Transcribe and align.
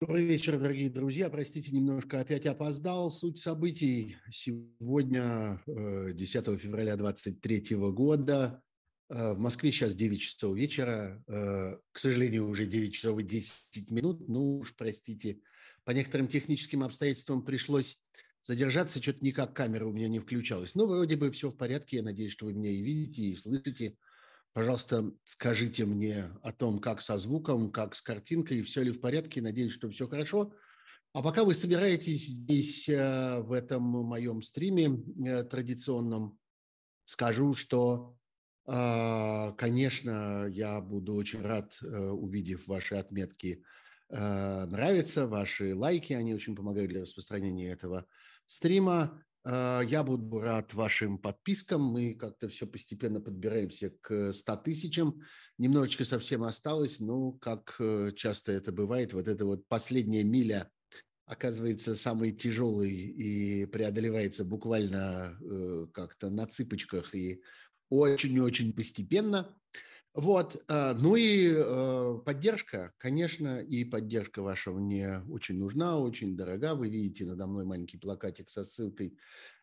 Добрый 0.00 0.24
вечер, 0.24 0.58
дорогие 0.58 0.88
друзья. 0.88 1.28
Простите, 1.28 1.72
немножко 1.72 2.20
опять 2.20 2.46
опоздал. 2.46 3.10
Суть 3.10 3.38
событий 3.38 4.16
сегодня, 4.32 5.62
10 5.66 6.48
э, 6.48 6.56
февраля 6.56 6.96
2023 6.96 7.76
года. 7.76 8.62
Э, 9.10 9.34
в 9.34 9.38
Москве 9.38 9.70
сейчас 9.70 9.94
9 9.94 10.18
часов 10.18 10.56
вечера. 10.56 11.22
Э, 11.28 11.76
к 11.92 11.98
сожалению, 11.98 12.48
уже 12.48 12.64
9 12.64 12.94
часов 12.94 13.20
и 13.20 13.22
10 13.22 13.90
минут. 13.90 14.26
Ну 14.26 14.60
уж, 14.60 14.74
простите, 14.74 15.42
по 15.84 15.90
некоторым 15.90 16.28
техническим 16.28 16.82
обстоятельствам 16.82 17.44
пришлось 17.44 17.98
задержаться. 18.40 19.02
Что-то 19.02 19.22
никак 19.22 19.52
камера 19.52 19.84
у 19.84 19.92
меня 19.92 20.08
не 20.08 20.18
включалась. 20.18 20.74
Но 20.74 20.86
вроде 20.86 21.16
бы 21.16 21.30
все 21.30 21.50
в 21.50 21.56
порядке. 21.58 21.98
Я 21.98 22.04
надеюсь, 22.04 22.32
что 22.32 22.46
вы 22.46 22.54
меня 22.54 22.70
и 22.70 22.80
видите, 22.80 23.24
и 23.24 23.36
слышите. 23.36 23.98
Пожалуйста, 24.52 25.12
скажите 25.24 25.84
мне 25.84 26.30
о 26.42 26.52
том, 26.52 26.80
как 26.80 27.02
со 27.02 27.18
звуком, 27.18 27.70
как 27.70 27.94
с 27.94 28.02
картинкой, 28.02 28.62
все 28.62 28.82
ли 28.82 28.90
в 28.90 29.00
порядке. 29.00 29.40
Надеюсь, 29.40 29.72
что 29.72 29.88
все 29.90 30.08
хорошо. 30.08 30.52
А 31.12 31.22
пока 31.22 31.44
вы 31.44 31.54
собираетесь 31.54 32.26
здесь, 32.26 32.88
э, 32.88 33.40
в 33.40 33.52
этом 33.52 33.82
моем 33.82 34.42
стриме 34.42 35.02
э, 35.26 35.44
традиционном, 35.44 36.38
скажу, 37.04 37.54
что, 37.54 38.16
э, 38.66 39.52
конечно, 39.56 40.46
я 40.46 40.80
буду 40.80 41.14
очень 41.14 41.42
рад, 41.42 41.76
увидев 41.82 42.66
ваши 42.66 42.94
отметки 42.94 43.62
нравится, 44.08 45.28
ваши 45.28 45.72
лайки, 45.72 46.12
они 46.14 46.34
очень 46.34 46.56
помогают 46.56 46.90
для 46.90 47.02
распространения 47.02 47.70
этого 47.70 48.06
стрима. 48.44 49.22
А, 49.44 49.80
я 49.82 50.02
буду 50.02 50.40
рад 50.40 50.74
вашим 50.74 51.18
подпискам. 51.18 51.82
Мы 51.82 52.14
как-то 52.14 52.48
все 52.48 52.66
постепенно 52.66 53.20
подбираемся 53.20 53.90
к 54.00 54.32
100 54.32 54.56
тысячам. 54.56 55.20
Немножечко 55.58 56.04
совсем 56.04 56.42
осталось, 56.42 57.00
но, 57.00 57.32
как 57.32 57.76
э, 57.78 58.12
часто 58.16 58.52
это 58.52 58.72
бывает, 58.72 59.12
вот 59.12 59.28
эта 59.28 59.44
вот 59.44 59.66
последняя 59.68 60.24
миля 60.24 60.70
оказывается 61.26 61.94
самой 61.94 62.32
тяжелой 62.32 62.90
и 62.90 63.64
преодолевается 63.66 64.44
буквально 64.44 65.38
э, 65.40 65.86
как-то 65.92 66.28
на 66.28 66.46
цыпочках 66.46 67.14
и 67.14 67.42
очень-очень 67.88 68.72
постепенно. 68.72 69.54
Вот, 70.12 70.60
э, 70.66 70.94
ну 70.94 71.14
и 71.14 71.52
э, 71.54 72.18
поддержка, 72.24 72.92
конечно, 72.98 73.60
и 73.60 73.84
поддержка 73.84 74.42
ваша 74.42 74.72
мне 74.72 75.22
очень 75.28 75.56
нужна, 75.56 75.98
очень 75.98 76.36
дорога. 76.36 76.74
Вы 76.74 76.88
видите 76.88 77.24
надо 77.24 77.46
мной 77.46 77.64
маленький 77.64 77.96
плакатик 77.96 78.50
со 78.50 78.64
ссылкой 78.64 79.16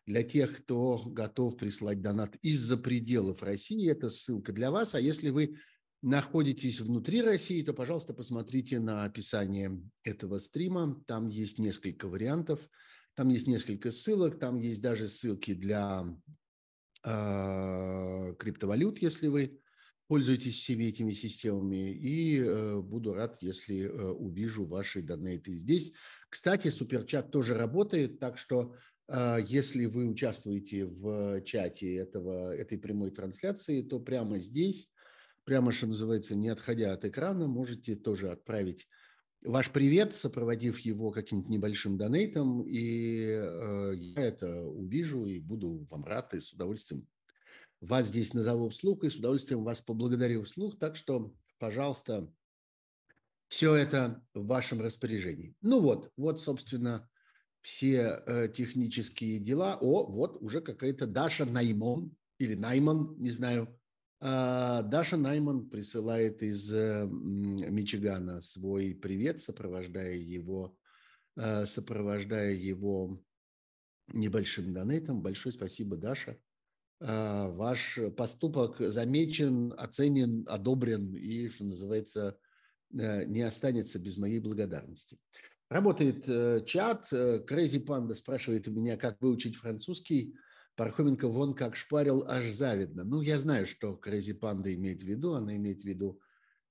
для 0.06 0.22
тех, 0.22 0.56
кто 0.56 1.02
готов 1.04 1.58
прислать 1.58 2.00
донат 2.00 2.36
из-за 2.36 2.78
пределов 2.78 3.42
России. 3.42 3.90
Это 3.90 4.08
ссылка 4.08 4.52
для 4.52 4.70
вас. 4.70 4.94
А 4.94 5.00
если 5.00 5.28
вы 5.28 5.58
находитесь 6.00 6.80
внутри 6.80 7.20
России, 7.20 7.62
то, 7.62 7.74
пожалуйста, 7.74 8.14
посмотрите 8.14 8.80
на 8.80 9.04
описание 9.04 9.78
этого 10.02 10.38
стрима. 10.38 11.02
Там 11.06 11.26
есть 11.26 11.58
несколько 11.58 12.08
вариантов, 12.08 12.60
там 13.14 13.28
есть 13.28 13.48
несколько 13.48 13.90
ссылок, 13.90 14.38
там 14.38 14.56
есть 14.56 14.80
даже 14.80 15.08
ссылки 15.08 15.52
для 15.52 16.06
э, 17.04 18.34
криптовалют, 18.38 19.00
если 19.00 19.28
вы 19.28 19.60
пользуйтесь 20.08 20.54
всеми 20.54 20.84
этими 20.84 21.12
системами 21.12 21.92
и 21.92 22.38
э, 22.38 22.80
буду 22.80 23.12
рад, 23.12 23.36
если 23.40 23.84
э, 23.84 24.10
увижу 24.10 24.64
ваши 24.64 25.02
донейты 25.02 25.54
здесь. 25.54 25.92
Кстати, 26.30 26.68
суперчат 26.68 27.30
тоже 27.30 27.54
работает, 27.54 28.18
так 28.18 28.38
что 28.38 28.74
э, 29.08 29.36
если 29.46 29.84
вы 29.84 30.06
участвуете 30.06 30.86
в 30.86 31.42
чате 31.42 31.94
этого, 31.94 32.54
этой 32.54 32.78
прямой 32.78 33.10
трансляции, 33.10 33.82
то 33.82 34.00
прямо 34.00 34.38
здесь, 34.38 34.90
прямо, 35.44 35.72
что 35.72 35.86
называется, 35.86 36.34
не 36.34 36.48
отходя 36.48 36.94
от 36.94 37.04
экрана, 37.04 37.46
можете 37.46 37.94
тоже 37.94 38.30
отправить 38.30 38.88
ваш 39.42 39.70
привет, 39.70 40.14
сопроводив 40.14 40.78
его 40.80 41.10
каким-то 41.10 41.50
небольшим 41.50 41.98
донейтом, 41.98 42.62
и 42.62 43.26
э, 43.28 43.92
я 43.94 44.22
это 44.22 44.62
увижу 44.64 45.26
и 45.26 45.38
буду 45.38 45.86
вам 45.90 46.04
рад 46.04 46.34
и 46.34 46.40
с 46.40 46.52
удовольствием 46.54 47.06
вас 47.80 48.08
здесь 48.08 48.34
назову 48.34 48.68
вслух 48.68 49.04
и 49.04 49.10
с 49.10 49.16
удовольствием 49.16 49.64
вас 49.64 49.80
поблагодарю 49.80 50.42
вслух. 50.44 50.78
Так 50.78 50.96
что, 50.96 51.32
пожалуйста, 51.58 52.32
все 53.48 53.74
это 53.74 54.22
в 54.34 54.46
вашем 54.46 54.80
распоряжении. 54.80 55.54
Ну 55.62 55.80
вот, 55.80 56.10
вот, 56.16 56.40
собственно, 56.40 57.08
все 57.60 58.22
э, 58.26 58.48
технические 58.48 59.38
дела. 59.38 59.78
О, 59.80 60.06
вот 60.06 60.42
уже 60.42 60.60
какая-то 60.60 61.06
Даша 61.06 61.44
Наймон 61.44 62.12
или 62.38 62.54
Найман, 62.54 63.16
не 63.18 63.30
знаю. 63.30 63.78
Э, 64.20 64.82
Даша 64.84 65.16
Найман 65.16 65.68
присылает 65.68 66.42
из 66.42 66.72
э, 66.72 67.06
Мичигана 67.06 68.40
свой 68.40 68.94
привет, 68.94 69.40
сопровождая 69.40 70.16
его, 70.16 70.76
э, 71.36 71.66
сопровождая 71.66 72.52
его 72.52 73.22
небольшим 74.08 74.72
донейтом. 74.72 75.22
Большое 75.22 75.52
спасибо, 75.52 75.96
Даша. 75.96 76.38
А, 77.00 77.48
ваш 77.48 77.98
поступок 78.16 78.76
замечен, 78.78 79.72
оценен, 79.76 80.44
одобрен 80.48 81.14
и, 81.14 81.48
что 81.48 81.64
называется, 81.64 82.36
э, 82.92 83.24
не 83.24 83.42
останется 83.42 83.98
без 84.00 84.16
моей 84.16 84.40
благодарности. 84.40 85.16
Работает 85.70 86.24
э, 86.26 86.64
чат. 86.66 87.12
Crazy 87.12 87.84
Panda 87.84 88.14
спрашивает 88.14 88.66
у 88.66 88.72
меня, 88.72 88.96
как 88.96 89.20
выучить 89.20 89.56
французский. 89.56 90.34
Пархоменко 90.74 91.28
вон 91.28 91.54
как 91.54 91.76
шпарил, 91.76 92.24
аж 92.26 92.50
завидно. 92.52 93.04
Ну, 93.04 93.20
я 93.20 93.38
знаю, 93.38 93.66
что 93.66 94.00
Crazy 94.04 94.36
Panda 94.38 94.74
имеет 94.74 95.02
в 95.02 95.06
виду. 95.06 95.34
Она 95.34 95.56
имеет 95.56 95.82
в 95.82 95.84
виду 95.84 96.20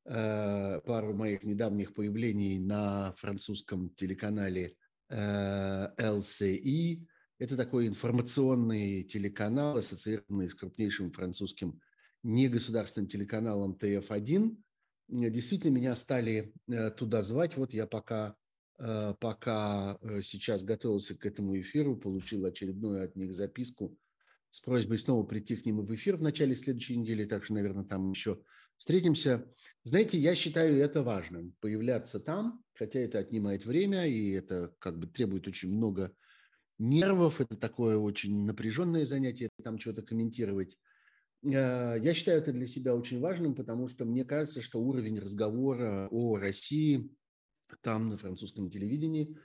э, 0.05 0.81
пару 0.85 1.13
моих 1.13 1.43
недавних 1.43 1.93
появлений 1.93 2.59
на 2.59 3.13
французском 3.13 3.91
телеканале 3.91 4.75
э, 5.09 5.87
LCI 5.97 7.05
это 7.39 7.55
такой 7.55 7.87
информационный 7.87 9.03
телеканал, 9.03 9.77
ассоциированный 9.77 10.49
с 10.49 10.55
крупнейшим 10.55 11.11
французским 11.11 11.79
негосударственным 12.23 13.07
телеканалом 13.07 13.77
ТФ-1. 13.77 14.57
Действительно, 15.09 15.71
меня 15.71 15.95
стали 15.95 16.53
э, 16.67 16.91
туда 16.91 17.21
звать. 17.21 17.55
Вот 17.55 17.73
я 17.73 17.85
пока, 17.85 18.35
э, 18.79 19.13
пока 19.19 19.97
э, 20.01 20.21
сейчас 20.21 20.63
готовился 20.63 21.15
к 21.15 21.25
этому 21.25 21.59
эфиру, 21.59 21.95
получил 21.95 22.45
очередную 22.45 23.03
от 23.03 23.15
них 23.15 23.33
записку 23.33 23.97
с 24.49 24.59
просьбой 24.59 24.97
снова 24.97 25.23
прийти 25.23 25.55
к 25.55 25.65
ним 25.65 25.85
в 25.85 25.93
эфир 25.93 26.17
в 26.17 26.21
начале 26.21 26.55
следующей 26.55 26.97
недели, 26.97 27.25
так 27.25 27.43
что, 27.43 27.53
наверное, 27.53 27.83
там 27.83 28.09
еще 28.11 28.41
встретимся. 28.77 29.45
Знаете, 29.83 30.17
я 30.17 30.35
считаю 30.35 30.79
это 30.79 31.03
важным, 31.03 31.53
появляться 31.59 32.19
там, 32.19 32.63
хотя 32.73 32.99
это 32.99 33.19
отнимает 33.19 33.65
время, 33.65 34.07
и 34.07 34.31
это 34.31 34.73
как 34.79 34.97
бы 34.97 35.07
требует 35.07 35.47
очень 35.47 35.71
много 35.73 36.13
нервов, 36.79 37.41
это 37.41 37.55
такое 37.55 37.97
очень 37.97 38.45
напряженное 38.45 39.05
занятие, 39.05 39.49
там 39.63 39.79
что-то 39.79 40.01
комментировать. 40.01 40.77
Э, 41.43 41.97
я 41.99 42.13
считаю 42.13 42.39
это 42.39 42.51
для 42.51 42.65
себя 42.65 42.95
очень 42.95 43.19
важным, 43.19 43.55
потому 43.55 43.87
что 43.87 44.05
мне 44.05 44.25
кажется, 44.25 44.61
что 44.61 44.81
уровень 44.81 45.19
разговора 45.19 46.07
о 46.11 46.37
России 46.37 47.09
там 47.81 48.09
на 48.09 48.17
французском 48.17 48.69
телевидении 48.69 49.37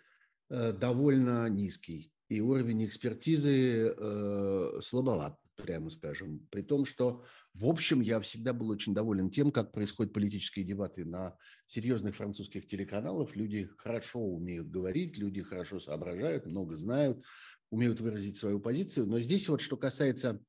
э, 0.49 0.73
довольно 0.73 1.49
низкий, 1.49 2.13
и 2.29 2.41
уровень 2.41 2.87
экспертизы 2.87 3.95
э, 3.97 4.81
слабоват 4.83 5.42
прямо 5.57 5.91
скажем. 5.91 6.47
При 6.51 6.63
том, 6.63 6.85
что, 6.85 7.25
в 7.55 7.67
общем, 7.67 8.01
я 8.01 8.21
всегда 8.21 8.53
был 8.53 8.71
очень 8.71 8.95
доволен 8.95 9.31
тем, 9.31 9.51
как 9.51 9.73
происходят 9.73 10.13
политические 10.13 10.65
дебаты 10.65 11.05
на 11.05 11.37
серьезных 11.67 12.17
французских 12.17 12.67
телеканалах. 12.67 13.37
Люди 13.37 13.69
хорошо 13.77 14.21
умеют 14.21 14.71
говорить, 14.71 15.17
люди 15.19 15.43
хорошо 15.43 15.81
соображают, 15.81 16.47
много 16.47 16.77
знают, 16.77 17.23
умеют 17.71 18.01
выразить 18.01 18.37
свою 18.37 18.61
позицию. 18.61 19.07
Но 19.07 19.21
здесь 19.21 19.49
вот, 19.49 19.61
что 19.61 19.77
касается 19.77 20.41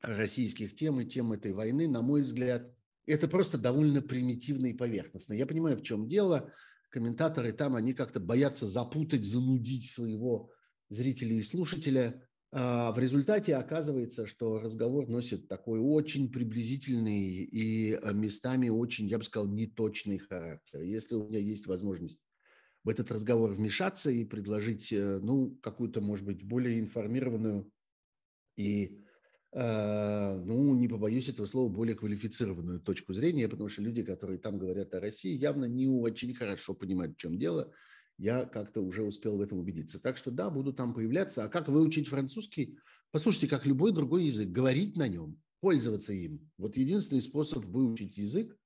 российских 0.00 0.74
тем 0.74 1.00
и 1.00 1.06
тем 1.06 1.32
этой 1.32 1.52
войны, 1.52 1.88
на 1.88 2.02
мой 2.02 2.22
взгляд, 2.22 2.70
это 3.06 3.28
просто 3.28 3.58
довольно 3.58 4.00
примитивно 4.00 4.66
и 4.66 4.74
поверхностно. 4.74 5.34
Я 5.34 5.46
понимаю, 5.46 5.76
в 5.76 5.82
чем 5.82 6.08
дело. 6.08 6.52
Комментаторы 6.90 7.52
там, 7.52 7.74
они 7.74 7.92
как-то 7.92 8.20
боятся 8.20 8.66
запутать, 8.66 9.24
занудить 9.24 9.90
своего 9.90 10.50
зрителя 10.90 11.34
и 11.34 11.42
слушателя. 11.42 12.26
А 12.56 12.92
в 12.92 13.00
результате 13.00 13.56
оказывается, 13.56 14.28
что 14.28 14.60
разговор 14.60 15.08
носит 15.08 15.48
такой 15.48 15.80
очень 15.80 16.30
приблизительный 16.30 17.42
и 17.42 17.94
а, 17.94 18.12
местами 18.12 18.68
очень, 18.68 19.08
я 19.08 19.18
бы 19.18 19.24
сказал, 19.24 19.48
неточный 19.48 20.18
характер. 20.18 20.82
Если 20.82 21.16
у 21.16 21.26
меня 21.26 21.40
есть 21.40 21.66
возможность 21.66 22.20
в 22.84 22.88
этот 22.88 23.10
разговор 23.10 23.50
вмешаться 23.50 24.08
и 24.12 24.24
предложить, 24.24 24.92
э, 24.92 25.18
ну, 25.18 25.58
какую-то, 25.62 26.00
может 26.00 26.24
быть, 26.24 26.44
более 26.44 26.78
информированную 26.78 27.68
и, 28.56 29.02
э, 29.50 30.38
ну, 30.44 30.76
не 30.76 30.86
побоюсь 30.86 31.28
этого 31.28 31.46
слова, 31.46 31.68
более 31.68 31.96
квалифицированную 31.96 32.78
точку 32.78 33.14
зрения, 33.14 33.48
потому 33.48 33.68
что 33.68 33.82
люди, 33.82 34.04
которые 34.04 34.38
там 34.38 34.58
говорят 34.58 34.94
о 34.94 35.00
России, 35.00 35.36
явно 35.36 35.64
не 35.64 35.88
очень 35.88 36.32
хорошо 36.36 36.74
понимают, 36.74 37.16
в 37.16 37.18
чем 37.18 37.36
дело– 37.36 37.72
я 38.18 38.44
как-то 38.44 38.80
уже 38.80 39.02
успел 39.02 39.36
в 39.36 39.40
этом 39.40 39.58
убедиться. 39.58 39.98
Так 39.98 40.16
что 40.16 40.30
да, 40.30 40.50
буду 40.50 40.72
там 40.72 40.94
появляться. 40.94 41.44
А 41.44 41.48
как 41.48 41.68
выучить 41.68 42.08
французский? 42.08 42.78
Послушайте, 43.10 43.48
как 43.48 43.66
любой 43.66 43.92
другой 43.92 44.26
язык, 44.26 44.48
говорить 44.48 44.96
на 44.96 45.08
нем, 45.08 45.40
пользоваться 45.60 46.12
им. 46.12 46.50
Вот 46.58 46.76
единственный 46.76 47.20
способ 47.20 47.64
выучить 47.64 48.16
язык 48.16 48.56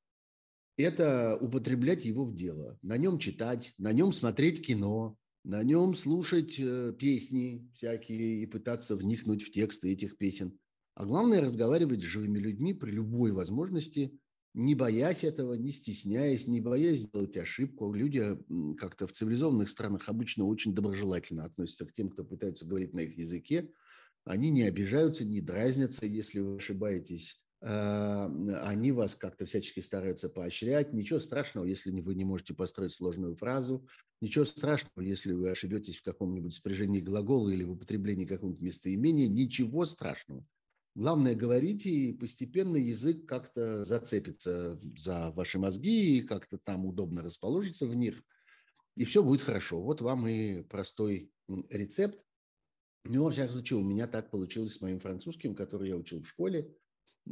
это 0.78 1.36
употреблять 1.40 2.04
его 2.04 2.24
в 2.24 2.34
дело, 2.34 2.78
на 2.82 2.96
нем 2.96 3.18
читать, 3.18 3.74
на 3.78 3.92
нем 3.92 4.12
смотреть 4.12 4.64
кино, 4.64 5.16
на 5.44 5.62
нем 5.62 5.94
слушать 5.94 6.58
э, 6.58 6.94
песни 6.96 7.68
всякие 7.74 8.42
и 8.42 8.46
пытаться 8.46 8.96
вникнуть 8.96 9.42
в 9.42 9.50
тексты 9.50 9.90
этих 9.90 10.16
песен. 10.16 10.56
А 10.94 11.04
главное 11.04 11.40
разговаривать 11.40 12.02
с 12.02 12.06
живыми 12.06 12.38
людьми 12.38 12.74
при 12.74 12.90
любой 12.90 13.32
возможности, 13.32 14.16
не 14.54 14.74
боясь 14.74 15.24
этого, 15.24 15.54
не 15.54 15.70
стесняясь, 15.70 16.46
не 16.46 16.60
боясь 16.60 17.00
сделать 17.00 17.36
ошибку. 17.36 17.92
Люди 17.92 18.38
как-то 18.78 19.06
в 19.06 19.12
цивилизованных 19.12 19.68
странах 19.68 20.08
обычно 20.08 20.44
очень 20.44 20.74
доброжелательно 20.74 21.44
относятся 21.44 21.86
к 21.86 21.92
тем, 21.92 22.08
кто 22.08 22.24
пытается 22.24 22.66
говорить 22.66 22.92
на 22.94 23.00
их 23.00 23.16
языке. 23.18 23.70
Они 24.24 24.50
не 24.50 24.62
обижаются, 24.62 25.24
не 25.24 25.40
дразнятся, 25.40 26.06
если 26.06 26.40
вы 26.40 26.56
ошибаетесь. 26.56 27.40
А, 27.60 28.26
они 28.64 28.92
вас 28.92 29.16
как-то 29.16 29.46
всячески 29.46 29.80
стараются 29.80 30.28
поощрять. 30.28 30.92
Ничего 30.92 31.18
страшного, 31.20 31.64
если 31.64 31.90
вы 31.90 32.14
не 32.14 32.24
можете 32.24 32.54
построить 32.54 32.92
сложную 32.92 33.36
фразу. 33.36 33.86
Ничего 34.20 34.44
страшного, 34.44 35.04
если 35.04 35.32
вы 35.32 35.50
ошибетесь 35.50 35.98
в 35.98 36.02
каком-нибудь 36.02 36.54
спряжении 36.54 37.00
глагола 37.00 37.50
или 37.50 37.64
в 37.64 37.72
употреблении 37.72 38.26
какого-нибудь 38.26 38.62
местоимения. 38.62 39.28
Ничего 39.28 39.84
страшного. 39.84 40.44
Главное, 40.98 41.36
говорите, 41.36 41.90
и 41.90 42.12
постепенно 42.12 42.76
язык 42.76 43.24
как-то 43.24 43.84
зацепится 43.84 44.80
за 44.96 45.30
ваши 45.30 45.56
мозги 45.56 46.18
и 46.18 46.22
как-то 46.22 46.58
там 46.58 46.86
удобно 46.86 47.22
расположится 47.22 47.86
в 47.86 47.94
них, 47.94 48.20
и 48.96 49.04
все 49.04 49.22
будет 49.22 49.42
хорошо. 49.42 49.80
Вот 49.80 50.00
вам 50.00 50.26
и 50.26 50.62
простой 50.62 51.30
рецепт. 51.70 52.20
Ну, 53.04 53.22
во 53.22 53.30
всяком 53.30 53.52
случае, 53.52 53.78
у 53.78 53.84
меня 53.84 54.08
так 54.08 54.32
получилось 54.32 54.74
с 54.74 54.80
моим 54.80 54.98
французским, 54.98 55.54
который 55.54 55.90
я 55.90 55.96
учил 55.96 56.20
в 56.20 56.26
школе. 56.26 56.74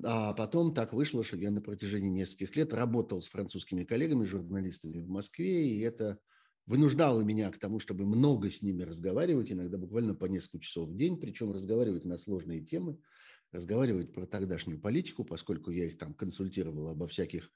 А 0.05 0.33
потом 0.33 0.73
так 0.73 0.93
вышло, 0.93 1.25
что 1.25 1.37
я 1.37 1.51
на 1.51 1.61
протяжении 1.61 2.21
нескольких 2.21 2.55
лет 2.55 2.73
работал 2.73 3.21
с 3.21 3.27
французскими 3.27 3.83
коллегами, 3.83 4.27
журналистами 4.27 5.01
в 5.01 5.09
Москве, 5.09 5.71
и 5.75 5.81
это 5.81 6.21
вынуждало 6.67 7.23
меня 7.23 7.51
к 7.51 7.59
тому, 7.59 7.81
чтобы 7.81 8.07
много 8.07 8.49
с 8.49 8.63
ними 8.63 8.85
разговаривать, 8.85 9.51
иногда 9.51 9.77
буквально 9.77 10.15
по 10.15 10.27
несколько 10.27 10.61
часов 10.61 10.89
в 10.89 10.97
день, 10.97 11.19
причем 11.19 11.51
разговаривать 11.51 12.05
на 12.05 12.17
сложные 12.17 12.65
темы– 12.65 13.01
разговаривать 13.57 14.13
про 14.13 14.27
тогдашнюю 14.27 14.81
политику, 14.81 15.25
поскольку 15.25 15.71
я 15.71 15.87
их 15.87 15.99
там 15.99 16.15
консультировал 16.15 16.89
обо 16.89 17.09
всяких 17.09 17.51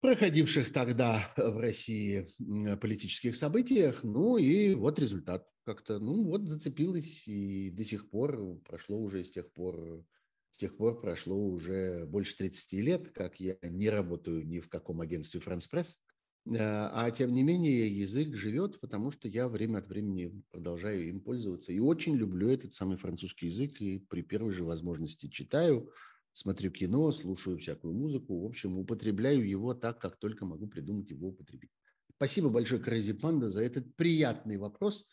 проходивших 0.00 0.72
тогда 0.72 1.32
в 1.36 1.58
России 1.58 2.28
политических 2.76 3.36
событиях. 3.36 4.02
Ну 4.02 4.38
и 4.38 4.74
вот 4.74 4.98
результат 4.98 5.46
как-то, 5.64 5.98
ну 5.98 6.24
вот 6.24 6.48
зацепилось 6.48 7.26
и 7.26 7.70
до 7.70 7.84
сих 7.84 8.08
пор, 8.10 8.60
прошло 8.60 8.98
уже 8.98 9.24
с 9.24 9.30
тех 9.30 9.52
пор, 9.52 10.06
с 10.52 10.58
тех 10.58 10.76
пор 10.76 11.00
прошло 11.00 11.36
уже 11.36 12.06
больше 12.06 12.36
30 12.36 12.72
лет, 12.74 13.10
как 13.10 13.38
я 13.40 13.56
не 13.62 13.90
работаю 13.90 14.46
ни 14.46 14.60
в 14.60 14.68
каком 14.68 15.00
агентстве 15.00 15.40
«Франс 15.40 15.66
Пресс», 15.66 15.98
а 16.46 17.10
тем 17.10 17.32
не 17.32 17.42
менее 17.42 17.86
язык 17.88 18.34
живет, 18.34 18.80
потому 18.80 19.10
что 19.10 19.28
я 19.28 19.48
время 19.48 19.78
от 19.78 19.88
времени 19.88 20.42
продолжаю 20.50 21.08
им 21.08 21.20
пользоваться. 21.20 21.72
И 21.72 21.78
очень 21.78 22.16
люблю 22.16 22.48
этот 22.48 22.72
самый 22.72 22.96
французский 22.96 23.46
язык, 23.46 23.80
и 23.80 23.98
при 23.98 24.22
первой 24.22 24.52
же 24.52 24.64
возможности 24.64 25.28
читаю, 25.28 25.92
смотрю 26.32 26.70
кино, 26.70 27.12
слушаю 27.12 27.58
всякую 27.58 27.94
музыку. 27.94 28.40
В 28.40 28.46
общем, 28.46 28.78
употребляю 28.78 29.46
его 29.48 29.74
так, 29.74 30.00
как 30.00 30.16
только 30.16 30.44
могу 30.44 30.66
придумать 30.66 31.10
его 31.10 31.28
употребить. 31.28 31.70
Спасибо 32.16 32.48
большое, 32.48 32.82
Crazy 32.82 33.18
Panda, 33.18 33.46
за 33.46 33.62
этот 33.62 33.94
приятный 33.96 34.56
вопрос. 34.56 35.08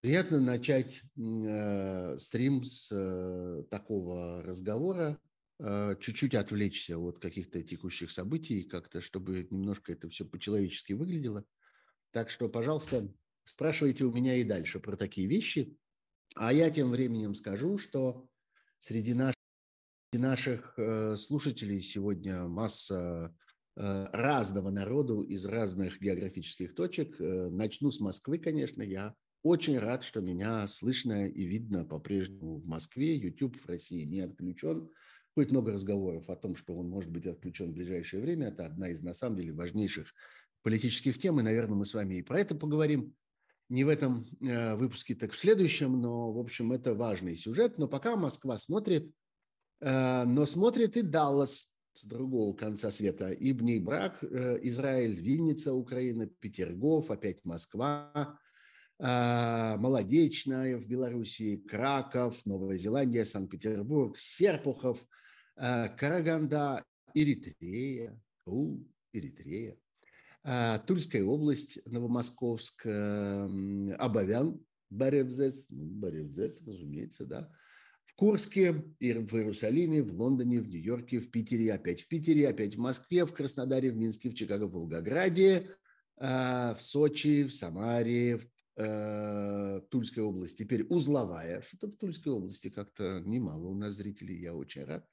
Приятно 0.00 0.40
начать 0.40 1.02
э, 1.16 2.16
стрим 2.18 2.64
с 2.64 2.90
э, 2.90 3.64
такого 3.70 4.42
разговора 4.42 5.20
Э, 5.22 5.31
чуть-чуть 6.00 6.34
отвлечься 6.34 6.98
от 6.98 7.20
каких-то 7.20 7.62
текущих 7.62 8.10
событий, 8.10 8.64
как-то, 8.64 9.00
чтобы 9.00 9.46
немножко 9.50 9.92
это 9.92 10.08
все 10.08 10.24
по-человечески 10.24 10.92
выглядело. 10.92 11.44
Так 12.10 12.30
что, 12.30 12.48
пожалуйста, 12.48 13.08
спрашивайте 13.44 14.04
у 14.04 14.12
меня 14.12 14.36
и 14.36 14.44
дальше 14.44 14.80
про 14.80 14.96
такие 14.96 15.28
вещи. 15.28 15.76
А 16.34 16.52
я 16.52 16.70
тем 16.70 16.90
временем 16.90 17.34
скажу, 17.34 17.78
что 17.78 18.28
среди 18.78 19.14
наших, 19.14 19.36
наших 20.12 20.74
э, 20.78 21.16
слушателей 21.16 21.80
сегодня 21.80 22.42
масса 22.48 23.34
э, 23.76 24.06
разного 24.12 24.70
народу 24.70 25.22
из 25.22 25.44
разных 25.44 26.00
географических 26.00 26.74
точек. 26.74 27.16
Начну 27.18 27.90
с 27.90 28.00
Москвы, 28.00 28.38
конечно. 28.38 28.82
Я 28.82 29.14
очень 29.42 29.78
рад, 29.78 30.02
что 30.02 30.20
меня 30.20 30.66
слышно 30.66 31.28
и 31.28 31.44
видно 31.44 31.84
по-прежнему 31.84 32.58
в 32.58 32.66
Москве. 32.66 33.16
YouTube 33.16 33.56
в 33.60 33.66
России 33.66 34.04
не 34.04 34.20
отключен. 34.20 34.90
Будет 35.34 35.50
много 35.50 35.72
разговоров 35.72 36.28
о 36.28 36.36
том, 36.36 36.56
что 36.56 36.74
он 36.76 36.90
может 36.90 37.10
быть 37.10 37.26
отключен 37.26 37.70
в 37.70 37.74
ближайшее 37.74 38.22
время. 38.22 38.48
Это 38.48 38.66
одна 38.66 38.88
из, 38.88 39.00
на 39.00 39.14
самом 39.14 39.36
деле, 39.38 39.52
важнейших 39.52 40.12
политических 40.62 41.18
тем, 41.18 41.40
и, 41.40 41.42
наверное, 41.42 41.76
мы 41.76 41.86
с 41.86 41.94
вами 41.94 42.16
и 42.16 42.22
про 42.22 42.38
это 42.38 42.54
поговорим. 42.54 43.14
Не 43.70 43.84
в 43.84 43.88
этом 43.88 44.26
э, 44.42 44.76
выпуске, 44.76 45.14
так 45.14 45.32
в 45.32 45.38
следующем, 45.38 45.98
но, 45.98 46.30
в 46.30 46.38
общем, 46.38 46.72
это 46.72 46.94
важный 46.94 47.36
сюжет. 47.36 47.78
Но 47.78 47.88
пока 47.88 48.16
Москва 48.16 48.58
смотрит, 48.58 49.10
э, 49.80 50.24
но 50.24 50.44
смотрит 50.44 50.98
и 50.98 51.02
Даллас 51.02 51.72
с 51.94 52.04
другого 52.04 52.54
конца 52.54 52.90
света. 52.90 53.30
И 53.30 53.52
Брак, 53.78 54.18
э, 54.22 54.58
Израиль, 54.64 55.18
Винница, 55.18 55.72
Украина, 55.72 56.26
Петергоф, 56.26 57.10
опять 57.10 57.42
Москва, 57.44 58.38
Молодечная 58.98 60.76
в 60.76 60.86
Белоруссии, 60.86 61.56
Краков, 61.56 62.46
Новая 62.46 62.78
Зеландия, 62.78 63.24
Санкт-Петербург, 63.24 64.16
Серпухов– 64.16 65.04
Караганда, 65.56 66.84
Эритрея, 67.14 68.18
у, 68.46 68.78
Эритрея, 69.12 69.76
э, 70.44 70.78
Тульская 70.86 71.22
область, 71.24 71.78
Новомосковск, 71.86 72.86
Абавян, 72.86 74.60
Баревзес, 74.90 75.68
ну, 75.70 75.84
Баревзес, 75.84 76.62
разумеется, 76.66 77.24
да, 77.24 77.50
в 78.04 78.14
Курске, 78.14 78.72
в 78.72 78.96
Иерусалиме, 79.00 80.02
в 80.02 80.12
Лондоне, 80.14 80.60
в 80.60 80.68
Нью-Йорке, 80.68 81.18
в 81.18 81.30
Питере, 81.30 81.72
опять 81.72 82.02
в 82.02 82.08
Питере, 82.08 82.48
опять 82.48 82.76
в 82.76 82.78
Москве, 82.78 83.24
в 83.24 83.32
Краснодаре, 83.32 83.90
в 83.90 83.96
Минске, 83.96 84.30
в 84.30 84.34
Чикаго, 84.34 84.66
в 84.66 84.72
Волгограде, 84.72 85.70
э, 86.18 86.74
в 86.74 86.78
Сочи, 86.80 87.44
в 87.44 87.52
Самаре, 87.52 88.38
в 88.38 88.48
Тульской 89.90 90.22
области. 90.22 90.62
Теперь 90.62 90.86
узловая. 90.88 91.60
Что-то 91.60 91.88
в 91.88 91.96
Тульской 91.96 92.32
области 92.32 92.70
как-то 92.70 93.20
немало 93.20 93.66
у 93.66 93.74
нас 93.74 93.96
зрителей, 93.96 94.40
я 94.40 94.54
очень 94.54 94.84
рад. 94.84 95.06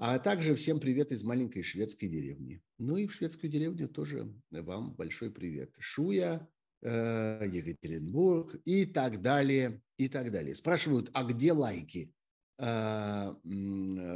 А 0.00 0.20
также 0.20 0.54
всем 0.54 0.78
привет 0.78 1.10
из 1.10 1.24
маленькой 1.24 1.64
шведской 1.64 2.08
деревни. 2.08 2.62
Ну 2.78 2.96
и 2.98 3.08
в 3.08 3.14
шведскую 3.14 3.50
деревню 3.50 3.88
тоже 3.88 4.32
вам 4.52 4.94
большой 4.94 5.28
привет. 5.28 5.74
Шуя, 5.80 6.48
э, 6.82 7.42
Екатеринбург 7.52 8.60
и 8.64 8.86
так 8.86 9.20
далее, 9.20 9.82
и 9.96 10.08
так 10.08 10.30
далее. 10.30 10.54
Спрашивают, 10.54 11.10
а 11.14 11.24
где 11.24 11.52
лайки? 11.52 12.14
Э, 12.58 13.34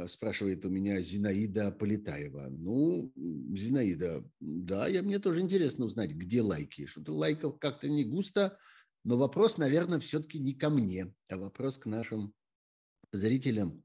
спрашивает 0.07 0.65
у 0.65 0.69
меня 0.69 1.01
Зинаида 1.01 1.73
Полетаева. 1.73 2.47
Ну, 2.49 3.11
Зинаида, 3.17 4.23
да, 4.39 4.87
я, 4.87 5.03
мне 5.03 5.19
тоже 5.19 5.41
интересно 5.41 5.83
узнать, 5.83 6.11
где 6.11 6.41
лайки. 6.41 6.85
Что-то 6.85 7.13
лайков 7.13 7.59
как-то 7.59 7.89
не 7.89 8.05
густо, 8.05 8.57
но 9.03 9.17
вопрос, 9.17 9.57
наверное, 9.57 9.99
все-таки 9.99 10.39
не 10.39 10.53
ко 10.53 10.69
мне, 10.69 11.13
а 11.27 11.35
вопрос 11.35 11.77
к 11.77 11.87
нашим 11.87 12.33
зрителям 13.11 13.83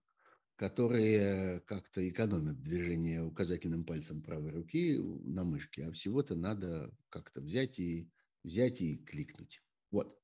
которые 0.59 1.61
как-то 1.61 2.07
экономят 2.09 2.61
движение 2.61 3.23
указательным 3.23 3.85
пальцем 3.85 4.21
правой 4.23 4.51
руки 4.51 4.99
на 4.99 5.45
мышке, 5.45 5.85
а 5.85 5.93
всего-то 5.93 6.35
надо 6.35 6.91
как-то 7.11 7.41
взять 7.41 7.79
и 7.79 8.11
взять 8.43 8.81
и 8.81 8.97
кликнуть. 8.97 9.63
Вот. 9.93 10.19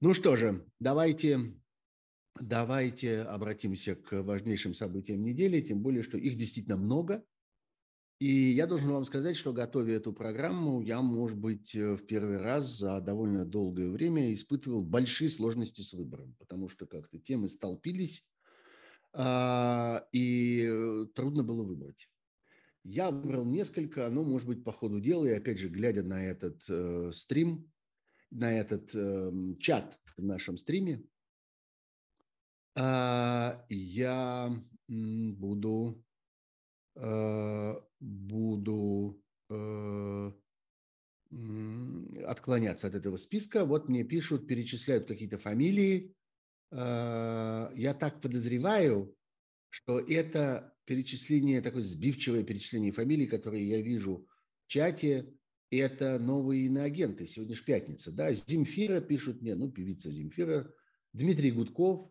Ну 0.00 0.14
что 0.14 0.34
же, 0.34 0.66
давайте, 0.80 1.38
давайте 2.40 3.20
обратимся 3.20 3.94
к 3.94 4.20
важнейшим 4.24 4.74
событиям 4.74 5.22
недели, 5.22 5.60
тем 5.60 5.80
более, 5.80 6.02
что 6.02 6.18
их 6.18 6.36
действительно 6.36 6.76
много. 6.76 7.24
И 8.18 8.50
я 8.50 8.66
должен 8.66 8.90
вам 8.90 9.04
сказать, 9.04 9.36
что 9.36 9.52
готовя 9.52 9.94
эту 9.94 10.12
программу, 10.12 10.80
я, 10.80 11.02
может 11.02 11.38
быть, 11.38 11.72
в 11.72 11.98
первый 11.98 12.38
раз 12.38 12.78
за 12.78 13.00
довольно 13.00 13.44
долгое 13.44 13.90
время 13.90 14.32
испытывал 14.32 14.82
большие 14.82 15.28
сложности 15.28 15.82
с 15.82 15.92
выбором, 15.92 16.34
потому 16.40 16.68
что 16.68 16.86
как-то 16.86 17.18
темы 17.20 17.48
столпились, 17.48 18.26
и 19.18 20.66
э, 20.68 21.06
трудно 21.14 21.42
было 21.42 21.62
выбрать. 21.62 22.08
Я 22.88 23.10
выбрал 23.10 23.44
несколько, 23.44 24.08
но, 24.10 24.22
может 24.22 24.46
быть, 24.46 24.62
по 24.62 24.72
ходу 24.72 25.00
дела, 25.00 25.26
и 25.26 25.32
опять 25.32 25.58
же, 25.58 25.68
глядя 25.68 26.04
на 26.04 26.24
этот 26.24 26.62
э, 26.68 27.10
стрим, 27.12 27.72
на 28.30 28.52
этот 28.52 28.94
э, 28.94 29.32
чат 29.58 29.98
в 30.16 30.22
нашем 30.22 30.56
стриме, 30.56 31.02
э, 32.76 33.60
я 33.68 34.64
буду, 34.86 36.04
э, 36.94 37.74
буду 37.98 39.22
э, 39.50 40.32
отклоняться 42.24 42.86
от 42.86 42.94
этого 42.94 43.16
списка. 43.16 43.64
Вот 43.64 43.88
мне 43.88 44.04
пишут, 44.04 44.46
перечисляют 44.46 45.08
какие-то 45.08 45.38
фамилии, 45.38 46.14
я 46.70 47.96
так 47.98 48.20
подозреваю, 48.20 49.14
что 49.70 50.00
это 50.00 50.74
перечисление, 50.84 51.60
такое 51.60 51.82
сбивчивое 51.82 52.42
перечисление 52.44 52.92
фамилий, 52.92 53.26
которые 53.26 53.68
я 53.68 53.80
вижу 53.80 54.26
в 54.64 54.66
чате, 54.68 55.34
это 55.70 56.18
новые 56.18 56.66
иноагенты. 56.66 57.26
Сегодня 57.26 57.56
же 57.56 57.64
пятница, 57.64 58.12
да? 58.12 58.32
Земфира 58.32 59.00
пишут 59.00 59.42
мне, 59.42 59.54
ну, 59.54 59.70
певица 59.70 60.10
Земфира, 60.10 60.72
Дмитрий 61.12 61.50
Гудков, 61.50 62.10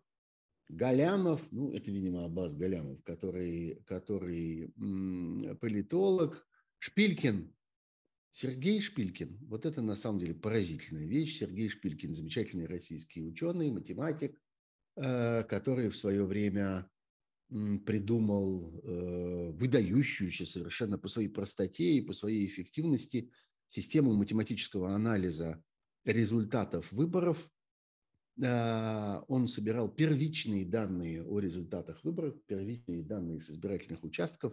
Галямов, 0.68 1.46
ну, 1.52 1.72
это, 1.72 1.90
видимо, 1.90 2.24
Аббас 2.24 2.54
Галямов, 2.54 3.02
который, 3.04 3.82
который 3.86 4.72
м- 4.76 5.56
политолог, 5.58 6.46
Шпилькин, 6.78 7.54
Сергей 8.30 8.80
Шпилькин. 8.80 9.38
Вот 9.48 9.64
это 9.64 9.80
на 9.80 9.96
самом 9.96 10.18
деле 10.18 10.34
поразительная 10.34 11.06
вещь. 11.06 11.38
Сергей 11.38 11.68
Шпилькин– 11.68 12.14
замечательный 12.14 12.66
российский 12.66 13.22
ученый, 13.22 13.70
математик, 13.70 14.34
э, 14.34 14.38
который 14.96 15.90
в 15.90 15.96
свое 15.96 16.24
время 16.24 16.88
придумал 17.48 18.80
э, 18.82 19.50
выдающуюся 19.52 20.44
совершенно 20.44 20.98
по 20.98 21.08
своей 21.08 21.28
простоте 21.28 21.94
и 21.94 22.00
по 22.00 22.12
своей 22.12 22.44
эффективности 22.46 23.30
систему 23.68 24.14
математического 24.14 24.92
анализа 24.94 25.62
результатов 26.04 26.90
выборов. 26.90 27.48
Э, 28.42 29.20
он 29.28 29.46
собирал 29.46 29.88
первичные 29.88 30.66
данные 30.66 31.24
о 31.24 31.38
результатах 31.38 32.02
выборов, 32.02 32.34
первичные 32.46 33.04
данные 33.04 33.40
с 33.40 33.48
избирательных 33.48 34.02
участков 34.02 34.52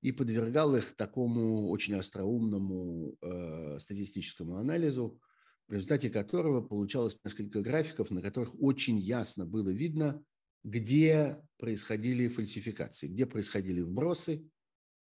и 0.00 0.10
подвергал 0.10 0.74
их 0.76 0.96
такому 0.96 1.68
очень 1.68 1.94
остроумному 1.94 3.18
э, 3.20 3.78
статистическому 3.80 4.56
анализу, 4.56 5.20
в 5.70 5.72
результате 5.72 6.10
которого 6.10 6.60
получалось 6.60 7.16
несколько 7.24 7.62
графиков, 7.62 8.10
на 8.10 8.20
которых 8.20 8.60
очень 8.60 8.98
ясно 8.98 9.46
было 9.46 9.70
видно, 9.70 10.20
где 10.64 11.40
происходили 11.58 12.26
фальсификации, 12.26 13.06
где 13.06 13.24
происходили 13.24 13.80
вбросы, 13.80 14.50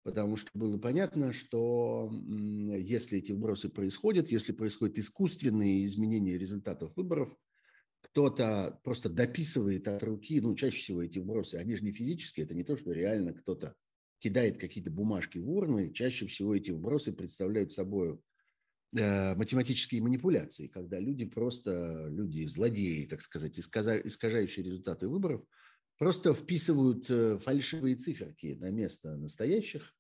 потому 0.04 0.36
что 0.36 0.50
было 0.54 0.78
понятно, 0.78 1.32
что 1.32 2.12
если 2.12 3.20
эти 3.20 3.32
вбросы 3.32 3.70
происходят, 3.70 4.32
если 4.32 4.52
происходят 4.52 4.98
искусственные 4.98 5.86
изменения 5.86 6.38
результатов 6.38 6.92
выборов, 6.98 7.34
кто-то 8.02 8.82
просто 8.84 9.08
дописывает 9.08 9.88
от 9.88 10.04
руки, 10.04 10.42
ну, 10.42 10.56
чаще 10.56 10.78
всего 10.78 11.02
эти 11.02 11.20
вбросы, 11.20 11.56
они 11.56 11.78
же 11.78 11.86
не 11.86 11.94
физические, 11.94 12.46
это 12.46 12.54
не 12.54 12.66
то, 12.66 12.76
что 12.76 12.92
реально 12.92 13.34
кто-то 13.34 13.76
кидает 14.20 14.58
какие-то 14.58 14.92
бумажки 14.92 15.38
в 15.38 15.50
урны, 15.50 15.94
чаще 15.94 16.28
всего 16.28 16.54
эти 16.54 16.72
вбросы 16.72 17.14
представляют 17.14 17.72
собой 17.72 18.20
математические 18.92 20.02
манипуляции, 20.02 20.68
когда 20.68 21.00
люди 21.00 21.26
просто, 21.26 22.08
люди 22.10 22.46
злодеи, 22.48 23.06
так 23.06 23.22
сказать, 23.22 23.60
искажающие 23.60 24.66
результаты 24.66 25.08
выборов, 25.08 25.44
просто 26.00 26.34
вписывают 26.34 27.10
э, 27.10 27.38
фальшивые 27.38 27.96
циферки 27.98 28.58
на 28.60 28.72
место 28.72 29.16
настоящих. 29.18 29.94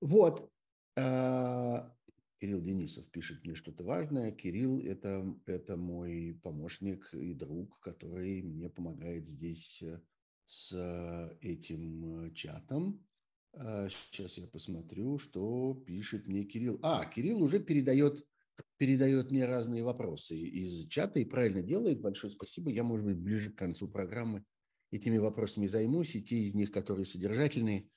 Вот. 0.00 0.52
А, 0.96 1.94
Кирилл 2.40 2.60
Денисов 2.60 3.08
пишет 3.10 3.44
мне 3.44 3.54
что-то 3.54 3.84
важное. 3.84 4.32
Кирилл 4.32 4.80
это,– 4.80 5.34
это 5.46 5.76
мой 5.76 6.38
помощник 6.42 7.08
и 7.14 7.32
друг, 7.32 7.78
который 7.80 8.42
мне 8.42 8.68
помогает 8.68 9.28
здесь 9.28 9.80
э, 9.82 10.00
с 10.44 11.36
этим 11.40 12.34
чатом. 12.34 13.06
Сейчас 13.52 14.38
а, 14.38 14.40
я 14.42 14.46
посмотрю, 14.46 15.18
что 15.18 15.74
пишет 15.86 16.26
мне 16.26 16.44
Кирилл. 16.44 16.78
А, 16.82 17.04
Кирилл 17.04 17.42
уже 17.42 17.58
передает, 17.58 18.24
передает 18.76 19.30
мне 19.30 19.44
разные 19.44 19.82
вопросы 19.82 20.36
из 20.36 20.86
чата 20.88 21.18
и 21.20 21.24
правильно 21.24 21.62
делает. 21.62 22.00
Большое 22.00 22.32
спасибо. 22.32 22.70
Я, 22.70 22.84
может 22.84 23.04
быть, 23.04 23.18
ближе 23.18 23.50
к 23.50 23.56
концу 23.56 23.88
программы 23.88 24.44
этими 24.92 25.18
вопросами 25.18 25.66
займусь, 25.66 26.14
и 26.14 26.22
те 26.22 26.38
из 26.38 26.54
них, 26.54 26.70
которые 26.70 27.06
содержательные, 27.06 27.88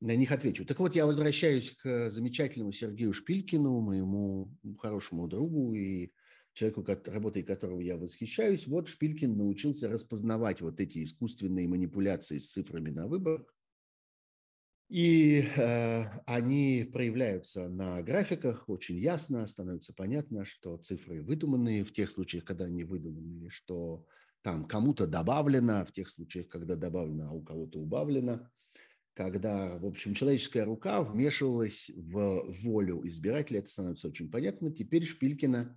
на 0.00 0.16
них 0.16 0.32
отвечу. 0.32 0.64
Так 0.64 0.78
вот, 0.78 0.94
я 0.94 1.06
возвращаюсь 1.06 1.70
к 1.70 2.10
замечательному 2.10 2.72
Сергею 2.72 3.12
Шпилькину, 3.12 3.80
моему 3.80 4.52
хорошему 4.78 5.28
другу 5.28 5.74
и 5.74 6.12
человеку, 6.52 6.84
работой 7.06 7.42
которого 7.42 7.80
я 7.80 7.96
восхищаюсь. 7.96 8.66
Вот 8.66 8.88
Шпилькин 8.88 9.36
научился 9.36 9.88
распознавать 9.88 10.60
вот 10.60 10.80
эти 10.80 11.02
искусственные 11.02 11.68
манипуляции 11.68 12.38
с 12.38 12.50
цифрами 12.52 12.90
на 12.90 13.06
выборах 13.06 13.53
и 14.94 15.40
э, 15.40 16.04
они 16.24 16.88
проявляются 16.92 17.68
на 17.68 18.00
графиках 18.00 18.68
очень 18.68 18.96
ясно, 18.96 19.44
становится 19.48 19.92
понятно, 19.92 20.44
что 20.44 20.76
цифры 20.76 21.20
выдуманные 21.20 21.82
в 21.82 21.92
тех 21.92 22.08
случаях, 22.08 22.44
когда 22.44 22.66
они 22.66 22.84
выдуманные, 22.84 23.50
что 23.50 24.06
там 24.42 24.68
кому-то 24.68 25.08
добавлено, 25.08 25.84
в 25.84 25.90
тех 25.90 26.08
случаях, 26.08 26.46
когда 26.46 26.76
добавлено, 26.76 27.28
а 27.28 27.32
у 27.32 27.42
кого-то 27.42 27.80
убавлено, 27.80 28.48
когда, 29.14 29.78
в 29.80 29.84
общем, 29.84 30.14
человеческая 30.14 30.64
рука 30.64 31.02
вмешивалась 31.02 31.90
в 31.96 32.52
волю 32.62 33.04
избирателя, 33.04 33.58
это 33.58 33.70
становится 33.70 34.06
очень 34.06 34.30
понятно. 34.30 34.70
Теперь 34.70 35.04
Шпилькина 35.04 35.76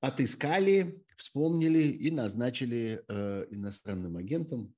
отыскали, 0.00 1.04
вспомнили 1.16 1.84
и 1.84 2.10
назначили 2.10 3.00
э, 3.06 3.46
иностранным 3.52 4.16
агентом 4.16 4.74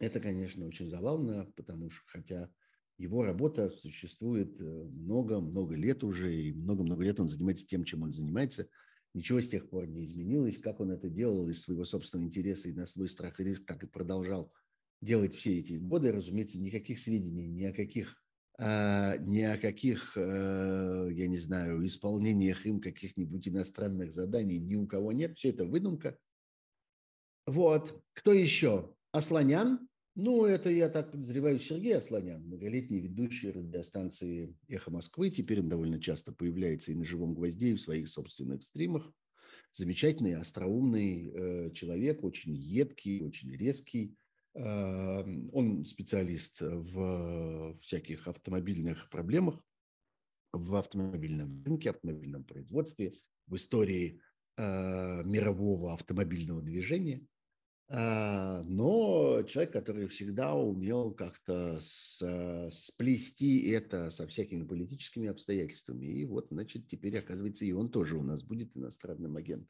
это, 0.00 0.18
конечно, 0.18 0.66
очень 0.66 0.88
забавно, 0.88 1.52
потому 1.54 1.90
что 1.90 2.02
хотя 2.06 2.50
его 2.98 3.22
работа 3.24 3.68
существует 3.68 4.58
много-много 4.58 5.74
э, 5.74 5.78
лет 5.78 6.02
уже, 6.02 6.34
и 6.34 6.52
много-много 6.52 7.04
лет 7.04 7.20
он 7.20 7.28
занимается 7.28 7.66
тем, 7.66 7.84
чем 7.84 8.02
он 8.02 8.12
занимается, 8.12 8.66
ничего 9.14 9.40
с 9.40 9.48
тех 9.48 9.68
пор 9.68 9.86
не 9.86 10.04
изменилось. 10.04 10.58
Как 10.58 10.80
он 10.80 10.90
это 10.90 11.08
делал 11.08 11.48
из 11.48 11.62
своего 11.62 11.84
собственного 11.84 12.26
интереса 12.26 12.68
и 12.68 12.72
на 12.72 12.86
свой 12.86 13.08
страх 13.08 13.38
и 13.40 13.44
риск, 13.44 13.66
так 13.66 13.82
и 13.84 13.86
продолжал 13.86 14.52
делать 15.00 15.34
все 15.34 15.58
эти 15.58 15.74
годы. 15.74 16.12
Разумеется, 16.12 16.60
никаких 16.60 16.98
сведений, 16.98 17.46
ни 17.46 17.64
о 17.64 17.72
каких 17.72 18.16
а, 18.58 19.16
ни 19.16 19.40
о 19.40 19.56
каких, 19.56 20.12
э, 20.16 21.08
я 21.12 21.26
не 21.28 21.38
знаю, 21.38 21.86
исполнениях 21.86 22.66
им 22.66 22.82
каких-нибудь 22.82 23.48
иностранных 23.48 24.12
заданий 24.12 24.58
ни 24.58 24.74
у 24.74 24.86
кого 24.86 25.12
нет. 25.12 25.38
Все 25.38 25.48
это 25.48 25.64
выдумка. 25.64 26.18
Вот. 27.46 28.02
Кто 28.12 28.34
еще? 28.34 28.94
Асланян, 29.12 29.88
ну, 30.16 30.44
это, 30.44 30.70
я 30.70 30.88
так 30.88 31.12
подозреваю, 31.12 31.58
Сергей 31.58 31.96
Асланян, 31.96 32.42
многолетний 32.42 33.00
ведущий 33.00 33.50
радиостанции 33.50 34.56
«Эхо 34.68 34.90
Москвы». 34.90 35.30
Теперь 35.30 35.60
он 35.60 35.68
довольно 35.68 36.00
часто 36.00 36.32
появляется 36.32 36.92
и 36.92 36.96
на 36.96 37.04
«Живом 37.04 37.34
гвозде», 37.34 37.70
и 37.70 37.74
в 37.74 37.80
своих 37.80 38.08
собственных 38.08 38.62
стримах. 38.62 39.12
Замечательный, 39.72 40.34
остроумный 40.34 41.30
э, 41.32 41.70
человек, 41.72 42.24
очень 42.24 42.54
едкий, 42.56 43.22
очень 43.22 43.52
резкий. 43.54 44.16
Э, 44.54 45.22
он 45.52 45.84
специалист 45.84 46.60
в 46.60 47.78
всяких 47.80 48.26
автомобильных 48.26 49.08
проблемах, 49.10 49.62
в 50.52 50.74
автомобильном 50.74 51.62
рынке, 51.62 51.90
автомобильном 51.90 52.42
производстве, 52.42 53.14
в 53.46 53.54
истории 53.54 54.20
э, 54.56 55.22
мирового 55.24 55.94
автомобильного 55.94 56.62
движения– 56.62 57.24
но 57.92 59.42
человек, 59.48 59.72
который 59.72 60.06
всегда 60.06 60.54
умел 60.54 61.12
как-то 61.12 61.78
сплести 61.80 63.68
это 63.70 64.10
со 64.10 64.28
всякими 64.28 64.64
политическими 64.64 65.28
обстоятельствами. 65.28 66.06
И 66.06 66.24
вот, 66.24 66.48
значит, 66.50 66.86
теперь, 66.86 67.18
оказывается, 67.18 67.64
и 67.64 67.72
он 67.72 67.90
тоже 67.90 68.16
у 68.16 68.22
нас 68.22 68.44
будет 68.44 68.76
иностранным 68.76 69.36
агентом. 69.36 69.68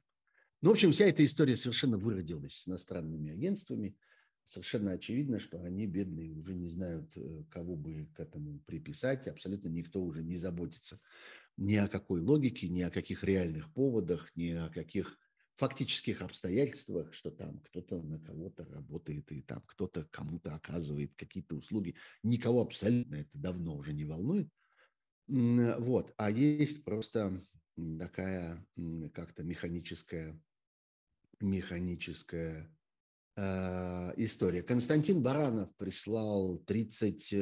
Ну, 0.62 0.68
в 0.68 0.72
общем, 0.72 0.92
вся 0.92 1.06
эта 1.06 1.24
история 1.24 1.56
совершенно 1.56 1.96
выродилась 1.96 2.54
с 2.54 2.68
иностранными 2.68 3.32
агентствами. 3.32 3.96
Совершенно 4.44 4.92
очевидно, 4.92 5.38
что 5.38 5.62
они, 5.62 5.86
бедные, 5.86 6.32
уже 6.32 6.54
не 6.54 6.68
знают, 6.68 7.16
э, 7.16 7.44
кого 7.50 7.76
бы 7.76 8.10
к 8.14 8.20
этому 8.20 8.58
приписать. 8.66 9.26
Абсолютно 9.28 9.68
никто 9.68 10.02
уже 10.02 10.22
не 10.22 10.36
заботится 10.36 11.00
ни 11.56 11.76
о 11.76 11.88
какой 11.88 12.20
логике, 12.20 12.68
ни 12.68 12.82
о 12.82 12.90
каких 12.90 13.24
реальных 13.24 13.72
поводах, 13.72 14.30
ни 14.36 14.50
о 14.50 14.68
каких 14.68 15.18
фактических 15.60 16.22
обстоятельствах, 16.22 17.12
что 17.12 17.30
там 17.30 17.58
кто-то 17.60 18.00
на 18.00 18.18
кого-то 18.18 18.64
работает, 18.64 19.30
и 19.30 19.42
там 19.42 19.62
кто-то 19.66 20.06
кому-то 20.10 20.54
оказывает 20.54 21.14
какие-то 21.16 21.54
услуги. 21.54 21.96
Никого 22.22 22.62
абсолютно 22.62 23.16
это 23.16 23.30
давно 23.34 23.76
уже 23.76 23.92
не 23.92 24.06
волнует. 24.06 24.48
Вот. 25.28 26.14
А 26.16 26.30
есть 26.30 26.82
просто 26.82 27.44
такая 27.98 28.66
как-то 29.12 29.42
механическая, 29.42 30.42
механическая 31.40 32.74
э, 33.36 34.12
история. 34.16 34.62
Константин 34.62 35.22
Баранов 35.22 35.76
прислал 35.76 36.56
30 36.60 37.34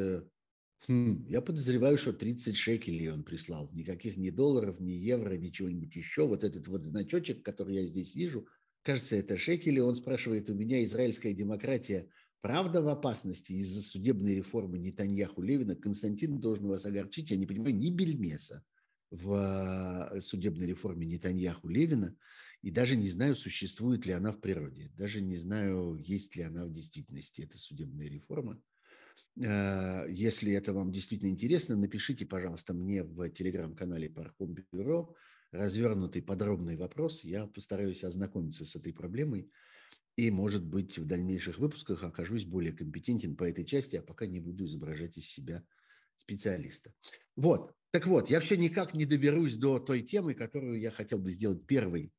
Хм, 0.87 1.27
я 1.29 1.41
подозреваю, 1.41 1.99
что 1.99 2.13
30 2.13 2.57
шекелей 2.57 3.11
он 3.11 3.25
прислал. 3.25 3.71
Никаких 3.73 4.17
ни 4.17 4.31
долларов, 4.31 4.81
ни 4.81 4.93
евро, 4.93 5.35
ни 5.35 5.51
чего-нибудь 5.51 5.95
еще. 5.97 6.27
Вот 6.27 6.45
этот 6.45 6.69
вот 6.69 6.85
значочек, 6.85 7.43
который 7.43 7.77
я 7.77 7.85
здесь 7.85 8.15
вижу, 8.15 8.47
кажется, 8.83 9.17
это 9.17 9.37
шекели. 9.37 9.81
Он 9.81 9.97
спрашивает 9.97 10.49
у 10.49 10.55
меня, 10.55 10.85
израильская 10.85 11.35
демократия 11.35 12.09
правда 12.41 12.81
в 12.81 12.89
опасности 12.89 13.53
из-за 13.55 13.83
судебной 13.83 14.37
реформы 14.37 14.79
Нетаньяху 14.79 15.43
Левина? 15.43 15.75
Константин 15.75 16.41
должен 16.41 16.69
вас 16.69 16.87
огорчить. 16.87 17.31
Я 17.31 17.37
не 17.37 17.47
понимаю 17.47 17.75
ни 17.75 17.91
бельмеса 17.91 18.63
в 19.11 20.11
э, 20.13 20.21
судебной 20.21 20.67
реформе 20.67 21.07
Нетаньяху 21.07 21.69
Левина. 21.69 22.17
и 22.63 22.71
даже 22.71 22.97
не 22.97 23.09
знаю, 23.09 23.35
существует 23.37 24.07
ли 24.07 24.13
она 24.13 24.33
в 24.33 24.41
природе, 24.41 24.91
даже 24.97 25.21
не 25.21 25.39
знаю, 25.39 25.97
есть 25.97 26.37
ли 26.37 26.43
она 26.43 26.67
в 26.67 26.73
действительности, 26.73 27.43
эта 27.43 27.57
судебная 27.59 28.09
реформа. 28.09 28.61
Э, 29.41 30.07
если 30.09 30.53
это 30.53 30.73
вам 30.73 30.93
действительно 30.93 31.29
интересно, 31.29 31.77
напишите, 31.77 32.27
пожалуйста, 32.27 32.75
мне 32.75 33.03
в 33.05 33.29
телеграм-канале 33.31 34.11
Пархом 34.11 34.55
Бюро 34.73 35.15
развернутый 35.53 36.23
подробный 36.23 36.77
вопрос. 36.77 37.25
Я 37.25 37.47
постараюсь 37.47 38.05
ознакомиться 38.05 38.65
с 38.65 38.77
этой 38.77 38.93
проблемой 38.93 39.51
и, 40.17 40.31
может 40.31 40.65
быть, 40.65 40.99
в 40.99 41.07
дальнейших 41.07 41.59
выпусках 41.59 42.03
окажусь 42.03 42.45
более 42.45 42.73
компетентен 42.73 43.37
по 43.37 43.45
этой 43.45 43.65
части, 43.65 43.97
а 43.97 44.03
пока 44.03 44.27
не 44.27 44.41
буду 44.41 44.65
изображать 44.65 45.17
из 45.17 45.27
себя 45.27 45.65
специалиста. 46.17 46.93
Вот. 47.37 47.73
Так 47.93 48.07
вот, 48.07 48.29
я 48.29 48.41
все 48.41 48.57
никак 48.57 48.95
не 48.95 49.07
доберусь 49.07 49.55
до 49.55 49.79
той 49.79 50.03
темы, 50.03 50.35
которую 50.35 50.81
я 50.81 50.91
хотел 50.91 51.19
бы 51.19 51.31
сделать 51.31 51.67
первой 51.67 52.13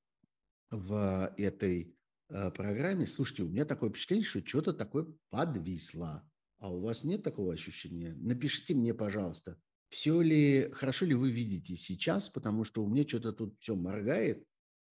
в 0.72 1.34
этой 1.38 1.94
э, 2.30 2.52
программе. 2.52 3.06
Слушайте, 3.06 3.44
у 3.44 3.50
меня 3.50 3.66
такое 3.66 3.90
впечатление, 3.90 4.26
что 4.26 4.46
что-то 4.46 4.74
такое 4.74 5.08
подвисло. 5.30 6.29
А 6.60 6.72
у 6.72 6.82
вас 6.82 7.04
нет 7.04 7.24
такого 7.24 7.54
ощущения? 7.54 8.14
Напишите 8.20 8.76
мне, 8.76 8.94
пожалуйста, 8.94 9.58
все 9.90 10.22
ли, 10.22 10.70
хорошо 10.74 11.06
ли 11.06 11.16
вы 11.16 11.32
видите 11.32 11.76
сейчас, 11.76 12.30
потому 12.30 12.64
что 12.64 12.84
у 12.84 12.88
меня 12.88 13.08
что-то 13.08 13.32
тут 13.32 13.58
все 13.60 13.76
моргает, 13.76 14.46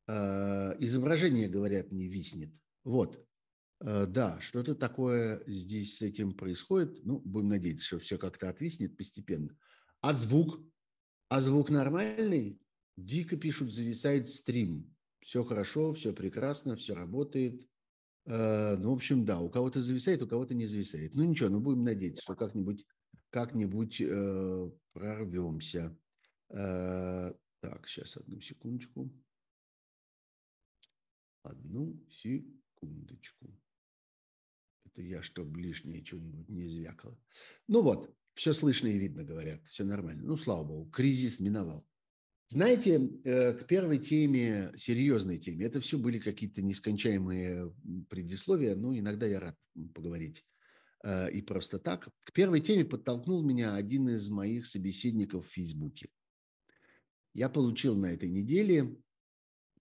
э, 0.09 0.13
изображение, 0.81 1.49
говорят, 1.49 1.93
не 1.93 2.09
виснет. 2.09 2.53
Вот, 2.85 3.23
э, 3.81 4.07
да, 4.07 4.41
что-то 4.41 4.75
такое 4.75 5.43
здесь 5.47 5.99
с 5.99 6.03
этим 6.03 6.33
происходит. 6.33 7.05
Ну, 7.05 7.21
будем 7.21 7.49
надеяться, 7.49 7.87
что 7.87 7.99
все 7.99 8.19
как-то 8.19 8.49
отвиснет 8.49 8.97
постепенно. 8.97 9.57
А 10.01 10.15
звук? 10.15 10.61
А 11.29 11.41
звук 11.41 11.69
нормальный? 11.69 12.59
Дико 12.97 13.37
пишут, 13.37 13.73
зависает 13.73 14.31
стрим. 14.31 14.93
Все 15.21 15.45
хорошо, 15.45 15.93
все 15.93 16.13
прекрасно, 16.13 16.77
все 16.77 16.95
работает. 16.95 17.69
Э, 18.29 18.77
ну, 18.77 18.91
в 18.91 18.95
общем, 18.95 19.25
да, 19.25 19.41
у 19.41 19.49
кого-то 19.49 19.81
зависает, 19.81 20.23
у 20.23 20.29
кого-то 20.29 20.55
не 20.55 20.67
зависает. 20.67 21.15
Ну, 21.15 21.25
ничего, 21.25 21.49
ну, 21.49 21.61
будем 21.61 21.83
надеяться, 21.83 22.23
что 22.23 22.35
как-нибудь 22.35 22.85
как-нибудь 23.31 24.01
э, 24.01 24.71
прорвемся. 24.93 25.97
Э, 26.51 27.33
так, 27.61 27.89
сейчас 27.89 28.19
одну 28.19 28.41
секундочку. 28.41 29.11
Одну 31.43 31.99
секундочку. 32.11 33.59
Это 34.85 35.03
я, 35.03 35.23
чтобы 35.23 35.61
лишнее 35.61 36.05
что-нибудь 36.05 36.49
не 36.51 36.69
звякало. 36.69 37.19
Ну 37.67 37.81
вот, 37.81 38.15
все 38.35 38.53
слышно 38.53 38.89
и 38.89 38.99
видно, 38.99 39.25
говорят, 39.25 39.65
все 39.67 39.85
нормально. 39.85 40.25
Ну, 40.25 40.37
слава 40.37 40.65
богу, 40.65 40.91
кризис 40.91 41.41
миновал. 41.41 41.87
Знаете, 42.51 43.11
э, 43.25 43.53
к 43.53 43.67
первой 43.67 43.99
теме, 43.99 44.73
серьезной 44.75 45.37
теме, 45.37 45.67
это 45.67 45.83
все 45.83 45.99
были 45.99 46.19
какие-то 46.19 46.63
нескончаемые 46.63 47.75
предисловия, 48.09 48.75
но 48.75 48.97
иногда 48.99 49.27
я 49.27 49.39
рад 49.39 49.57
поговорить 49.95 50.47
э, 51.05 51.31
и 51.31 51.43
просто 51.43 51.79
так. 51.79 52.09
К 52.25 52.33
первой 52.33 52.61
теме 52.61 52.87
подтолкнул 52.87 53.43
меня 53.43 53.75
один 53.75 54.09
из 54.09 54.31
моих 54.31 54.67
собеседников 54.67 55.47
в 55.47 55.53
Фейсбуке. 55.53 56.09
Я 57.35 57.51
получил 57.51 57.95
на 57.95 58.15
этой 58.15 58.31
неделе 58.31 58.97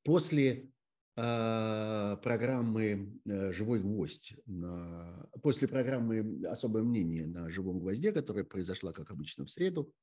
после 0.03 0.69
э, 1.15 2.17
программы 2.21 3.17
«Живой 3.25 3.79
гвоздь», 3.79 4.33
на, 4.45 5.29
после 5.41 5.69
программы 5.69 6.45
«Особое 6.45 6.83
мнение» 6.83 7.27
на 7.27 7.49
«Живом 7.49 7.79
гвозде», 7.79 8.11
которая 8.11 8.43
произошла, 8.43 8.91
как 8.91 9.09
обычно, 9.09 9.45
в 9.45 9.49
среду, 9.49 9.95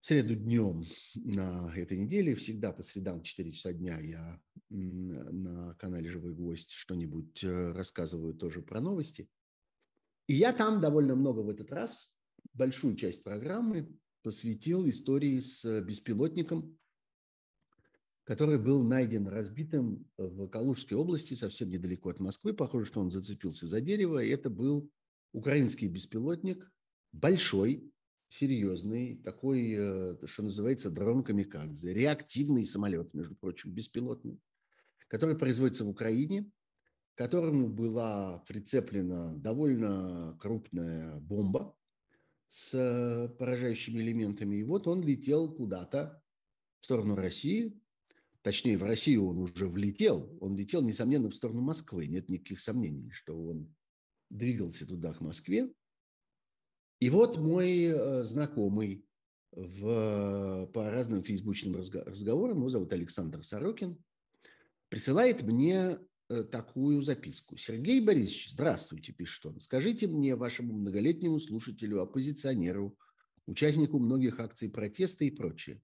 в 0.00 0.06
среду 0.06 0.34
днем 0.34 0.84
на 1.14 1.72
этой 1.74 1.98
неделе, 1.98 2.34
всегда 2.34 2.72
по 2.72 2.82
средам 2.82 3.20
в 3.20 3.24
4 3.24 3.52
часа 3.52 3.72
дня 3.72 3.98
я 4.00 4.40
на 4.70 5.74
канале 5.74 6.10
«Живой 6.10 6.34
гвоздь» 6.34 6.70
что-нибудь 6.70 7.42
э, 7.44 7.72
рассказываю 7.72 8.34
тоже 8.34 8.62
про 8.62 8.80
новости. 8.80 9.28
И 10.26 10.34
я 10.34 10.52
там 10.52 10.80
довольно 10.80 11.14
много 11.14 11.40
в 11.40 11.48
этот 11.48 11.72
раз, 11.72 12.12
большую 12.52 12.96
часть 12.96 13.22
программы 13.22 13.88
посвятил 14.22 14.88
истории 14.88 15.40
с 15.40 15.80
беспилотником, 15.82 16.76
который 18.24 18.58
был 18.58 18.82
найден 18.82 19.28
разбитым 19.28 20.04
в 20.16 20.48
Калужской 20.48 20.96
области, 20.98 21.34
совсем 21.34 21.70
недалеко 21.70 22.10
от 22.10 22.18
Москвы. 22.18 22.54
Похоже, 22.54 22.86
что 22.86 23.00
он 23.00 23.12
зацепился 23.12 23.66
за 23.66 23.80
дерево. 23.80 24.22
И 24.22 24.30
это 24.30 24.50
был 24.50 24.90
украинский 25.32 25.86
беспилотник, 25.86 26.68
большой, 27.12 27.92
серьезный, 28.28 29.16
такой, 29.16 29.74
э, 29.76 30.16
что 30.26 30.42
называется, 30.42 30.90
дрон 30.90 31.22
камикадзе, 31.22 31.92
реактивный 31.92 32.64
самолет, 32.64 33.12
между 33.14 33.36
прочим, 33.36 33.72
беспилотный, 33.72 34.40
который 35.08 35.38
производится 35.38 35.84
в 35.84 35.90
Украине, 35.90 36.50
которому 37.14 37.68
была 37.68 38.38
прицеплена 38.46 39.34
довольно 39.36 40.36
крупная 40.40 41.18
бомба 41.20 41.76
с 42.48 42.74
э, 42.74 43.28
поражающими 43.38 44.00
элементами. 44.00 44.56
И 44.56 44.62
вот 44.62 44.86
он 44.86 45.02
летел 45.02 45.52
куда-то 45.52 46.22
в 46.80 46.84
сторону 46.84 47.14
России, 47.14 47.80
точнее, 48.42 48.76
в 48.76 48.82
Россию 48.82 49.26
он 49.26 49.38
уже 49.38 49.66
влетел, 49.66 50.36
он 50.40 50.56
летел, 50.56 50.82
несомненно, 50.82 51.30
в 51.30 51.34
сторону 51.34 51.62
Москвы. 51.62 52.06
Нет 52.06 52.28
никаких 52.28 52.60
сомнений, 52.60 53.10
что 53.10 53.36
он 53.36 53.74
двигался 54.30 54.86
туда, 54.86 55.12
к 55.12 55.20
Москве. 55.20 55.72
И 57.00 57.10
вот 57.10 57.36
мой 57.36 57.84
э, 57.84 58.22
знакомый 58.24 59.04
в, 59.52 60.66
по 60.72 60.90
разным 60.90 61.22
фейсбучным 61.22 61.76
разговорам, 61.76 62.58
его 62.58 62.68
зовут 62.68 62.92
Александр 62.92 63.44
Сорокин, 63.44 63.98
присылает 64.88 65.42
мне 65.42 65.98
э, 66.28 66.42
такую 66.44 67.02
записку. 67.02 67.56
Сергей 67.56 68.00
Борисович, 68.00 68.52
здравствуйте, 68.52 69.12
пишет 69.12 69.44
он. 69.46 69.60
Скажите 69.60 70.06
мне, 70.06 70.36
вашему 70.36 70.72
многолетнему 70.74 71.38
слушателю, 71.38 72.00
оппозиционеру, 72.00 72.96
участнику 73.46 73.98
многих 73.98 74.40
акций 74.40 74.70
протеста 74.70 75.24
и 75.24 75.30
прочее, 75.30 75.82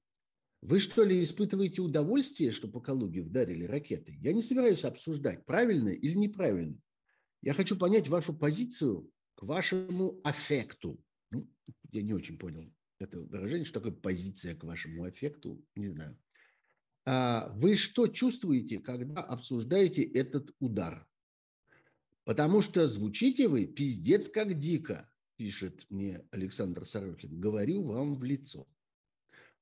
вы 0.62 0.79
что 0.79 1.03
ли 1.03 1.22
испытываете 1.22 1.83
удовольствие, 1.83 2.53
что 2.53 2.68
по 2.68 2.81
Калуге 2.81 3.22
вдарили 3.22 3.64
ракеты? 3.64 4.16
Я 4.20 4.33
не 4.33 4.42
собираюсь 4.42 4.85
обсуждать, 4.85 5.44
правильно 5.44 5.88
или 5.88 6.14
неправильно. 6.14 6.79
Я 7.42 7.53
хочу 7.53 7.77
понять 7.77 8.09
вашу 8.09 8.33
позицию 8.33 9.11
к 9.42 9.44
вашему 9.44 10.20
аффекту. 10.22 11.05
Ну, 11.33 11.50
я 11.90 12.02
не 12.02 12.14
очень 12.14 12.38
понял 12.38 12.72
это 13.00 13.18
выражение, 13.18 13.64
что 13.64 13.81
такое 13.81 13.92
позиция 13.92 14.55
к 14.55 14.62
вашему 14.62 15.02
аффекту, 15.02 15.61
не 15.74 15.88
знаю. 15.88 16.16
А 17.05 17.52
вы 17.57 17.74
что 17.74 18.07
чувствуете, 18.07 18.78
когда 18.78 19.20
обсуждаете 19.20 20.05
этот 20.05 20.55
удар? 20.61 21.09
Потому 22.22 22.62
что 22.62 22.87
звучите 22.87 23.48
вы 23.48 23.66
пиздец 23.66 24.28
как 24.28 24.61
дико, 24.61 25.11
пишет 25.35 25.87
мне 25.90 26.24
Александр 26.31 26.87
Сорокин. 26.87 27.40
Говорю 27.40 27.83
вам 27.83 28.14
в 28.14 28.22
лицо. 28.22 28.68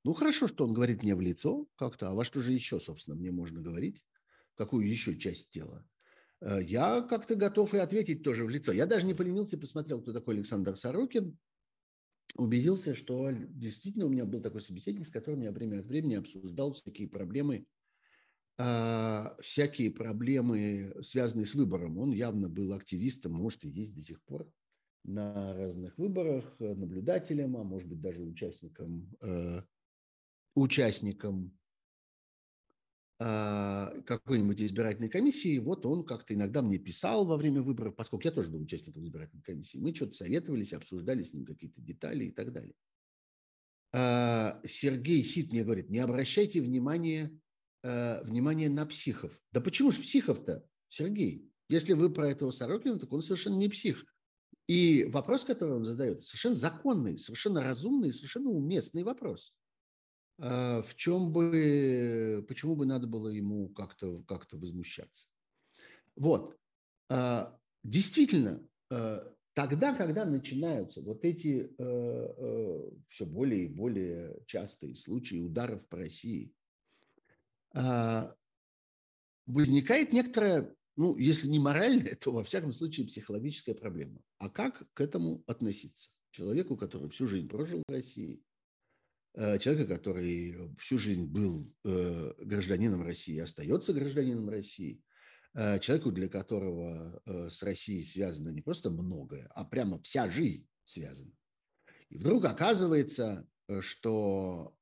Ну, 0.04 0.12
хорошо, 0.12 0.46
что 0.46 0.66
он 0.66 0.74
говорит 0.74 1.02
мне 1.02 1.14
в 1.14 1.22
лицо 1.22 1.66
как-то, 1.76 2.10
а 2.10 2.14
во 2.14 2.24
что 2.24 2.42
же 2.42 2.52
еще, 2.52 2.80
собственно, 2.80 3.16
мне 3.16 3.30
можно 3.30 3.62
говорить? 3.62 4.04
Какую 4.56 4.86
еще 4.86 5.18
часть 5.18 5.48
тела? 5.48 5.88
Э, 6.40 6.58
я 6.62 7.02
как-то 7.02 7.34
готов 7.34 7.74
и 7.74 7.78
ответить 7.78 8.22
тоже 8.22 8.44
в 8.44 8.48
лицо. 8.48 8.72
Я 8.72 8.86
даже 8.86 9.06
не 9.06 9.14
поленился, 9.14 9.58
посмотрел, 9.58 10.00
кто 10.00 10.12
такой 10.12 10.36
Александр 10.36 10.76
Сорокин, 10.76 11.38
убедился, 12.36 12.94
что 12.94 13.30
действительно 13.30 14.06
у 14.06 14.10
меня 14.10 14.24
был 14.24 14.40
такой 14.40 14.60
собеседник, 14.60 15.06
с 15.06 15.10
которым 15.10 15.42
я 15.42 15.52
время 15.52 15.80
от 15.80 15.86
времени 15.86 16.14
обсуждал 16.14 16.72
всякие 16.72 17.08
проблемы, 17.08 17.66
а, 18.56 19.36
всякие 19.40 19.90
проблемы, 19.90 20.94
связанные 21.02 21.46
с 21.46 21.54
выбором. 21.54 21.98
Он 21.98 22.12
явно 22.12 22.48
был 22.48 22.72
активистом, 22.72 23.32
может 23.32 23.64
и 23.64 23.68
есть 23.68 23.94
до 23.94 24.00
сих 24.00 24.22
пор 24.22 24.50
на 25.04 25.54
разных 25.54 25.96
выборах, 25.98 26.44
наблюдателем, 26.58 27.56
а 27.56 27.64
может 27.64 27.88
быть 27.88 28.00
даже 28.00 28.22
участником, 28.22 29.10
э, 29.22 29.62
участником 30.54 31.58
какой-нибудь 33.20 34.62
избирательной 34.62 35.10
комиссии, 35.10 35.58
вот 35.58 35.84
он 35.84 36.04
как-то 36.04 36.32
иногда 36.32 36.62
мне 36.62 36.78
писал 36.78 37.26
во 37.26 37.36
время 37.36 37.60
выборов, 37.60 37.94
поскольку 37.94 38.26
я 38.26 38.32
тоже 38.32 38.48
был 38.48 38.62
участником 38.62 39.04
избирательной 39.04 39.42
комиссии, 39.42 39.76
мы 39.76 39.94
что-то 39.94 40.14
советовались, 40.14 40.72
обсуждали 40.72 41.22
с 41.22 41.34
ним 41.34 41.44
какие-то 41.44 41.82
детали 41.82 42.24
и 42.24 42.30
так 42.30 42.50
далее. 42.50 42.74
А, 43.92 44.58
Сергей 44.66 45.22
Сид 45.22 45.52
мне 45.52 45.64
говорит, 45.64 45.90
не 45.90 45.98
обращайте 45.98 46.62
внимания, 46.62 47.38
а, 47.82 48.22
внимания 48.24 48.70
на 48.70 48.86
психов. 48.86 49.38
Да 49.52 49.60
почему 49.60 49.90
же 49.90 50.00
психов-то, 50.00 50.64
Сергей? 50.88 51.46
Если 51.68 51.92
вы 51.92 52.10
про 52.10 52.30
этого 52.30 52.52
Сорокина, 52.52 52.98
так 52.98 53.12
он 53.12 53.20
совершенно 53.20 53.56
не 53.56 53.68
псих. 53.68 54.06
И 54.66 55.04
вопрос, 55.04 55.44
который 55.44 55.76
он 55.76 55.84
задает, 55.84 56.22
совершенно 56.22 56.54
законный, 56.54 57.18
совершенно 57.18 57.62
разумный, 57.62 58.12
совершенно 58.12 58.48
уместный 58.50 59.02
вопрос. 59.02 59.54
А, 60.42 60.82
в 60.82 60.94
чем 60.96 61.32
бы, 61.32 62.44
почему 62.48 62.74
бы 62.74 62.86
надо 62.86 63.06
было 63.06 63.28
ему 63.28 63.68
как-то 63.68 64.22
как 64.22 64.46
возмущаться. 64.52 65.28
Вот. 66.16 66.56
А, 67.10 67.58
действительно, 67.84 68.66
а, 68.90 69.30
тогда, 69.52 69.94
когда 69.94 70.24
начинаются 70.24 71.02
вот 71.02 71.24
эти 71.24 71.70
все 73.08 73.26
более 73.26 73.64
и 73.64 73.68
более 73.68 74.40
частые 74.46 74.94
случаи 74.94 75.36
ударов 75.36 75.86
по 75.88 75.98
России, 75.98 76.54
возникает 79.46 80.12
некоторая, 80.12 80.74
ну, 80.96 81.16
если 81.16 81.48
не 81.48 81.58
моральная, 81.58 82.14
то, 82.20 82.32
во 82.32 82.44
всяком 82.44 82.72
случае, 82.72 83.06
психологическая 83.06 83.74
проблема. 83.74 84.20
А 84.38 84.48
как 84.48 84.86
к 84.94 85.00
этому 85.00 85.44
относиться? 85.46 86.10
Человеку, 86.30 86.76
который 86.76 87.10
всю 87.10 87.26
жизнь 87.26 87.48
прожил 87.48 87.82
в 87.86 87.92
России, 87.92 88.36
э, 88.36 88.49
человека, 89.34 89.94
который 89.94 90.74
всю 90.78 90.98
жизнь 90.98 91.24
был 91.24 91.72
э, 91.84 92.32
гражданином 92.38 93.02
России, 93.02 93.38
остается 93.38 93.92
гражданином 93.92 94.48
России, 94.48 95.00
э, 95.54 95.78
человеку, 95.80 96.10
для 96.10 96.28
которого 96.28 97.22
с 97.26 97.62
Россией 97.62 98.02
связано 98.02 98.48
не 98.50 98.62
просто 98.62 98.90
многое, 98.90 99.46
а 99.54 99.64
прямо 99.64 100.00
вся 100.02 100.30
жизнь 100.30 100.66
связана. 100.84 101.32
И 102.08 102.18
вдруг 102.18 102.44
оказывается, 102.44 103.48
что 103.80 104.74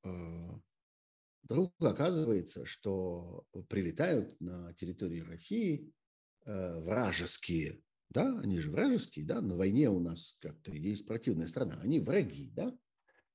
Вдруг 1.49 1.73
оказывается, 1.81 2.67
что 2.67 3.47
прилетают 3.69 4.39
на 4.39 4.75
территорию 4.75 5.27
России 5.27 5.91
э, 6.45 6.81
вражеские, 6.81 7.81
да, 8.11 8.39
они 8.41 8.59
же 8.59 8.71
вражеские, 8.71 9.25
да, 9.25 9.41
на 9.41 9.57
войне 9.57 9.89
у 9.89 9.99
нас 9.99 10.37
как-то 10.41 10.73
есть 10.73 11.07
противная 11.07 11.47
страна, 11.47 11.79
они 11.81 12.01
враги, 12.01 12.51
да. 12.51 12.77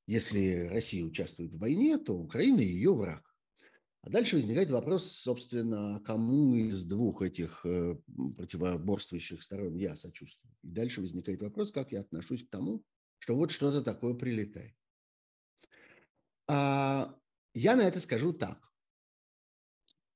Если 0.06 0.68
Россия 0.68 1.04
участвует 1.04 1.54
в 1.54 1.60
войне, 1.60 1.98
то 1.98 2.14
Украина 2.14 2.60
ее 2.60 2.94
враг. 2.94 3.24
А 4.02 4.10
дальше 4.10 4.36
возникает 4.36 4.70
вопрос, 4.70 5.10
собственно, 5.14 6.02
кому 6.06 6.56
из 6.56 6.84
двух 6.84 7.22
этих 7.22 7.66
э, 7.66 7.96
противоборствующих 8.36 9.42
сторон 9.42 9.76
я 9.76 9.96
сочувствую. 9.96 10.54
И 10.62 10.68
дальше 10.68 11.00
возникает 11.00 11.42
вопрос, 11.42 11.72
как 11.72 11.94
я 11.94 12.02
отношусь 12.02 12.46
к 12.46 12.50
тому, 12.50 12.84
что 13.20 13.36
вот 13.36 13.52
что-то 13.52 13.82
такое 13.82 14.14
прилетает. 14.14 14.76
А 16.50 17.18
я 17.54 17.78
на 17.78 17.84
это 17.84 18.02
скажу 18.02 18.34
так. 18.34 18.60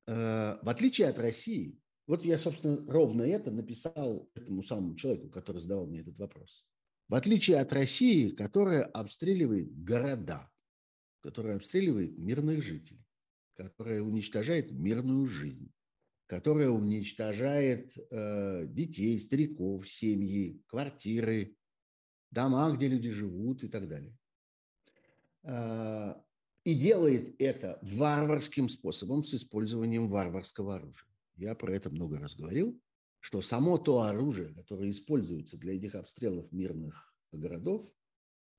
Э, 0.05 0.57
в 0.61 0.67
отличие 0.67 1.07
от 1.07 1.17
России, 1.17 1.79
вот 2.07 2.25
я, 2.25 2.37
собственно, 2.37 2.85
ровно 2.91 3.21
это 3.23 3.51
написал 3.51 4.29
этому 4.33 4.63
самому 4.63 4.95
человеку, 4.95 5.29
который 5.29 5.61
задавал 5.61 5.87
мне 5.87 6.01
этот 6.01 6.17
вопрос. 6.17 6.65
В 7.09 7.15
отличие 7.15 7.59
от 7.59 7.71
России, 7.71 8.31
которая 8.31 8.83
обстреливает 8.83 9.73
города, 9.83 10.49
которая 11.21 11.55
обстреливает 11.55 12.17
мирных 12.17 12.61
жителей, 12.61 13.05
которая 13.53 14.01
уничтожает 14.01 14.71
мирную 14.71 15.25
жизнь, 15.25 15.71
которая 16.25 16.69
уничтожает 16.69 17.97
э, 17.97 18.65
детей, 18.67 19.17
стариков, 19.19 19.89
семьи, 19.89 20.61
квартиры, 20.67 21.55
дома, 22.29 22.69
где 22.75 22.89
люди 22.89 23.09
живут 23.09 23.63
и 23.63 23.69
так 23.69 23.87
далее. 23.87 24.17
Э, 25.43 26.13
и 26.65 26.75
делает 26.75 27.35
это 27.39 27.79
варварским 27.81 28.67
способом 28.67 29.23
с 29.23 29.33
использованием 29.33 30.09
варварского 30.09 30.75
оружия. 30.75 31.07
Я 31.37 31.55
про 31.55 31.71
это 31.71 31.89
много 31.89 32.19
раз 32.19 32.35
говорил, 32.35 32.77
что 33.27 33.41
само 33.41 33.77
то 33.77 34.03
оружие, 34.03 34.53
которое 34.53 34.89
используется 34.89 35.57
для 35.57 35.75
этих 35.75 35.95
обстрелов 35.95 36.49
мирных 36.53 37.13
городов, 37.33 37.85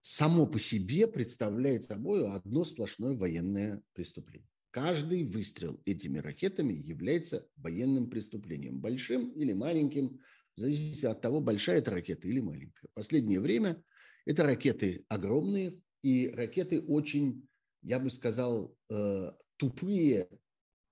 само 0.03 0.47
по 0.47 0.61
себе 0.61 1.07
представляет 1.07 1.87
собой 1.87 2.31
одно 2.31 2.65
сплошное 2.65 3.17
военное 3.17 3.83
преступление. 3.95 4.51
Каждый 4.71 5.25
выстрел 5.25 5.81
этими 5.87 6.19
ракетами 6.19 6.75
является 6.75 7.49
военным 7.57 8.11
преступлением, 8.11 8.79
большим 8.79 9.31
или 9.31 9.55
маленьким, 9.55 10.21
в 10.55 10.61
зависимости 10.61 11.07
от 11.07 11.23
того, 11.23 11.41
большая 11.41 11.79
это 11.79 11.93
ракета 11.93 12.29
или 12.29 12.41
маленькая. 12.41 12.89
В 12.89 12.93
последнее 12.93 13.41
время 13.41 13.83
это 14.27 14.43
ракеты 14.43 15.07
огромные, 15.09 15.81
и 16.03 16.29
ракеты 16.29 16.83
очень 16.83 17.49
я 17.81 17.99
бы 17.99 18.11
сказал, 18.11 18.77
э, 18.91 19.33
тупые 19.57 20.29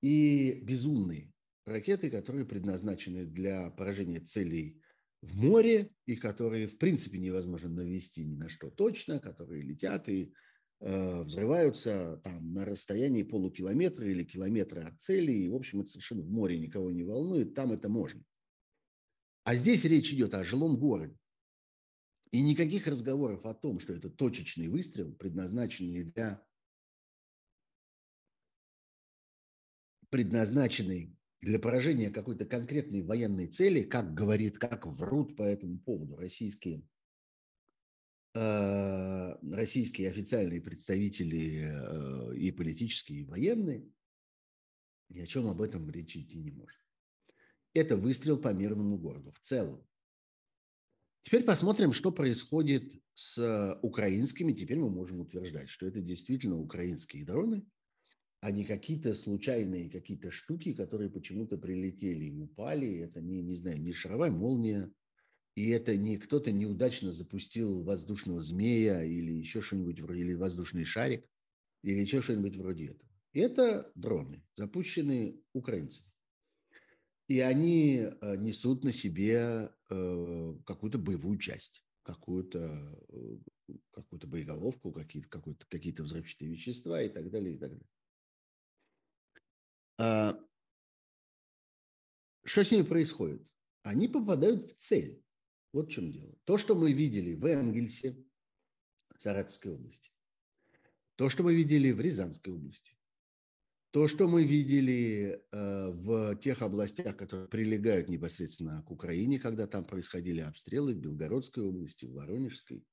и 0.01 0.63
безумные 0.63 1.31
ракеты, 1.67 2.11
которые 2.11 2.47
предназначены 2.47 3.27
для 3.27 3.71
поражения 3.71 4.21
целей 4.21 4.81
в 5.21 5.37
море 5.37 5.91
и 6.07 6.17
которые, 6.17 6.69
в 6.69 6.79
принципе, 6.79 7.19
невозможно 7.19 7.69
навести 7.69 8.25
ни 8.25 8.37
на 8.37 8.49
что 8.49 8.71
точно, 8.71 9.19
которые 9.19 9.63
летят 9.63 10.09
и 10.09 10.33
э, 10.81 11.23
взрываются 11.23 12.21
там 12.23 12.53
на 12.53 12.65
расстоянии 12.65 13.25
полукилометра 13.25 14.09
или 14.09 14.25
километра 14.25 14.87
от 14.87 15.01
цели. 15.01 15.33
И, 15.33 15.49
в 15.49 15.57
общем, 15.57 15.81
это 15.81 15.91
совершенно 15.91 16.23
в 16.23 16.31
море 16.31 16.59
никого 16.59 16.91
не 16.91 17.03
волнует, 17.03 17.55
там 17.55 17.73
это 17.73 17.89
можно. 17.89 18.23
А 19.45 19.57
здесь 19.57 19.85
речь 19.85 20.13
идет 20.13 20.35
о 20.35 20.45
жилом 20.45 20.77
городе. 20.77 21.17
И 22.33 22.41
никаких 22.43 22.87
разговоров 22.87 23.47
о 23.47 23.55
том, 23.55 23.81
что 23.81 23.93
это 23.93 24.11
точечный 24.11 24.69
выстрел, 24.69 25.13
предназначенный 25.15 26.05
для 26.05 26.45
предназначенный 30.11 31.16
для 31.47 31.61
поражения 31.61 32.11
какой-то 32.11 32.45
конкретной 32.45 33.03
военной 33.03 33.47
цели, 33.47 33.83
как 33.85 34.15
говорит, 34.15 34.59
как 34.59 34.85
врут 34.85 35.37
по 35.37 35.45
этому 35.45 35.79
поводу 35.79 36.17
российские, 36.17 36.83
э, 38.35 39.37
российские 39.53 40.11
официальные 40.11 40.61
представители 40.61 41.63
э, 41.63 42.37
и 42.37 42.51
политические, 42.51 43.21
и 43.21 43.25
военные, 43.25 43.89
ни 45.09 45.21
о 45.21 45.27
чем 45.27 45.47
об 45.47 45.63
этом 45.63 45.89
речи 45.89 46.19
идти 46.19 46.37
не 46.37 46.51
может. 46.51 46.81
Это 47.75 47.97
выстрел 47.97 48.39
по 48.39 48.53
мирному 48.53 48.99
городу 48.99 49.31
в 49.31 49.39
целом. 49.39 49.87
Теперь 51.23 51.45
посмотрим, 51.45 51.93
что 51.93 52.11
происходит 52.11 52.93
с 53.15 53.79
украинскими. 53.83 54.53
Теперь 54.53 54.79
мы 54.79 54.91
можем 54.91 55.21
утверждать, 55.21 55.69
что 55.69 55.87
это 55.87 56.01
действительно 56.01 56.59
украинские 56.59 57.25
дроны– 57.25 57.65
а 58.47 58.53
не 58.53 58.65
какие-то 58.65 59.13
случайные 59.13 59.91
какие-то 59.91 60.31
штуки, 60.31 60.73
которые 60.73 61.11
почему-то 61.11 61.59
прилетели 61.59 62.27
и 62.27 62.39
упали. 62.39 63.01
Это 63.01 63.21
не, 63.21 63.43
не 63.43 63.57
знаю, 63.57 63.83
не 63.83 63.93
шаровая 63.93 64.31
молния, 64.31 64.89
и 65.57 65.71
это 65.71 65.97
не 65.97 66.17
кто-то 66.17 66.53
неудачно 66.53 67.11
запустил 67.11 67.83
воздушного 67.83 68.41
змея 68.41 69.03
или 69.03 69.33
еще 69.33 69.61
что-нибудь 69.61 69.99
или 69.99 70.35
воздушный 70.35 70.85
шарик, 70.85 71.27
или 71.83 71.99
еще 71.99 72.23
что-нибудь 72.23 72.57
вроде 72.57 72.91
этого. 72.91 73.11
Это 73.33 73.91
дроны, 73.97 74.45
запущенные 74.55 75.41
украинцами. 75.53 76.13
И 77.27 77.41
они 77.41 77.97
э, 77.97 78.37
несут 78.37 78.85
на 78.85 78.93
себе 78.93 79.73
э, 79.91 80.55
какую-то 80.65 80.99
боевую 80.99 81.39
часть, 81.39 81.85
какую-то 82.05 82.97
э, 83.09 83.39
какую-то 83.91 84.29
боеголовку, 84.29 84.93
какие-то, 84.93 85.43
какие-то 85.69 86.05
взрывчатые 86.05 86.53
вещества 86.53 87.03
и 87.03 87.09
так 87.09 87.29
далее, 87.33 87.57
и 87.57 87.59
так 87.59 87.71
далее. 87.71 87.87
А, 90.07 90.39
что 92.45 92.65
с 92.65 92.71
ними 92.71 92.83
происходит? 92.83 93.43
Они 93.83 94.09
попадают 94.09 94.73
в 94.73 94.77
цель. 94.77 95.23
Вот 95.73 95.89
в 95.89 95.91
чем 95.91 96.13
дело. 96.13 96.35
То, 96.45 96.59
что 96.59 96.75
мы 96.75 96.93
видели 96.93 97.35
в 97.35 97.45
Энгельсе, 97.45 98.17
Саратовской 99.19 99.73
области, 99.73 100.11
то, 101.17 101.29
что 101.29 101.43
мы 101.43 101.55
видели 101.55 101.91
в 101.91 102.01
Рязанской 102.01 102.53
области, 102.53 102.93
то, 103.91 104.07
что 104.07 104.29
мы 104.29 104.45
видели 104.45 105.43
э, 105.51 105.91
в 105.91 106.37
тех 106.37 106.63
областях, 106.63 107.17
которые 107.17 107.49
прилегают 107.49 108.09
непосредственно 108.09 108.83
к 108.83 108.91
Украине, 108.91 109.41
когда 109.41 109.67
там 109.67 109.85
происходили 109.85 110.41
обстрелы 110.41 110.95
в 110.95 110.99
Белгородской 110.99 111.65
области, 111.65 112.05
в 112.05 112.13
Воронежской, 112.13 112.85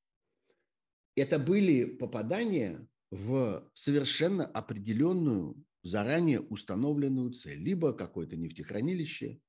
это 1.16 1.38
были 1.40 1.86
попадания 1.86 2.88
в 3.12 3.70
совершенно 3.74 4.46
определенную 4.46 5.64
заранее 5.84 6.40
установленную 6.40 7.32
цель. 7.34 7.60
Либо 7.60 7.94
какое-то 7.94 8.36
нефтехранилище, 8.36 9.40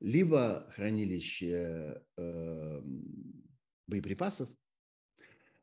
либо 0.00 0.70
хранилище 0.74 2.02
э, 2.16 2.82
боеприпасов, 3.86 4.50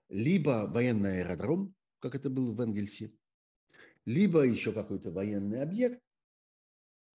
либо 0.09 0.67
военный 0.71 1.21
аэродром, 1.21 1.75
как 1.99 2.15
это 2.15 2.29
было 2.29 2.51
в 2.51 2.61
Энгельсе, 2.61 3.11
либо 4.05 4.43
еще 4.43 4.71
какой-то 4.71 5.11
военный 5.11 5.61
объект. 5.61 5.99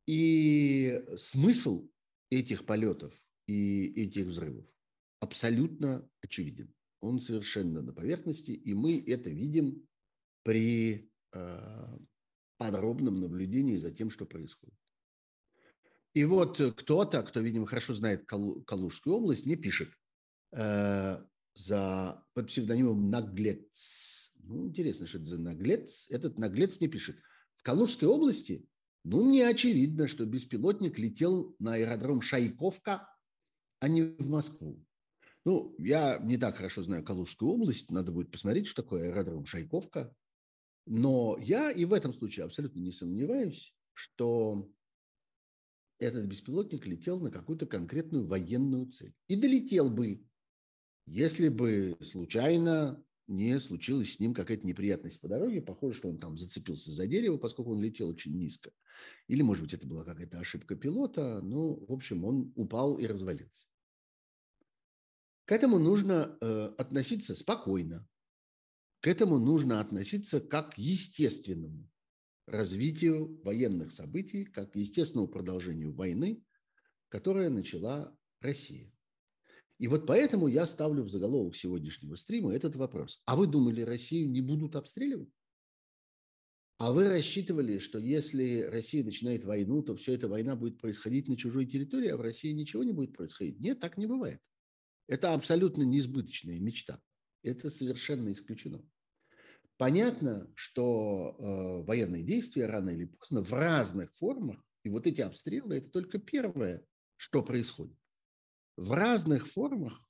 И 0.06 1.04
смысл 1.16 1.90
этих 2.30 2.64
полетов 2.66 3.14
и 3.46 3.86
этих 4.02 4.26
взрывов 4.26 4.66
абсолютно 5.20 6.08
очевиден. 6.22 6.72
Он 7.00 7.20
совершенно 7.20 7.82
на 7.82 7.92
поверхности, 7.92 8.50
и 8.50 8.74
мы 8.74 9.02
это 9.06 9.30
видим 9.30 9.86
при 10.42 11.10
э, 11.32 11.98
подробном 12.58 13.20
наблюдении 13.20 13.76
за 13.76 13.90
тем, 13.90 14.10
что 14.10 14.26
происходит. 14.26 14.76
И 16.14 16.24
вот 16.24 16.60
кто-то, 16.76 17.22
кто, 17.22 17.40
видимо, 17.40 17.66
хорошо 17.66 17.94
знает 17.94 18.26
Калу, 18.26 18.62
Калужскую 18.64 19.16
область, 19.16 19.46
мне 19.46 19.56
пишет 19.56 19.90
э, 20.52 21.18
за, 21.54 22.24
под 22.34 22.48
псевдонимом 22.48 23.10
Наглец. 23.10 24.34
Ну, 24.42 24.66
интересно, 24.66 25.06
что 25.06 25.18
это 25.18 25.26
за 25.26 25.38
Наглец. 25.38 26.06
Этот 26.10 26.38
Наглец 26.38 26.80
мне 26.80 26.88
пишет. 26.88 27.16
В 27.56 27.62
Калужской 27.62 28.08
области, 28.08 28.66
ну, 29.04 29.24
мне 29.24 29.46
очевидно, 29.46 30.08
что 30.08 30.24
беспилотник 30.24 30.98
летел 30.98 31.54
на 31.58 31.74
аэродром 31.74 32.20
Шайковка, 32.20 33.08
а 33.80 33.88
не 33.88 34.02
в 34.02 34.28
Москву. 34.28 34.84
Ну, 35.44 35.74
я 35.78 36.18
не 36.18 36.36
так 36.36 36.56
хорошо 36.56 36.82
знаю 36.82 37.04
Калужскую 37.04 37.52
область, 37.52 37.90
надо 37.90 38.12
будет 38.12 38.30
посмотреть, 38.30 38.66
что 38.66 38.82
такое 38.82 39.08
аэродром 39.08 39.46
Шайковка. 39.46 40.14
Но 40.90 41.36
я 41.38 41.70
и 41.70 41.84
в 41.84 41.92
этом 41.92 42.14
случае 42.14 42.46
абсолютно 42.46 42.80
не 42.80 42.92
сомневаюсь, 42.92 43.74
что 43.92 44.70
этот 45.98 46.24
беспилотник 46.24 46.86
летел 46.86 47.20
на 47.20 47.30
какую-то 47.30 47.66
конкретную 47.66 48.26
военную 48.26 48.90
цель. 48.90 49.14
И 49.26 49.36
долетел 49.36 49.90
бы, 49.90 50.24
если 51.04 51.50
бы 51.50 51.98
случайно 52.00 53.04
не 53.26 53.60
случилась 53.60 54.14
с 54.14 54.20
ним 54.20 54.32
какая-то 54.32 54.66
неприятность 54.66 55.20
по 55.20 55.28
дороге. 55.28 55.60
Похоже, 55.60 55.98
что 55.98 56.08
он 56.08 56.18
там 56.18 56.38
зацепился 56.38 56.90
за 56.90 57.06
дерево, 57.06 57.36
поскольку 57.36 57.72
он 57.72 57.82
летел 57.82 58.08
очень 58.08 58.34
низко. 58.34 58.72
Или, 59.26 59.42
может 59.42 59.62
быть, 59.62 59.74
это 59.74 59.86
была 59.86 60.04
какая-то 60.04 60.40
ошибка 60.40 60.74
пилота. 60.74 61.40
Ну, 61.42 61.84
в 61.86 61.92
общем, 61.92 62.24
он 62.24 62.52
упал 62.56 62.96
и 62.98 63.06
развалился. 63.06 63.66
К 65.44 65.52
этому 65.52 65.78
нужно 65.78 66.38
э, 66.40 66.74
относиться 66.78 67.34
спокойно. 67.34 68.08
К 69.00 69.06
этому 69.06 69.38
нужно 69.38 69.80
относиться 69.80 70.40
как 70.40 70.74
к 70.74 70.78
естественному 70.78 71.88
развитию 72.46 73.40
военных 73.44 73.92
событий, 73.92 74.44
как 74.44 74.72
к 74.72 74.76
естественному 74.76 75.28
продолжению 75.28 75.92
войны, 75.92 76.42
которая 77.08 77.50
начала 77.50 78.16
Россия. 78.40 78.92
И 79.78 79.86
вот 79.86 80.06
поэтому 80.06 80.48
я 80.48 80.66
ставлю 80.66 81.04
в 81.04 81.08
заголовок 81.08 81.54
сегодняшнего 81.54 82.16
стрима 82.16 82.52
этот 82.52 82.74
вопрос. 82.74 83.22
А 83.26 83.36
вы 83.36 83.46
думали, 83.46 83.82
Россию 83.82 84.28
не 84.30 84.40
будут 84.40 84.74
обстреливать? 84.74 85.30
А 86.78 86.92
вы 86.92 87.08
рассчитывали, 87.08 87.78
что 87.78 87.98
если 87.98 88.62
Россия 88.62 89.04
начинает 89.04 89.44
войну, 89.44 89.82
то 89.82 89.96
все 89.96 90.14
эта 90.14 90.28
война 90.28 90.56
будет 90.56 90.80
происходить 90.80 91.28
на 91.28 91.36
чужой 91.36 91.66
территории, 91.66 92.08
а 92.08 92.16
в 92.16 92.20
России 92.20 92.50
ничего 92.52 92.84
не 92.84 92.92
будет 92.92 93.16
происходить? 93.16 93.60
Нет, 93.60 93.80
так 93.80 93.98
не 93.98 94.06
бывает. 94.06 94.40
Это 95.08 95.34
абсолютно 95.34 95.82
несбыточная 95.82 96.58
мечта. 96.58 97.00
Это 97.42 97.70
совершенно 97.70 98.32
исключено. 98.32 98.82
Понятно, 99.76 100.50
что 100.54 101.36
э, 101.38 101.86
военные 101.86 102.24
действия 102.24 102.66
рано 102.66 102.90
или 102.90 103.04
поздно 103.04 103.42
в 103.42 103.52
разных 103.52 104.12
формах, 104.14 104.62
и 104.82 104.88
вот 104.88 105.06
эти 105.06 105.20
обстрелы– 105.20 105.76
это 105.78 105.88
только 105.90 106.18
первое, 106.18 106.84
что 107.16 107.42
происходит 107.42 107.96
в 108.78 108.92
разных 108.92 109.48
формах 109.48 110.00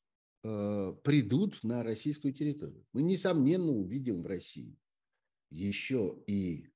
э, 0.44 0.94
придут 1.02 1.58
на 1.64 1.82
российскую 1.82 2.34
территорию. 2.34 2.86
Мы, 2.92 3.02
несомненно, 3.02 3.72
увидим 3.72 4.22
в 4.22 4.26
России 4.26 4.76
еще 5.50 6.22
и 6.26 6.68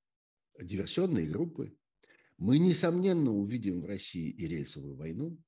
диверсионные 0.58 1.28
группы. 1.28 1.76
Мы, 2.38 2.58
несомненно, 2.58 3.30
увидим 3.30 3.82
в 3.82 3.84
России 3.84 4.30
и 4.30 4.48
рельсовую 4.48 4.96
войну. 4.96 5.38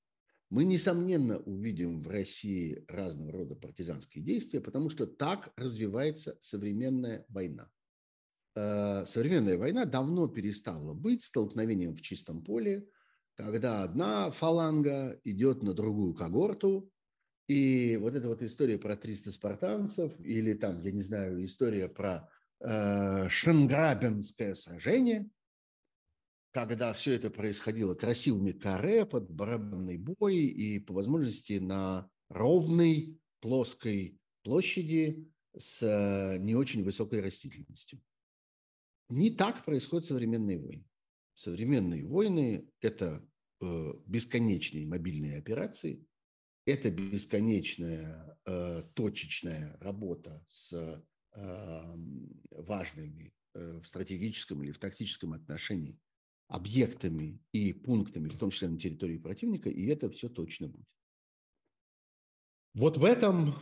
Мы, 0.54 0.62
несомненно, 0.62 1.38
увидим 1.38 2.00
в 2.00 2.08
России 2.08 2.84
разного 2.86 3.32
рода 3.32 3.56
партизанские 3.56 4.22
действия, 4.22 4.60
потому 4.60 4.88
что 4.88 5.04
так 5.04 5.52
развивается 5.56 6.38
современная 6.40 7.26
война. 7.28 7.68
Э, 8.54 9.04
современная 9.04 9.58
война 9.58 9.84
давно 9.84 10.28
перестала 10.28 10.94
быть 10.94 11.24
столкновением 11.24 11.96
в 11.96 12.02
чистом 12.02 12.44
поле, 12.44 12.86
когда 13.34 13.82
одна 13.82 14.30
фаланга 14.30 15.20
идет 15.24 15.64
на 15.64 15.74
другую 15.74 16.14
когорту, 16.14 16.88
и 17.48 17.98
вот 18.00 18.14
эта 18.14 18.28
вот 18.28 18.40
история 18.40 18.78
про 18.78 18.94
300 18.94 19.32
спартанцев, 19.32 20.12
или 20.20 20.52
там, 20.52 20.80
я 20.84 20.92
не 20.92 21.02
знаю, 21.02 21.44
история 21.44 21.88
про 21.88 22.30
э, 22.60 23.28
Шенграбенское 23.28 24.54
сражение, 24.54 25.28
когда 26.54 26.92
все 26.92 27.12
это 27.14 27.30
происходило 27.30 27.94
красивыми 27.94 28.52
каре 28.52 29.04
под 29.04 29.28
барабанный 29.28 29.98
бой 29.98 30.36
и 30.36 30.78
по 30.78 30.94
возможности 30.94 31.54
на 31.54 32.08
ровной 32.28 33.18
плоской 33.40 34.20
площади 34.44 35.28
с 35.58 35.82
э, 35.82 36.38
не 36.38 36.54
очень 36.54 36.84
высокой 36.84 37.20
растительностью. 37.20 38.00
Не 39.08 39.30
так 39.30 39.64
происходят 39.64 40.06
современные 40.06 40.60
войны. 40.60 40.86
Современные 41.34 42.06
войны– 42.06 42.70
это 42.80 43.28
э, 43.60 43.92
бесконечные 44.06 44.86
мобильные 44.86 45.38
операции, 45.38 46.06
это 46.66 46.88
бесконечная 46.88 48.38
э, 48.46 48.84
точечная 48.94 49.76
работа 49.80 50.44
с 50.46 50.72
э, 50.72 51.96
важными 52.50 53.34
в 53.54 53.84
стратегическом 53.84 54.62
или 54.62 54.70
в 54.70 54.78
тактическом 54.78 55.32
отношении 55.32 55.98
объектами 56.48 57.40
и 57.52 57.72
пунктами, 57.72 58.28
в 58.28 58.38
том 58.38 58.50
числе 58.50 58.68
на 58.68 58.78
территории 58.78 59.18
противника, 59.18 59.70
и 59.70 59.86
это 59.86 60.10
все 60.10 60.28
точно 60.28 60.68
будет. 60.68 60.86
Вот 62.74 62.96
в 62.96 63.04
этом, 63.04 63.54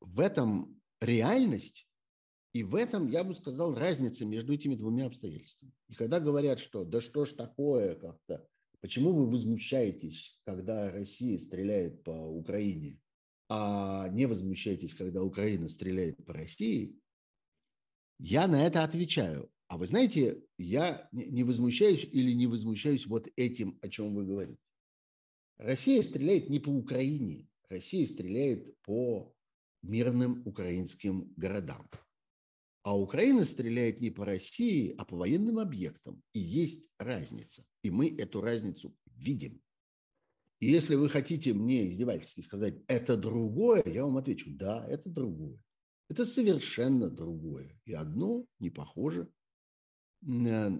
в 0.00 0.20
этом 0.20 0.80
реальность 1.00 1.86
и 2.52 2.62
в 2.62 2.76
этом, 2.76 3.08
я 3.08 3.24
бы 3.24 3.34
сказал, 3.34 3.74
разница 3.74 4.24
между 4.24 4.52
этими 4.52 4.76
двумя 4.76 5.06
обстоятельствами. 5.06 5.72
И 5.88 5.94
когда 5.94 6.20
говорят, 6.20 6.60
что 6.60 6.84
да 6.84 7.00
что 7.00 7.24
ж 7.24 7.32
такое 7.32 7.96
как-то, 7.96 8.46
почему 8.80 9.12
вы 9.12 9.28
возмущаетесь, 9.28 10.38
когда 10.44 10.92
Россия 10.92 11.36
стреляет 11.36 12.04
по 12.04 12.12
Украине, 12.12 13.00
а 13.48 14.08
не 14.08 14.26
возмущаетесь, 14.26 14.94
когда 14.94 15.22
Украина 15.24 15.68
стреляет 15.68 16.24
по 16.24 16.32
России, 16.32 16.96
я 18.20 18.46
на 18.46 18.64
это 18.64 18.84
отвечаю. 18.84 19.50
А 19.68 19.78
вы 19.78 19.86
знаете, 19.86 20.42
я 20.58 21.08
не 21.12 21.42
возмущаюсь 21.42 22.04
или 22.04 22.32
не 22.32 22.46
возмущаюсь 22.46 23.06
вот 23.06 23.28
этим, 23.36 23.78
о 23.80 23.88
чем 23.88 24.14
вы 24.14 24.24
говорите. 24.24 24.58
Россия 25.56 26.02
стреляет 26.02 26.50
не 26.50 26.60
по 26.60 26.68
Украине, 26.68 27.48
Россия 27.68 28.06
стреляет 28.06 28.78
по 28.82 29.34
мирным 29.82 30.42
украинским 30.46 31.32
городам. 31.36 31.88
А 32.82 32.98
Украина 32.98 33.46
стреляет 33.46 34.00
не 34.00 34.10
по 34.10 34.26
России, 34.26 34.94
а 34.98 35.06
по 35.06 35.16
военным 35.16 35.58
объектам. 35.58 36.22
И 36.32 36.38
есть 36.38 36.90
разница. 36.98 37.64
И 37.82 37.90
мы 37.90 38.14
эту 38.14 38.42
разницу 38.42 38.94
видим. 39.06 39.62
И 40.60 40.66
если 40.66 40.94
вы 40.94 41.08
хотите 41.08 41.54
мне 41.54 41.88
издевательски 41.88 42.42
сказать, 42.42 42.74
это 42.86 43.16
другое, 43.16 43.82
я 43.86 44.04
вам 44.04 44.18
отвечу, 44.18 44.50
да, 44.50 44.86
это 44.86 45.08
другое. 45.08 45.58
Это 46.10 46.26
совершенно 46.26 47.08
другое. 47.08 47.80
И 47.86 47.94
одно 47.94 48.44
не 48.58 48.70
похоже. 48.70 49.30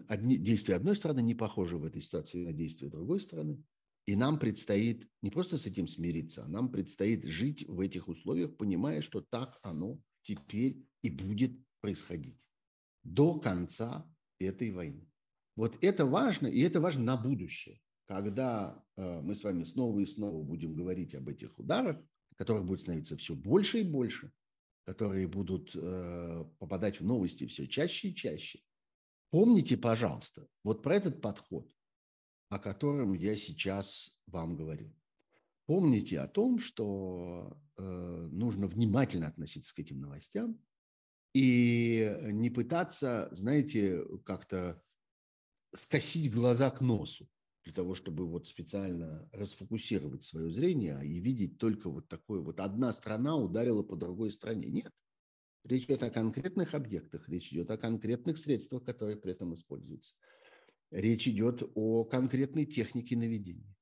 Одни, 0.09 0.39
действия 0.39 0.77
одной 0.77 0.97
стороны 0.97 1.21
не 1.21 1.35
похожи 1.35 1.77
в 1.77 1.85
этой 1.85 2.01
ситуации 2.01 2.45
на 2.45 2.53
действия 2.53 2.89
другой 2.89 3.21
стороны. 3.21 3.63
И 4.07 4.17
нам 4.17 4.39
предстоит 4.39 5.09
не 5.23 5.31
просто 5.31 5.57
с 5.57 5.67
этим 5.67 5.89
смириться, 5.89 6.45
а 6.45 6.49
нам 6.49 6.71
предстоит 6.71 7.25
жить 7.25 7.67
в 7.69 7.81
этих 7.81 8.09
условиях, 8.09 8.57
понимая, 8.57 9.01
что 9.01 9.23
так 9.23 9.59
оно 9.63 9.99
теперь 10.23 10.85
и 11.03 11.11
будет 11.11 11.53
происходить 11.81 12.47
до 13.03 13.39
конца 13.39 14.07
этой 14.39 14.71
войны. 14.73 15.09
Вот 15.57 15.77
это 15.83 16.05
важно, 16.05 16.47
и 16.49 16.61
это 16.61 16.81
важно 16.81 17.05
на 17.05 17.17
будущее. 17.17 17.81
Когда 18.07 18.85
э, 18.97 19.21
мы 19.23 19.35
с 19.35 19.45
вами 19.45 19.65
снова 19.65 20.01
и 20.01 20.07
снова 20.07 20.43
будем 20.43 20.75
говорить 20.75 21.15
об 21.15 21.29
этих 21.29 21.59
ударах, 21.59 21.97
которых 22.37 22.65
будет 22.65 22.81
становиться 22.81 23.17
все 23.17 23.35
больше 23.35 23.81
и 23.81 23.85
больше, 23.85 24.33
которые 24.85 25.27
будут 25.27 25.71
э, 25.75 26.45
попадать 26.59 27.01
в 27.01 27.05
новости 27.05 27.47
все 27.47 27.67
чаще 27.67 28.09
и 28.09 28.15
чаще. 28.15 28.61
Помните, 29.35 29.77
пожалуйста, 29.77 30.47
вот 30.63 30.81
про 30.85 30.95
этот 30.95 31.21
подход, 31.21 31.69
о 32.51 32.61
котором 32.61 33.15
я 33.15 33.35
сейчас 33.35 34.17
вам 34.29 34.55
говорю. 34.55 34.95
Помните 35.67 36.21
о 36.21 36.29
том, 36.29 36.61
что 36.61 37.59
э, 37.77 37.83
нужно 37.83 38.69
внимательно 38.69 39.27
относиться 39.27 39.75
к 39.75 39.81
этим 39.81 40.01
новостям, 40.01 40.61
и 41.33 42.17
не 42.27 42.49
пытаться, 42.49 43.29
знаете, 43.33 44.05
как-то 44.25 44.81
скосить 45.75 46.33
глаза 46.33 46.71
к 46.71 46.81
носу 46.81 47.29
для 47.65 47.73
того, 47.73 47.95
чтобы 47.95 48.29
вот 48.29 48.47
специально 48.47 49.29
расфокусировать 49.33 50.23
свое 50.23 50.49
зрение 50.49 51.05
и 51.05 51.19
видеть 51.19 51.59
только 51.59 51.91
вот 51.91 52.07
такое 52.07 52.41
вот 52.41 52.61
одна 52.61 52.93
страна 52.93 53.37
ударила 53.37 53.83
по 53.83 53.97
другой 53.97 54.31
стране. 54.31 54.69
Нет. 54.69 54.93
Речь 55.65 55.85
идет 55.85 56.03
о 56.03 56.11
конкретных 56.11 56.75
объектах, 56.75 57.29
речь 57.29 57.53
идет 57.53 57.71
о 57.71 57.79
конкретных 57.79 58.39
средствах, 58.39 58.85
которые 58.85 59.17
при 59.17 59.33
этом 59.33 59.55
используются. 59.55 60.15
Речь 60.91 61.27
идет 61.27 61.63
о 61.75 62.05
конкретной 62.05 62.67
технике 62.67 63.17
наведения. 63.17 63.75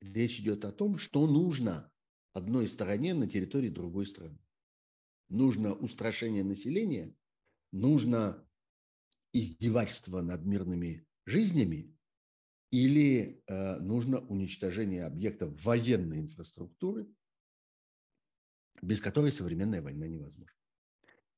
Речь 0.00 0.38
идет 0.40 0.64
о 0.64 0.72
том, 0.72 0.96
что 0.96 1.26
нужно 1.26 1.90
одной 2.32 2.68
стороне 2.68 3.14
на 3.14 3.28
территории 3.28 3.68
другой 3.68 4.06
страны 4.06 4.38
нужно 5.28 5.74
устрашение 5.74 6.44
населения, 6.44 7.14
нужно 7.72 8.46
издевательство 9.32 10.22
над 10.22 10.44
мирными 10.44 11.06
жизнями 11.26 11.96
или 12.70 13.42
э, 13.46 13.78
нужно 13.80 14.20
уничтожение 14.20 15.04
объектов 15.04 15.62
военной 15.64 16.20
инфраструктуры, 16.20 17.06
без 18.82 19.00
которой 19.00 19.32
современная 19.32 19.82
война 19.82 20.06
невозможна. 20.06 20.52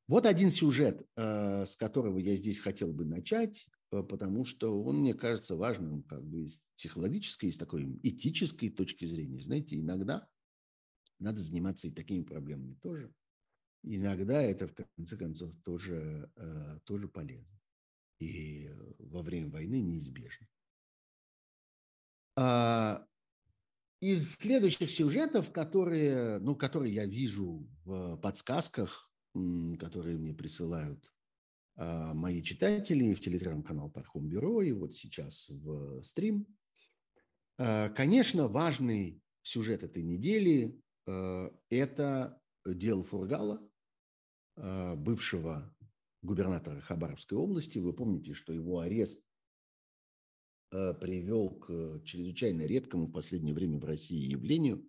Вот 0.08 0.26
один 0.26 0.50
сюжет, 0.50 1.06
э, 1.16 1.66
с 1.66 1.76
которого 1.76 2.18
я 2.18 2.36
здесь 2.36 2.60
хотел 2.60 2.92
бы 2.92 3.04
начать, 3.04 3.66
э, 3.92 4.02
потому 4.02 4.44
что 4.44 4.82
он 4.82 5.00
мне 5.00 5.14
кажется 5.14 5.56
важным 5.56 6.02
как 6.04 6.24
бы 6.24 6.48
с 6.48 6.60
психологической, 6.76 7.52
с 7.52 7.56
такой 7.56 7.98
этической 8.02 8.70
точки 8.70 9.04
зрения. 9.04 9.38
Знаете, 9.38 9.80
иногда 9.80 10.28
надо 11.18 11.38
заниматься 11.40 11.88
и 11.88 11.92
такими 11.92 12.22
проблемами 12.22 12.74
тоже– 12.74 13.12
иногда 13.86 14.42
это 14.42 14.66
в 14.66 14.74
конце 14.74 15.16
концов 15.16 15.54
тоже, 15.64 16.30
э, 16.36 16.78
тоже 16.84 17.08
полезно. 17.08 17.60
И 18.18 18.70
во 18.98 19.22
время 19.22 19.50
войны 19.50 19.80
неизбежны. 19.80 20.48
А, 22.36 23.06
из 24.00 24.34
следующих 24.36 24.90
сюжетов, 24.90 25.52
которые, 25.52 26.38
ну, 26.38 26.54
которые 26.54 26.94
я 26.94 27.06
вижу 27.06 27.66
в 27.84 28.16
подсказках, 28.16 29.10
которые 29.78 30.18
мне 30.18 30.34
присылают 30.34 31.12
а, 31.76 32.14
мои 32.14 32.42
читатели 32.42 33.14
в 33.14 33.20
телеграм-канал 33.20 33.90
Пархом 33.90 34.28
Бюро 34.28 34.62
и 34.62 34.72
вот 34.72 34.94
сейчас 34.94 35.48
в 35.48 36.02
стрим, 36.02 36.46
а, 37.58 37.88
конечно, 37.90 38.48
важный 38.48 39.20
сюжет 39.42 39.82
этой 39.82 40.02
недели– 40.02 40.80
это 41.70 42.42
дело 42.66 43.04
Фургала, 43.04 43.62
бывшего 44.56 45.72
губернатора 46.20 46.80
Хабаровской 46.80 47.38
области. 47.38 47.78
Вы 47.78 47.92
помните, 47.92 48.32
что 48.32 48.52
его 48.52 48.80
арест 48.80 49.22
Э, 50.72 50.94
привел 50.94 51.50
к 51.50 52.02
чрезвычайно 52.04 52.62
редкому 52.62 53.06
в 53.06 53.12
последнее 53.12 53.54
время 53.54 53.78
в 53.78 53.84
России 53.84 54.30
явлению, 54.30 54.84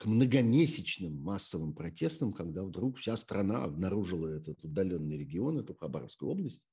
к 0.00 0.06
многомесячным 0.06 1.14
массовым 1.20 1.74
протестам, 1.74 2.32
когда 2.32 2.64
вдруг 2.64 2.96
вся 2.96 3.18
страна 3.18 3.64
обнаружила 3.64 4.28
этот 4.28 4.64
удаленный 4.64 5.18
регион, 5.18 5.58
эту 5.58 5.74
Хабаровскую 5.74 6.32
область, 6.32 6.64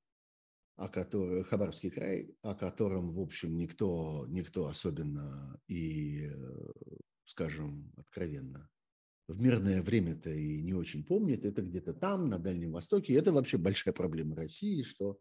о 0.78 0.88
которой, 0.88 1.44
Хабаровский 1.44 1.90
край, 1.90 2.34
о 2.42 2.56
котором, 2.56 3.12
в 3.12 3.20
общем, 3.20 3.58
никто, 3.58 4.26
никто 4.30 4.68
особенно 4.68 5.60
и, 5.68 6.30
э, 6.32 6.72
скажем, 7.26 7.92
откровенно 7.98 8.70
в 9.28 9.38
мирное 9.42 9.82
время-то 9.82 10.30
и 10.30 10.62
не 10.62 10.74
очень 10.74 11.04
помнит. 11.04 11.44
Это 11.44 11.62
где-то 11.62 11.94
там, 11.94 12.30
на 12.30 12.40
Дальнем 12.40 12.72
Востоке. 12.72 13.14
это 13.14 13.34
вообще 13.34 13.58
большая 13.58 13.94
проблема 13.94 14.38
России, 14.38 14.84
что 14.84 15.20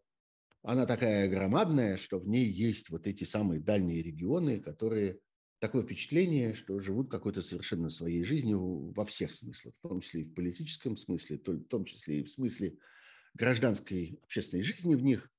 она 0.61 0.85
такая 0.85 1.29
громадная, 1.29 1.97
что 1.97 2.19
в 2.19 2.27
ней 2.29 2.49
есть 2.49 2.89
вот 2.89 3.05
эти 3.05 3.25
самые 3.25 3.59
дальние 3.59 4.01
регионы, 4.01 4.61
которые 4.61 5.19
такое 5.59 5.83
впечатление, 5.83 6.53
что 6.53 6.79
живут 6.79 7.09
какой-то 7.09 7.41
совершенно 7.41 7.89
своей 7.89 8.23
жизнью 8.23 8.91
во 8.93 9.05
всех 9.05 9.33
смыслах, 9.33 9.73
в 9.77 9.87
том 9.87 10.01
числе 10.01 10.21
и 10.21 10.25
в 10.25 10.33
политическом 10.33 10.97
смысле, 10.97 11.37
в 11.37 11.63
том 11.65 11.85
числе 11.85 12.19
и 12.19 12.23
в 12.23 12.29
смысле 12.29 12.77
гражданской 13.33 14.19
общественной 14.23 14.63
жизни 14.63 14.95
в 14.95 15.03
них. 15.03 15.31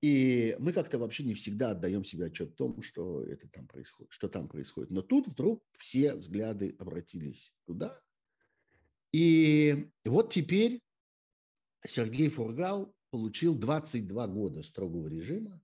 И 0.00 0.56
мы 0.58 0.72
как-то 0.72 0.98
вообще 0.98 1.24
не 1.24 1.34
всегда 1.34 1.72
отдаем 1.72 2.04
себе 2.04 2.26
отчет 2.26 2.52
в 2.52 2.54
том, 2.54 2.80
что 2.80 3.22
это 3.22 3.48
там 3.48 3.66
происходит, 3.66 4.12
что 4.12 4.28
там 4.28 4.48
происходит. 4.48 4.90
Но 4.90 5.02
тут 5.02 5.28
вдруг 5.28 5.62
все 5.78 6.14
взгляды 6.14 6.74
обратились 6.78 7.52
туда. 7.66 8.00
И 9.12 9.90
вот 10.04 10.32
теперь 10.32 10.80
Сергей 11.86 12.28
Фургал 12.30 12.94
получил 13.10 13.54
22 13.54 14.28
года 14.28 14.62
строгого 14.62 15.08
режима. 15.08 15.60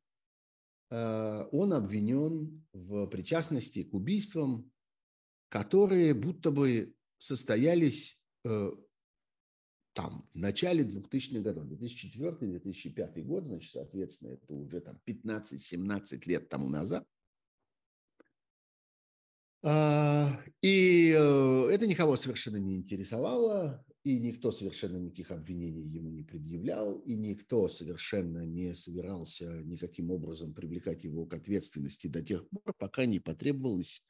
Э, 0.90 1.48
он 1.52 1.72
обвинен 1.72 2.64
в 2.72 3.06
причастности 3.06 3.82
к 3.82 3.94
убийствам, 3.94 4.70
которые 5.48 6.14
будто 6.14 6.50
бы 6.50 6.94
состоялись 7.18 8.20
э, 8.44 8.70
там, 9.94 10.28
в 10.34 10.38
начале 10.38 10.84
2000-х 10.84 11.40
годов, 11.40 11.64
2004-2005 11.66 13.22
год, 13.22 13.44
значит, 13.44 13.72
соответственно, 13.72 14.34
это 14.34 14.52
уже 14.52 14.80
там 14.80 15.00
15-17 15.06 16.20
лет 16.26 16.48
тому 16.48 16.68
назад. 16.68 17.06
А, 19.62 20.38
и 20.62 21.12
э, 21.16 21.68
это 21.72 21.86
никого 21.86 22.16
совершенно 22.16 22.58
не 22.58 22.76
интересовало 22.76 23.84
и 24.06 24.20
никто 24.20 24.52
совершенно 24.52 24.98
никаких 24.98 25.32
обвинений 25.32 25.82
ему 25.82 26.10
не 26.10 26.22
предъявлял, 26.22 27.00
и 27.00 27.16
никто 27.16 27.66
совершенно 27.66 28.46
не 28.46 28.72
собирался 28.72 29.60
никаким 29.64 30.12
образом 30.12 30.54
привлекать 30.54 31.02
его 31.02 31.26
к 31.26 31.34
ответственности 31.34 32.06
до 32.06 32.22
тех 32.22 32.48
пор, 32.48 32.72
пока 32.78 33.04
не 33.04 33.18
потребовалось 33.18 34.04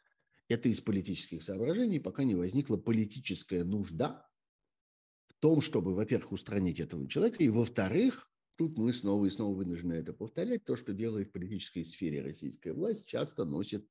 это 0.49 0.69
из 0.69 0.83
политических 0.83 1.43
соображений, 1.43 1.99
пока 1.99 2.25
не 2.25 2.35
возникла 2.35 2.77
политическая 2.77 3.65
нужда 3.65 4.29
в 5.29 5.35
том, 5.41 5.63
чтобы, 5.63 5.95
во-первых, 5.95 6.33
устранить 6.33 6.79
этого 6.79 7.09
человека, 7.09 7.43
и, 7.43 7.49
во-вторых, 7.49 8.31
тут 8.57 8.77
мы 8.77 8.93
снова 8.93 9.25
и 9.25 9.31
снова 9.31 9.57
вынуждены 9.57 9.95
это 9.95 10.13
повторять, 10.13 10.67
то, 10.67 10.77
что 10.77 10.93
делает 10.93 11.29
в 11.29 11.33
политической 11.33 11.87
сфере 11.87 12.21
российская 12.21 12.75
власть, 12.75 13.07
часто 13.07 13.47
носит 13.47 13.89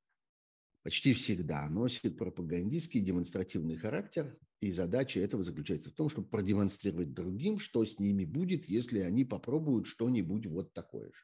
почти 0.86 1.14
всегда 1.14 1.68
носит 1.68 2.16
пропагандистский 2.16 3.02
демонстративный 3.02 3.76
характер, 3.76 4.38
и 4.60 4.72
задача 4.72 5.20
этого 5.20 5.42
заключается 5.42 5.90
в 5.90 5.94
том, 5.94 6.10
чтобы 6.10 6.28
продемонстрировать 6.28 7.12
другим, 7.12 7.58
что 7.58 7.84
с 7.84 7.98
ними 7.98 8.24
будет, 8.24 8.66
если 8.66 9.00
они 9.00 9.26
попробуют 9.26 9.88
что-нибудь 9.88 10.46
вот 10.46 10.74
такое 10.74 11.08
же. 11.08 11.24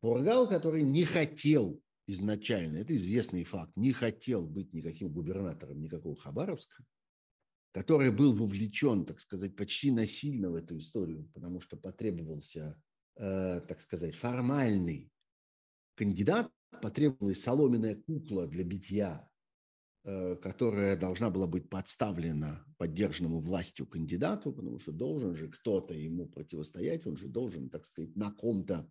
Пургал, 0.00 0.48
который 0.48 0.84
не 0.84 1.04
хотел 1.04 1.82
изначально, 2.06 2.78
это 2.78 2.94
известный 2.94 3.42
факт, 3.42 3.72
не 3.74 3.90
хотел 3.90 4.46
быть 4.46 4.72
никаким 4.72 5.12
губернатором 5.12 5.80
никакого 5.80 6.14
Хабаровска, 6.14 6.84
который 7.72 8.12
был 8.12 8.32
вовлечен, 8.32 9.06
так 9.06 9.18
сказать, 9.18 9.56
почти 9.56 9.90
насильно 9.90 10.50
в 10.50 10.54
эту 10.54 10.78
историю, 10.78 11.28
потому 11.34 11.60
что 11.60 11.76
потребовался, 11.76 12.80
э, 13.16 13.60
так 13.62 13.80
сказать, 13.80 14.14
формальный 14.14 15.10
кандидат, 15.96 16.52
потребовалась 16.80 17.42
соломенная 17.42 17.96
кукла 17.96 18.46
для 18.46 18.64
битья, 18.64 19.28
э, 20.04 20.36
которая 20.36 20.96
должна 20.96 21.30
была 21.30 21.46
быть 21.46 21.68
подставлена 21.68 22.64
поддержанному 22.78 23.40
властью 23.40 23.86
кандидату, 23.86 24.52
потому 24.52 24.78
что 24.78 24.92
должен 24.92 25.34
же 25.34 25.48
кто-то 25.48 25.94
ему 25.94 26.26
противостоять, 26.26 27.06
он 27.06 27.16
же 27.16 27.28
должен, 27.28 27.70
так 27.70 27.86
сказать, 27.86 28.14
на 28.16 28.32
ком-то 28.32 28.88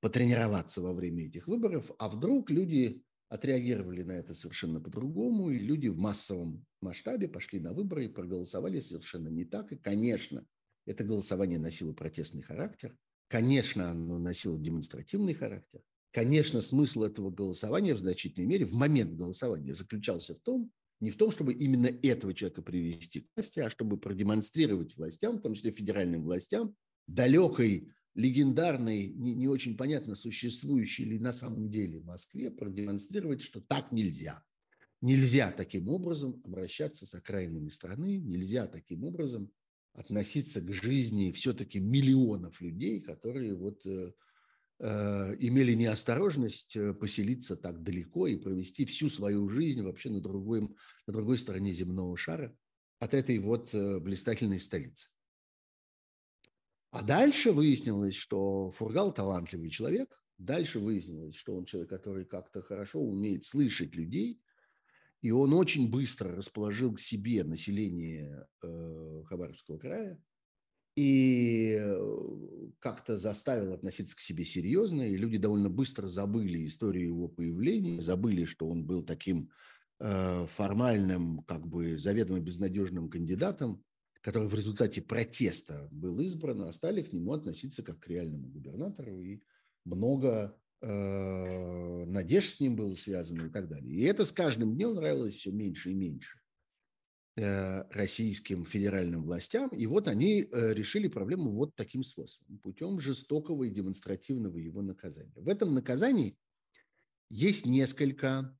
потренироваться 0.00 0.82
во 0.82 0.92
время 0.92 1.26
этих 1.26 1.48
выборов, 1.48 1.90
а 1.98 2.08
вдруг 2.08 2.50
люди 2.50 3.02
отреагировали 3.28 4.02
на 4.02 4.12
это 4.12 4.34
совершенно 4.34 4.80
по-другому, 4.80 5.50
и 5.50 5.58
люди 5.58 5.88
в 5.88 5.98
массовом 5.98 6.64
масштабе 6.80 7.28
пошли 7.28 7.58
на 7.58 7.72
выборы 7.72 8.04
и 8.04 8.08
проголосовали 8.08 8.78
совершенно 8.80 9.28
не 9.28 9.44
так. 9.44 9.72
И, 9.72 9.76
конечно, 9.76 10.46
это 10.84 11.02
голосование 11.02 11.58
носило 11.58 11.92
протестный 11.92 12.42
характер, 12.42 12.96
конечно, 13.28 13.90
оно 13.90 14.18
носило 14.18 14.56
демонстративный 14.56 15.34
характер, 15.34 15.82
Конечно, 16.12 16.60
смысл 16.60 17.04
этого 17.04 17.30
голосования 17.30 17.94
в 17.94 17.98
значительной 17.98 18.46
мере 18.46 18.64
в 18.64 18.72
момент 18.72 19.14
голосования 19.14 19.74
заключался 19.74 20.34
в 20.34 20.40
том, 20.40 20.72
не 21.00 21.10
в 21.10 21.16
том, 21.16 21.30
чтобы 21.30 21.52
именно 21.52 21.86
этого 21.86 22.32
человека 22.32 22.62
привести 22.62 23.20
к 23.20 23.26
власти, 23.36 23.60
а 23.60 23.68
чтобы 23.68 23.98
продемонстрировать 23.98 24.96
властям, 24.96 25.38
в 25.38 25.42
том 25.42 25.54
числе 25.54 25.70
федеральным 25.70 26.22
властям, 26.22 26.74
далекой, 27.06 27.92
легендарной, 28.14 29.08
не, 29.08 29.34
не 29.34 29.46
очень 29.46 29.76
понятно 29.76 30.14
существующей 30.14 31.04
ли 31.04 31.18
на 31.18 31.34
самом 31.34 31.70
деле 31.70 32.00
Москве, 32.00 32.50
продемонстрировать, 32.50 33.42
что 33.42 33.60
так 33.60 33.92
нельзя. 33.92 34.42
Нельзя 35.02 35.52
таким 35.52 35.88
образом 35.88 36.40
обращаться 36.44 37.04
с 37.04 37.14
окраинами 37.14 37.68
страны, 37.68 38.16
нельзя 38.16 38.66
таким 38.66 39.04
образом 39.04 39.52
относиться 39.92 40.62
к 40.62 40.72
жизни 40.72 41.30
все-таки 41.32 41.78
миллионов 41.78 42.62
людей, 42.62 43.00
которые 43.00 43.54
вот 43.54 43.84
Э, 43.84 44.12
имели 44.78 45.72
неосторожность 45.72 46.76
э, 46.76 46.92
поселиться 46.92 47.56
так 47.56 47.82
далеко 47.82 48.26
и 48.26 48.36
провести 48.36 48.84
всю 48.84 49.08
свою 49.08 49.48
жизнь 49.48 49.82
вообще 49.82 50.10
на, 50.10 50.20
другой, 50.20 50.62
на 51.06 51.12
другой 51.12 51.38
стороне 51.38 51.72
земного 51.72 52.16
шара 52.16 52.54
от 52.98 53.14
этой 53.14 53.38
вот 53.38 53.74
э, 53.74 53.98
блистательной 54.00 54.60
столицы. 54.60 55.08
А 56.90 57.02
дальше 57.02 57.52
выяснилось, 57.52 58.14
что 58.14 58.70
Фургал 58.72 59.12
талантливый 59.12 59.70
человек. 59.70 60.14
Дальше 60.38 60.78
выяснилось, 60.78 61.34
что 61.34 61.56
он 61.56 61.64
человек, 61.64 61.90
который 61.90 62.26
как-то 62.26 62.60
хорошо 62.60 63.00
умеет 63.00 63.44
слышать 63.44 63.94
людей. 63.94 64.40
И 65.22 65.30
он 65.30 65.54
очень 65.54 65.90
быстро 65.90 66.34
расположил 66.34 66.94
к 66.94 67.00
себе 67.00 67.44
население 67.44 68.46
э, 68.62 69.22
Хабаровского 69.26 69.78
края 69.78 70.20
и 70.96 71.76
э, 71.78 72.76
как-то 72.78 73.16
заставил 73.16 73.74
относиться 73.74 74.16
к 74.16 74.20
себе 74.20 74.44
серьезно, 74.44 75.02
и 75.02 75.16
люди 75.16 75.36
довольно 75.36 75.68
быстро 75.68 76.08
забыли 76.08 76.66
историю 76.66 77.08
его 77.08 77.28
появления, 77.28 78.00
забыли, 78.00 78.44
что 78.44 78.66
он 78.66 78.84
был 78.84 79.02
таким 79.02 79.50
э, 80.00 80.46
формальным, 80.48 81.42
как 81.44 81.66
бы 81.66 81.98
заведомо 81.98 82.40
безнадежным 82.40 83.10
кандидатом, 83.10 83.84
который 84.22 84.48
в 84.48 84.54
результате 84.54 85.02
протеста 85.02 85.86
был 85.92 86.18
избран, 86.20 86.62
а 86.62 86.72
стали 86.72 87.02
к 87.02 87.12
нему 87.12 87.32
относиться 87.32 87.82
как 87.82 88.00
к 88.00 88.08
реальному 88.08 88.48
губернатору, 88.48 89.20
и 89.20 89.42
много 89.84 90.58
э, 90.80 92.04
надежд 92.06 92.56
с 92.56 92.60
ним 92.60 92.74
было 92.74 92.94
связано 92.94 93.46
и 93.46 93.50
так 93.50 93.68
далее. 93.68 93.94
И 93.94 94.02
это 94.02 94.24
с 94.24 94.32
каждым 94.32 94.74
днем 94.74 94.94
нравилось 94.94 95.34
все 95.34 95.52
меньше 95.52 95.90
и 95.90 95.94
меньше. 95.94 96.38
Э, 97.38 97.82
российским 97.90 98.64
федеральным 98.64 99.22
властям. 99.22 99.68
И 99.68 99.84
вот 99.84 100.08
они 100.08 100.48
э, 100.50 100.72
решили 100.72 101.06
проблему 101.06 101.50
вот 101.50 101.76
таким 101.76 102.02
способом, 102.02 102.56
путем 102.60 102.98
жестокого 102.98 103.64
и 103.64 103.70
демонстративного 103.70 104.56
его 104.56 104.80
наказания. 104.80 105.34
В 105.36 105.50
этом 105.50 105.74
наказании 105.74 106.38
есть 107.28 107.66
несколько 107.66 108.56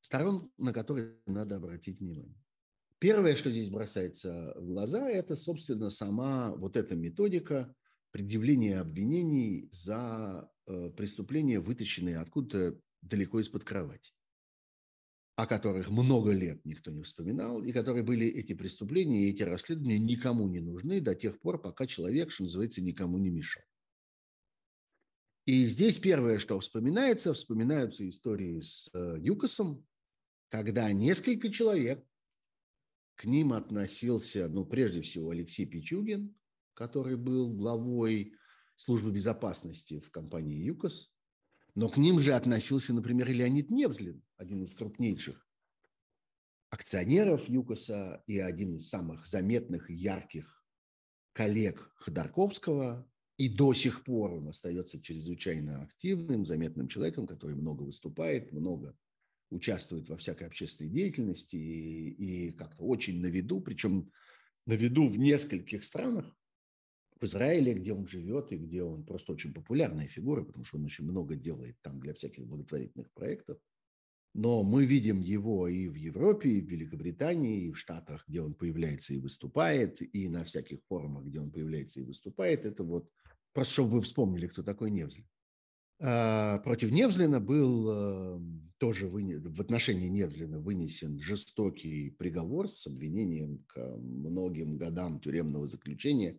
сторон, 0.00 0.52
на 0.56 0.72
которые 0.72 1.16
надо 1.26 1.56
обратить 1.56 1.98
внимание. 1.98 2.40
Первое, 3.00 3.34
что 3.34 3.50
здесь 3.50 3.70
бросается 3.70 4.54
в 4.54 4.64
глаза, 4.64 5.10
это, 5.10 5.34
собственно, 5.34 5.90
сама 5.90 6.54
вот 6.54 6.76
эта 6.76 6.94
методика 6.94 7.74
предъявление 8.12 8.78
обвинений 8.78 9.68
за 9.72 10.48
э, 10.68 10.90
преступления, 10.96 11.58
вытащенные 11.58 12.18
откуда-то 12.18 12.78
далеко 13.02 13.40
из-под 13.40 13.64
кровати, 13.64 14.12
о 15.38 15.46
которых 15.46 15.88
много 15.88 16.32
лет 16.32 16.64
никто 16.64 16.90
не 16.90 17.04
вспоминал, 17.04 17.62
и 17.62 17.70
которые 17.70 18.02
были 18.02 18.26
эти 18.26 18.54
преступления 18.54 19.22
и 19.22 19.30
эти 19.30 19.44
расследования 19.44 20.00
никому 20.00 20.48
не 20.48 20.58
нужны 20.58 21.00
до 21.00 21.14
тех 21.14 21.38
пор, 21.38 21.62
пока 21.62 21.86
человек, 21.86 22.32
что 22.32 22.42
называется, 22.42 22.82
никому 22.82 23.18
не 23.18 23.30
мешал. 23.30 23.62
И 25.46 25.64
здесь 25.66 25.96
первое, 25.98 26.40
что 26.40 26.58
вспоминается, 26.58 27.32
вспоминаются 27.34 28.08
истории 28.08 28.58
с 28.58 28.90
э, 28.92 29.18
Юкосом, 29.20 29.86
когда 30.48 30.90
несколько 30.90 31.50
человек, 31.50 32.04
к 33.14 33.24
ним 33.24 33.52
относился, 33.52 34.48
ну, 34.48 34.64
прежде 34.64 35.02
всего, 35.02 35.30
Алексей 35.30 35.66
Пичугин, 35.66 36.34
который 36.74 37.16
был 37.16 37.54
главой 37.54 38.34
службы 38.74 39.12
безопасности 39.12 40.00
в 40.00 40.10
компании 40.10 40.64
ЮКОС, 40.64 41.12
но 41.78 41.88
к 41.88 41.96
ним 41.96 42.18
же 42.18 42.34
относился, 42.34 42.92
например, 42.92 43.30
Леонид 43.30 43.70
Невзлин, 43.70 44.20
один 44.36 44.64
из 44.64 44.74
крупнейших 44.74 45.48
акционеров 46.70 47.48
ЮКОСа 47.48 48.24
и 48.26 48.40
один 48.40 48.78
из 48.78 48.88
самых 48.88 49.28
заметных 49.28 49.88
ярких 49.88 50.60
коллег 51.34 51.92
Ходорковского. 51.98 53.08
И 53.36 53.48
до 53.48 53.74
сих 53.74 54.02
пор 54.02 54.32
он 54.32 54.48
остается 54.48 55.00
чрезвычайно 55.00 55.84
активным, 55.84 56.44
заметным 56.44 56.88
человеком, 56.88 57.28
который 57.28 57.54
много 57.54 57.84
выступает, 57.84 58.50
много 58.50 58.98
участвует 59.50 60.08
во 60.08 60.16
всякой 60.16 60.48
общественной 60.48 60.90
деятельности 60.90 61.54
и, 61.54 62.48
и 62.48 62.52
как-то 62.54 62.82
очень 62.82 63.20
на 63.20 63.28
виду, 63.28 63.60
причем 63.60 64.10
на 64.66 64.72
виду 64.72 65.06
в 65.06 65.16
нескольких 65.16 65.84
странах 65.84 66.36
в 67.20 67.24
Израиле, 67.24 67.74
где 67.74 67.92
он 67.92 68.06
живет 68.06 68.52
и 68.52 68.56
где 68.56 68.82
он 68.82 69.04
просто 69.04 69.32
очень 69.32 69.52
популярная 69.52 70.08
фигура, 70.08 70.42
потому 70.42 70.64
что 70.64 70.78
он 70.78 70.84
очень 70.84 71.04
много 71.04 71.36
делает 71.36 71.76
там 71.82 72.00
для 72.00 72.14
всяких 72.14 72.46
благотворительных 72.46 73.10
проектов. 73.12 73.58
Но 74.34 74.62
мы 74.62 74.84
видим 74.84 75.20
его 75.20 75.68
и 75.68 75.88
в 75.88 75.94
Европе, 75.94 76.50
и 76.50 76.60
в 76.60 76.68
Великобритании, 76.68 77.64
и 77.64 77.70
в 77.70 77.78
Штатах, 77.78 78.24
где 78.28 78.40
он 78.40 78.54
появляется 78.54 79.14
и 79.14 79.18
выступает, 79.18 80.00
и 80.14 80.28
на 80.28 80.44
всяких 80.44 80.80
форумах, 80.88 81.24
где 81.24 81.40
он 81.40 81.50
появляется 81.50 82.00
и 82.00 82.04
выступает. 82.04 82.64
Это 82.64 82.84
вот 82.84 83.10
просто 83.52 83.72
чтобы 83.72 83.90
вы 83.90 84.00
вспомнили, 84.02 84.46
кто 84.46 84.62
такой 84.62 84.90
Невзлин. 84.90 85.26
А, 86.00 86.58
против 86.58 86.92
Невзлина 86.92 87.40
был 87.40 87.88
э, 87.90 88.40
тоже 88.78 89.08
в 89.08 89.60
отношении 89.60 90.08
Невзлина 90.08 90.60
вынесен 90.60 91.18
жестокий 91.18 92.10
приговор 92.10 92.68
с 92.68 92.86
обвинением 92.86 93.64
к 93.66 93.76
многим 93.98 94.76
годам 94.76 95.18
тюремного 95.18 95.66
заключения 95.66 96.38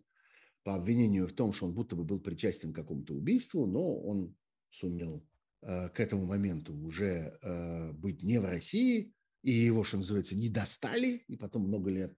по 0.62 0.74
обвинению 0.74 1.26
в 1.26 1.32
том, 1.32 1.52
что 1.52 1.66
он 1.66 1.72
будто 1.72 1.96
бы 1.96 2.04
был 2.04 2.20
причастен 2.20 2.72
к 2.72 2.76
какому-то 2.76 3.14
убийству, 3.14 3.66
но 3.66 3.96
он 4.00 4.34
сумел 4.70 5.26
э, 5.62 5.88
к 5.88 6.00
этому 6.00 6.26
моменту 6.26 6.74
уже 6.74 7.38
э, 7.40 7.92
быть 7.92 8.22
не 8.22 8.38
в 8.38 8.44
России, 8.44 9.14
и 9.42 9.52
его, 9.52 9.84
что 9.84 9.96
называется, 9.96 10.36
не 10.36 10.48
достали, 10.48 11.24
и 11.26 11.36
потом 11.36 11.62
много 11.62 11.90
лет 11.90 12.14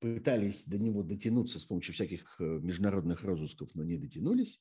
пытались 0.00 0.64
до 0.64 0.78
него 0.78 1.02
дотянуться 1.02 1.60
с 1.60 1.64
помощью 1.64 1.94
всяких 1.94 2.36
э, 2.40 2.44
международных 2.44 3.22
розысков, 3.22 3.74
но 3.74 3.84
не 3.84 3.96
дотянулись. 3.96 4.60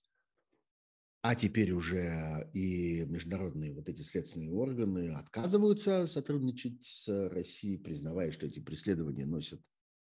А 1.21 1.35
теперь 1.35 1.71
уже 1.71 2.49
и 2.53 3.05
международные 3.05 3.71
вот 3.71 3.87
эти 3.87 4.01
следственные 4.01 4.51
органы 4.51 5.13
отказываются 5.13 6.05
сотрудничать 6.05 6.85
с 6.85 7.29
Россией, 7.29 7.77
признавая, 7.77 8.31
что 8.31 8.45
эти 8.45 8.59
преследования 8.59 9.25
носят 9.25 9.61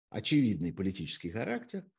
очевидный 0.09 0.71
политический 0.71 1.29
характер– 1.29 1.85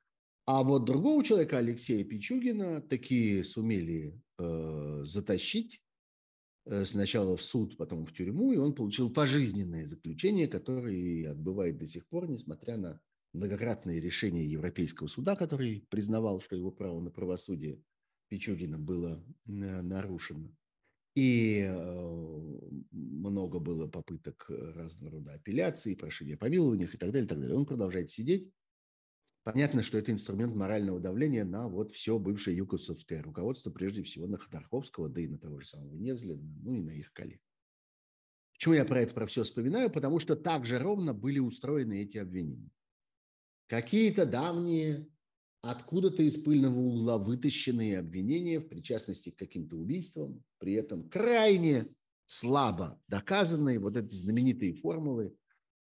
а 0.52 0.64
вот 0.64 0.84
другого 0.84 1.22
человека, 1.22 1.58
Алексея 1.58 2.02
Пичугина, 2.02 2.80
такие 2.80 3.44
сумели 3.44 4.20
э, 4.36 5.02
затащить 5.04 5.80
э, 6.66 6.84
сначала 6.86 7.36
в 7.36 7.42
суд, 7.44 7.76
потом 7.76 8.04
в 8.04 8.12
тюрьму, 8.12 8.52
и 8.52 8.56
он 8.56 8.74
получил 8.74 9.12
пожизненное 9.12 9.84
заключение, 9.84 10.48
которое 10.48 11.30
отбывает 11.30 11.78
до 11.78 11.86
сих 11.86 12.04
пор, 12.08 12.28
несмотря 12.28 12.78
на 12.78 13.00
многократные 13.32 14.00
решения 14.00 14.44
Европейского 14.44 15.06
суда, 15.06 15.36
который 15.36 15.86
признавал, 15.88 16.40
что 16.40 16.56
его 16.56 16.72
право 16.72 17.00
на 17.00 17.12
правосудие 17.12 17.80
Пичугина 18.26 18.76
было 18.76 19.24
э, 19.46 19.50
нарушено. 19.52 20.50
И 21.14 21.60
э, 21.60 22.58
много 22.90 23.60
было 23.60 23.86
попыток 23.86 24.46
разного 24.48 25.12
рода 25.12 25.34
апелляций, 25.34 25.94
прошения 25.94 26.36
помилованиях 26.36 26.92
и 26.92 26.98
так 26.98 27.12
далее, 27.12 27.26
и 27.26 27.28
так 27.28 27.38
далее. 27.38 27.56
Он 27.56 27.66
продолжает 27.66 28.10
сидеть. 28.10 28.50
Понятно, 29.42 29.82
что 29.82 29.96
это 29.96 30.12
инструмент 30.12 30.54
морального 30.54 31.00
давления 31.00 31.44
на 31.44 31.66
вот 31.68 31.92
все 31.92 32.18
бывшее 32.18 32.56
югославское 32.58 33.22
руководство, 33.22 33.70
прежде 33.70 34.02
всего 34.02 34.26
на 34.26 34.36
Ходорковского, 34.36 35.08
да 35.08 35.20
и 35.22 35.28
на 35.28 35.38
того 35.38 35.60
же 35.60 35.66
самого 35.66 35.94
Невзлина, 35.94 36.42
ну 36.62 36.74
и 36.74 36.82
на 36.82 36.90
их 36.90 37.12
коллег. 37.12 37.40
Почему 38.52 38.74
я 38.74 38.84
про 38.84 39.00
это 39.00 39.14
про 39.14 39.26
все 39.26 39.42
вспоминаю? 39.42 39.90
Потому 39.90 40.18
что 40.18 40.36
так 40.36 40.66
же 40.66 40.78
ровно 40.78 41.14
были 41.14 41.38
устроены 41.38 42.02
эти 42.02 42.18
обвинения. 42.18 42.70
Какие-то 43.68 44.26
давние, 44.26 45.08
откуда-то 45.62 46.22
из 46.22 46.36
пыльного 46.36 46.78
угла 46.78 47.16
вытащенные 47.16 47.98
обвинения 47.98 48.60
в 48.60 48.68
причастности 48.68 49.30
к 49.30 49.38
каким-то 49.38 49.76
убийствам, 49.76 50.44
при 50.58 50.74
этом 50.74 51.08
крайне 51.08 51.86
слабо 52.26 53.00
доказанные 53.08 53.78
вот 53.78 53.96
эти 53.96 54.14
знаменитые 54.14 54.74
формулы 54.74 55.34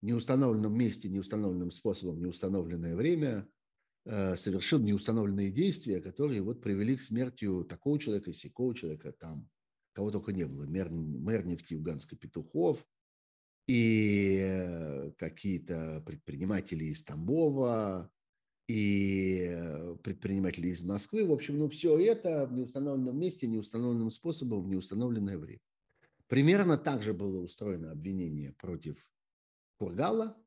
неустановленном 0.02 0.76
месте, 0.76 1.08
неустановленным 1.08 1.70
способом, 1.70 2.20
неустановленное 2.20 2.94
время 2.94 3.48
э, 4.04 4.36
совершил 4.36 4.80
неустановленные 4.80 5.50
действия, 5.50 6.00
которые 6.00 6.42
вот 6.42 6.60
привели 6.60 6.96
к 6.96 7.02
смерти 7.02 7.48
такого 7.64 7.98
человека, 7.98 8.32
сякого 8.32 8.74
человека, 8.74 9.12
там, 9.12 9.48
кого 9.92 10.10
только 10.10 10.32
не 10.32 10.44
было, 10.44 10.66
мэр, 10.66 10.90
мэр 10.90 11.46
Нефтеюганска 11.46 12.16
Петухов, 12.16 12.84
и 13.68 14.38
э, 14.42 15.12
какие-то 15.18 16.02
предприниматели 16.04 16.86
из 16.86 17.02
Тамбова, 17.04 18.10
и 18.68 19.46
э, 19.50 19.96
предприниматели 20.02 20.68
из 20.68 20.82
Москвы. 20.82 21.24
В 21.24 21.32
общем, 21.32 21.58
ну 21.58 21.68
все 21.68 21.98
это 21.98 22.46
в 22.46 22.52
неустановленном 22.52 23.18
месте, 23.18 23.46
неустановленным 23.46 24.10
способом, 24.10 24.62
в 24.62 24.68
неустановленное 24.68 25.38
время. 25.38 25.60
Примерно 26.26 26.78
так 26.78 27.02
же 27.02 27.12
было 27.12 27.38
устроено 27.40 27.90
обвинение 27.92 28.52
против 28.52 28.96
Кургала, 29.82 30.40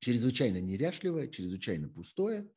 чрезвычайно 0.00 0.60
неряшливое, 0.60 1.28
чрезвычайно 1.28 1.88
пустое, 1.88 2.50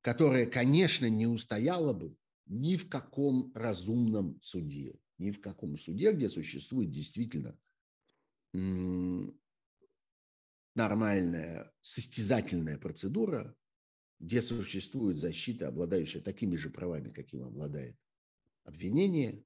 которое, 0.00 0.44
конечно, 0.44 1.08
не 1.08 1.28
устояло 1.28 1.92
бы 1.92 2.16
ни 2.46 2.74
в 2.74 2.88
каком 2.88 3.52
разумном 3.54 4.40
суде, 4.42 4.98
ни 5.18 5.30
в 5.30 5.40
каком 5.40 5.78
суде, 5.78 6.10
где 6.10 6.28
существует 6.28 6.90
действительно 6.90 7.56
нормальная 10.74 11.72
состязательная 11.80 12.76
процедура, 12.76 13.54
где 14.18 14.42
существует 14.42 15.16
защита, 15.16 15.68
обладающая 15.68 16.22
такими 16.22 16.56
же 16.56 16.70
правами, 16.70 17.12
каким 17.12 17.44
обладает 17.44 17.96
обвинение, 18.64 19.44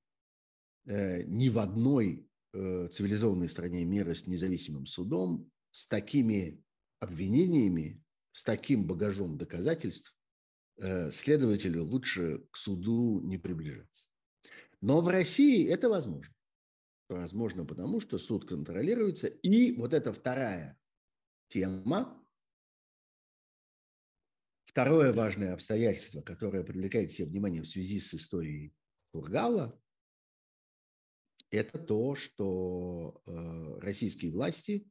э, 0.86 1.24
ни 1.24 1.50
в 1.50 1.58
одной 1.58 2.26
э, 2.54 2.88
цивилизованной 2.88 3.50
стране 3.50 3.84
мира 3.84 4.14
с 4.14 4.26
независимым 4.26 4.86
судом 4.86 5.52
с 5.70 5.86
такими 5.86 6.62
обвинениями, 7.00 8.02
с 8.32 8.42
таким 8.42 8.86
багажом 8.86 9.36
доказательств 9.38 10.16
э, 10.78 11.10
следователю 11.10 11.84
лучше 11.84 12.46
к 12.50 12.56
суду 12.56 13.20
не 13.20 13.38
приближаться. 13.38 14.08
Но 14.80 15.00
в 15.00 15.08
России 15.08 15.68
это 15.68 15.88
возможно. 15.88 16.34
Возможно, 17.08 17.64
потому 17.64 18.00
что 18.00 18.18
суд 18.18 18.46
контролируется. 18.46 19.28
И 19.28 19.72
вот 19.72 19.94
эта 19.94 20.12
вторая 20.12 20.78
тема, 21.48 22.22
второе 24.66 25.12
важное 25.12 25.54
обстоятельство, 25.54 26.20
которое 26.20 26.62
привлекает 26.64 27.10
все 27.10 27.24
внимание 27.24 27.62
в 27.62 27.68
связи 27.68 27.98
с 27.98 28.12
историей 28.14 28.74
Кургала, 29.12 29.80
это 31.50 31.78
то, 31.78 32.14
что 32.14 33.22
э, 33.24 33.78
российские 33.80 34.32
власти 34.32 34.86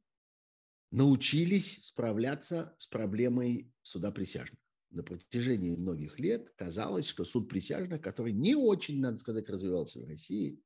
научились 0.90 1.80
справляться 1.82 2.74
с 2.78 2.86
проблемой 2.86 3.72
суда 3.82 4.10
присяжных. 4.10 4.58
На 4.90 5.02
протяжении 5.02 5.76
многих 5.76 6.18
лет 6.18 6.50
казалось, 6.56 7.06
что 7.06 7.24
суд 7.24 7.48
присяжных, 7.48 8.00
который 8.00 8.32
не 8.32 8.54
очень, 8.54 9.00
надо 9.00 9.18
сказать, 9.18 9.48
развивался 9.48 10.00
в 10.00 10.08
России, 10.08 10.62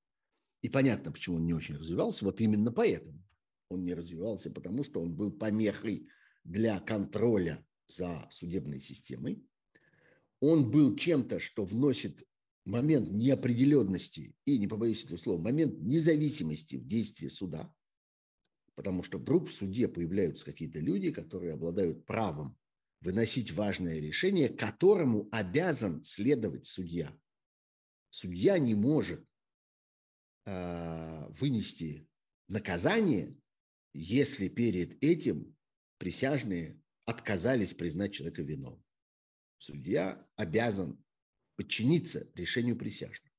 и 0.61 0.69
понятно, 0.69 1.11
почему 1.11 1.37
он 1.37 1.47
не 1.47 1.55
очень 1.55 1.77
развивался, 1.77 2.25
вот 2.25 2.41
именно 2.41 2.71
поэтому 2.71 3.21
он 3.69 3.85
не 3.85 3.95
развивался, 3.95 4.51
потому 4.51 4.85
что 4.85 5.03
он 5.03 5.13
был 5.13 5.33
помехой 5.33 6.09
для 6.45 6.79
контроля 6.79 7.67
за 7.89 8.29
судебной 8.31 8.81
системой. 8.81 9.45
Он 10.39 10.71
был 10.71 10.95
чем-то, 10.95 11.41
что 11.41 11.65
вносит 11.65 12.25
момент 12.65 13.11
неопределенности 13.11 14.37
и, 14.45 14.59
не 14.59 14.69
побоюсь 14.69 15.03
этого 15.03 15.17
слова, 15.17 15.41
момент 15.41 15.81
независимости 15.81 16.77
в 16.77 16.87
действии 16.87 17.27
суда– 17.27 17.75
Потому 18.75 19.03
что 19.03 19.19
вдруг 19.19 19.49
в 19.49 19.53
суде 19.53 19.89
появляются 19.89 20.45
какие-то 20.45 20.79
люди, 20.79 21.11
которые 21.11 21.55
обладают 21.55 22.07
правом 22.07 22.59
выносить 23.01 23.53
важное 23.53 23.99
решение, 23.99 24.49
которому 24.49 25.29
обязан 25.33 26.03
следовать 26.05 26.67
судья. 26.67 27.17
Судья 28.11 28.59
не 28.59 28.75
может 28.75 29.27
э, 30.47 31.27
вынести 31.31 32.09
наказание, 32.49 33.37
если 33.93 34.49
перед 34.49 35.03
этим 35.03 35.57
присяжные 35.99 36.81
отказались 37.05 37.75
признать 37.75 38.15
человека 38.15 38.43
виновным. 38.43 38.85
Судья 39.59 40.27
обязан 40.37 41.03
подчиниться 41.57 42.31
решению 42.35 42.77
присяжных. 42.77 43.33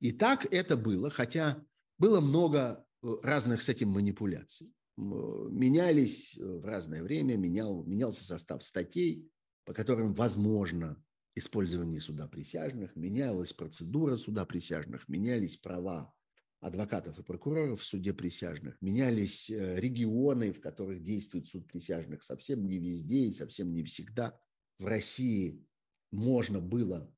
И 0.00 0.12
так 0.12 0.52
это 0.52 0.76
было, 0.76 1.10
хотя 1.10 1.64
было 1.98 2.20
много 2.20 2.86
разных 3.22 3.62
с 3.62 3.68
этим 3.68 3.90
манипуляций. 3.90 4.72
Менялись 4.96 6.36
э, 6.36 6.44
в 6.44 6.64
разное 6.64 7.02
время, 7.02 7.36
менял, 7.36 7.84
менялся 7.84 8.24
состав 8.24 8.62
статей, 8.62 9.28
по 9.64 9.72
которым 9.72 10.14
возможно 10.14 11.02
использование 11.34 12.00
суда 12.00 12.28
присяжных, 12.28 12.94
менялась 12.94 13.52
процедура 13.52 14.16
суда 14.16 14.44
присяжных, 14.44 15.08
менялись 15.08 15.56
права 15.56 16.14
адвокатов 16.60 17.18
и 17.18 17.22
прокуроров 17.22 17.80
в 17.80 17.84
суде 17.84 18.14
присяжных, 18.14 18.80
менялись 18.80 19.50
э, 19.50 19.80
регионы, 19.80 20.52
в 20.52 20.60
которых 20.60 21.02
действует 21.02 21.48
суд 21.48 21.66
присяжных, 21.66 22.22
совсем 22.22 22.66
не 22.66 22.78
везде 22.78 23.26
и 23.26 23.32
совсем 23.32 23.74
не 23.74 23.82
всегда. 23.82 24.38
В 24.78 24.86
России 24.86 25.62
можно 26.10 26.60
было 26.60 27.13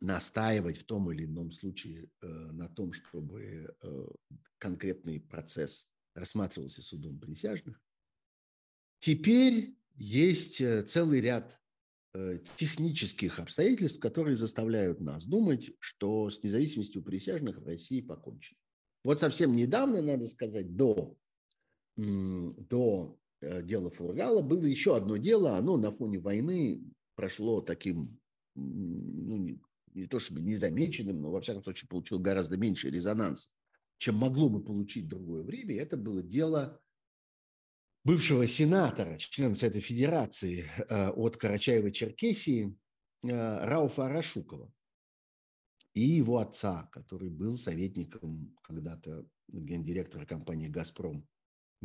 настаивать 0.00 0.78
в 0.78 0.84
том 0.84 1.10
или 1.10 1.24
ином 1.24 1.50
случае 1.50 2.10
э, 2.22 2.26
на 2.26 2.68
том, 2.68 2.92
чтобы 2.92 3.74
э, 3.82 4.06
конкретный 4.58 5.20
процесс 5.20 5.88
рассматривался 6.14 6.82
судом 6.82 7.18
присяжных. 7.18 7.80
Теперь 8.98 9.76
есть 9.96 10.60
э, 10.60 10.82
целый 10.82 11.20
ряд 11.20 11.58
э, 12.14 12.40
технических 12.56 13.40
обстоятельств, 13.40 14.00
которые 14.00 14.36
заставляют 14.36 15.00
нас 15.00 15.24
думать, 15.24 15.70
что 15.78 16.28
с 16.28 16.42
независимостью 16.42 17.02
присяжных 17.02 17.58
в 17.58 17.66
России 17.66 18.00
покончено. 18.00 18.58
Вот 19.04 19.20
совсем 19.20 19.54
недавно, 19.54 20.02
надо 20.02 20.26
сказать, 20.26 20.74
до, 20.76 21.16
до 21.96 23.18
э, 23.40 23.62
дела 23.62 23.90
Фургала 23.90 24.42
было 24.42 24.64
еще 24.64 24.96
одно 24.96 25.16
дело, 25.16 25.56
оно 25.56 25.76
на 25.76 25.92
фоне 25.92 26.18
войны 26.18 26.82
прошло 27.14 27.60
таким 27.60 28.18
ну, 28.56 29.58
не 29.96 30.06
то 30.06 30.20
чтобы 30.20 30.40
незамеченным, 30.40 31.20
но 31.20 31.30
во 31.30 31.40
всяком 31.40 31.64
случае 31.64 31.88
получил 31.88 32.18
гораздо 32.18 32.56
меньше 32.56 32.90
резонанс, 32.90 33.50
чем 33.98 34.16
могло 34.16 34.48
бы 34.48 34.62
получить 34.62 35.08
другое 35.08 35.42
время. 35.42 35.80
Это 35.80 35.96
было 35.96 36.22
дело 36.22 36.80
бывшего 38.04 38.46
сенатора, 38.46 39.18
члена 39.18 39.54
Совета 39.54 39.80
Федерации 39.80 40.70
э, 40.88 41.08
от 41.10 41.36
Карачаева-Черкесии 41.36 42.76
э, 43.22 43.66
Рауфа 43.66 44.06
Арашукова 44.06 44.70
и 45.94 46.02
его 46.02 46.38
отца, 46.38 46.88
который 46.92 47.30
был 47.30 47.56
советником 47.56 48.54
когда-то 48.62 49.26
гендиректора 49.48 50.26
компании 50.26 50.68
«Газпром» 50.68 51.26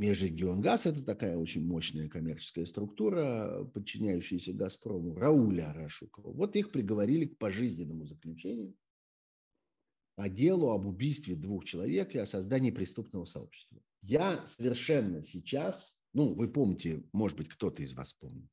Межрегионгаз– 0.01 0.85
это 0.87 1.03
такая 1.03 1.37
очень 1.37 1.63
мощная 1.63 2.09
коммерческая 2.09 2.65
структура, 2.65 3.63
подчиняющаяся 3.71 4.51
«Газпрому», 4.51 5.13
Рауля 5.13 5.69
Арашукова. 5.69 6.33
Вот 6.33 6.55
их 6.55 6.71
приговорили 6.71 7.25
к 7.25 7.37
пожизненному 7.37 8.07
заключению 8.07 8.73
по 10.15 10.27
делу 10.27 10.71
об 10.71 10.87
убийстве 10.87 11.35
двух 11.35 11.65
человек 11.65 12.15
и 12.15 12.17
о 12.17 12.25
создании 12.25 12.71
преступного 12.71 13.25
сообщества. 13.25 13.79
Я 14.01 14.43
совершенно 14.47 15.23
сейчас, 15.23 15.99
ну, 16.13 16.33
вы 16.33 16.47
помните, 16.47 17.03
может 17.13 17.37
быть, 17.37 17.49
кто-то 17.49 17.83
из 17.83 17.93
вас 17.93 18.11
помнит, 18.11 18.49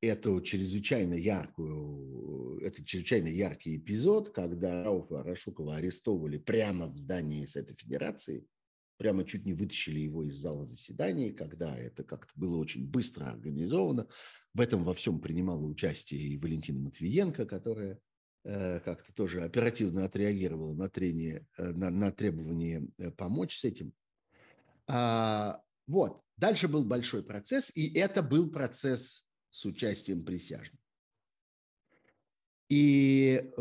эту 0.00 0.40
чрезвычайно 0.40 1.12
яркую, 1.12 2.60
это 2.62 2.82
чрезвычайно 2.82 3.28
яркий 3.28 3.76
эпизод, 3.76 4.30
когда 4.30 4.84
Рауфа 4.84 5.20
Арашукова 5.20 5.76
арестовывали 5.76 6.38
прямо 6.38 6.86
в 6.86 6.96
здании 6.96 7.44
Совета 7.44 7.74
Федерации– 7.74 8.46
прямо 8.96 9.24
чуть 9.24 9.44
не 9.44 9.52
вытащили 9.52 10.00
его 10.00 10.24
из 10.24 10.36
зала 10.36 10.64
заседаний, 10.64 11.32
когда 11.32 11.76
это 11.76 12.04
как-то 12.04 12.32
было 12.36 12.56
очень 12.56 12.88
быстро 12.88 13.26
организовано. 13.26 14.06
В 14.54 14.60
этом 14.60 14.84
во 14.84 14.94
всем 14.94 15.20
принимала 15.20 15.64
участие 15.64 16.20
и 16.20 16.38
Валентина 16.38 16.80
Матвиенко, 16.80 17.46
которая 17.46 17.98
э, 18.44 18.80
как-то 18.80 19.12
тоже 19.12 19.42
оперативно 19.42 20.04
отреагировала 20.04 20.74
на, 20.74 20.88
трение, 20.88 21.46
э, 21.58 21.70
на, 21.72 21.90
на 21.90 22.12
требование 22.12 22.88
э, 22.98 23.10
помочь 23.10 23.58
с 23.58 23.64
этим. 23.64 23.92
А, 24.86 25.62
вот. 25.86 26.20
Дальше 26.36 26.66
был 26.66 26.84
большой 26.84 27.22
процесс, 27.22 27.70
и 27.74 27.92
это 27.94 28.22
был 28.22 28.50
процесс 28.50 29.26
с 29.50 29.64
участием 29.64 30.24
присяжных. 30.24 30.80
И 32.68 33.52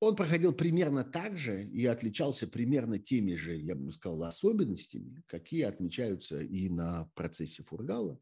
он 0.00 0.16
проходил 0.16 0.54
примерно 0.54 1.04
так 1.04 1.36
же 1.36 1.64
и 1.64 1.84
отличался 1.84 2.48
примерно 2.48 2.98
теми 2.98 3.34
же, 3.34 3.56
я 3.56 3.74
бы 3.74 3.92
сказал, 3.92 4.24
особенностями, 4.24 5.22
какие 5.26 5.62
отмечаются 5.62 6.40
и 6.40 6.70
на 6.70 7.10
процессе 7.14 7.62
Фургала. 7.64 8.18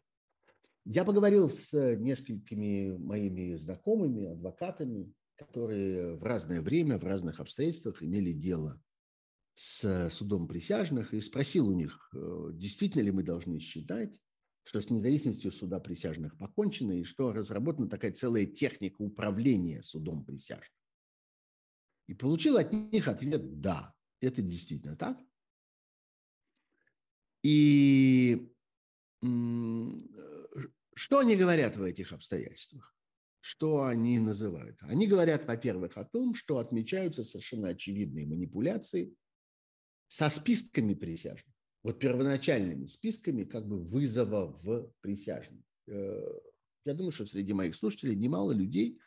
Я 0.85 1.05
поговорил 1.05 1.49
с 1.49 1.73
несколькими 1.97 2.97
моими 2.97 3.57
знакомыми, 3.57 4.33
адвокатами, 4.33 5.13
которые 5.37 6.17
в 6.17 6.23
разное 6.25 6.61
время, 6.61 6.99
в 6.99 7.05
разных 7.05 7.39
обстоятельствах 7.39 8.03
имели 8.03 8.33
дело 8.33 8.83
с 9.55 10.11
судом 10.11 10.49
присяжных 10.49 11.15
и 11.15 11.21
спросил 11.21 11.69
у 11.69 11.73
них, 11.73 12.11
э, 12.15 12.51
действительно 12.55 13.03
ли 13.03 13.11
мы 13.11 13.23
должны 13.23 13.61
считать, 13.61 14.19
что 14.65 14.81
с 14.81 14.91
независимостью 14.91 15.53
суда 15.53 15.79
присяжных 15.79 16.37
покончено 16.39 16.93
и 16.93 17.05
что 17.05 17.33
разработана 17.33 17.89
такая 17.89 18.13
целая 18.13 18.47
техника 18.47 19.03
управления 19.03 19.83
судом 19.83 20.25
присяжных. 20.25 20.78
И 22.09 22.15
получил 22.15 22.57
от 22.57 22.73
них 22.73 23.07
ответ 23.07 23.61
«да». 23.61 23.95
Это 24.21 24.43
действительно 24.43 24.97
так. 24.97 25.17
И 27.43 28.51
что 29.21 31.19
они 31.19 31.37
говорят 31.37 31.77
в 31.77 31.83
этих 31.83 32.13
обстоятельствах? 32.13 32.97
Что 33.41 33.85
они 33.85 34.19
называют? 34.19 34.79
Они 34.81 35.07
говорят, 35.07 35.47
во-первых, 35.47 35.97
о 35.97 36.05
том, 36.05 36.35
что 36.35 36.59
отмечаются 36.59 37.23
совершенно 37.23 37.69
очевидные 37.69 38.27
манипуляции 38.27 39.15
со 40.09 40.29
списками 40.31 40.95
присяжных. 40.95 41.55
Вот 41.83 42.01
первоначальными 42.01 42.87
списками 42.87 43.45
как 43.45 43.69
бы 43.69 43.79
вызова 43.79 44.47
в 44.63 44.93
присяжных. 45.01 45.63
Э, 45.87 46.21
я 46.85 46.95
думаю, 46.95 47.13
что 47.13 47.27
среди 47.27 47.53
моих 47.53 47.77
слушателей 47.77 48.17
немало 48.17 48.53
людей, 48.53 48.99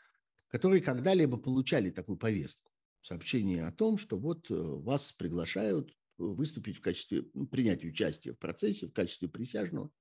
которые 0.48 0.82
когда-либо 0.82 1.38
получали 1.38 1.90
такую 1.90 2.18
повестку 2.18 2.71
сообщение 3.02 3.66
о 3.66 3.72
том, 3.72 3.98
что 3.98 4.18
вот 4.18 4.50
э, 4.50 4.54
вас 4.56 5.12
приглашают 5.12 5.96
выступить 6.18 6.78
в 6.78 6.82
качестве, 6.82 7.24
принять 7.52 7.84
участие 7.84 8.34
в 8.34 8.40
процессе 8.40 8.88
в 8.88 8.94
качестве 8.94 9.28
присяжного 9.28 9.92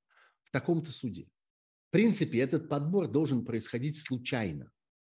в 0.44 0.50
таком-то 0.50 0.92
суде. 0.92 1.28
В 1.88 1.92
принципе, 1.92 2.38
этот 2.38 2.68
подбор 2.68 3.08
должен 3.08 3.44
происходить 3.44 3.96
случайно. 3.96 4.70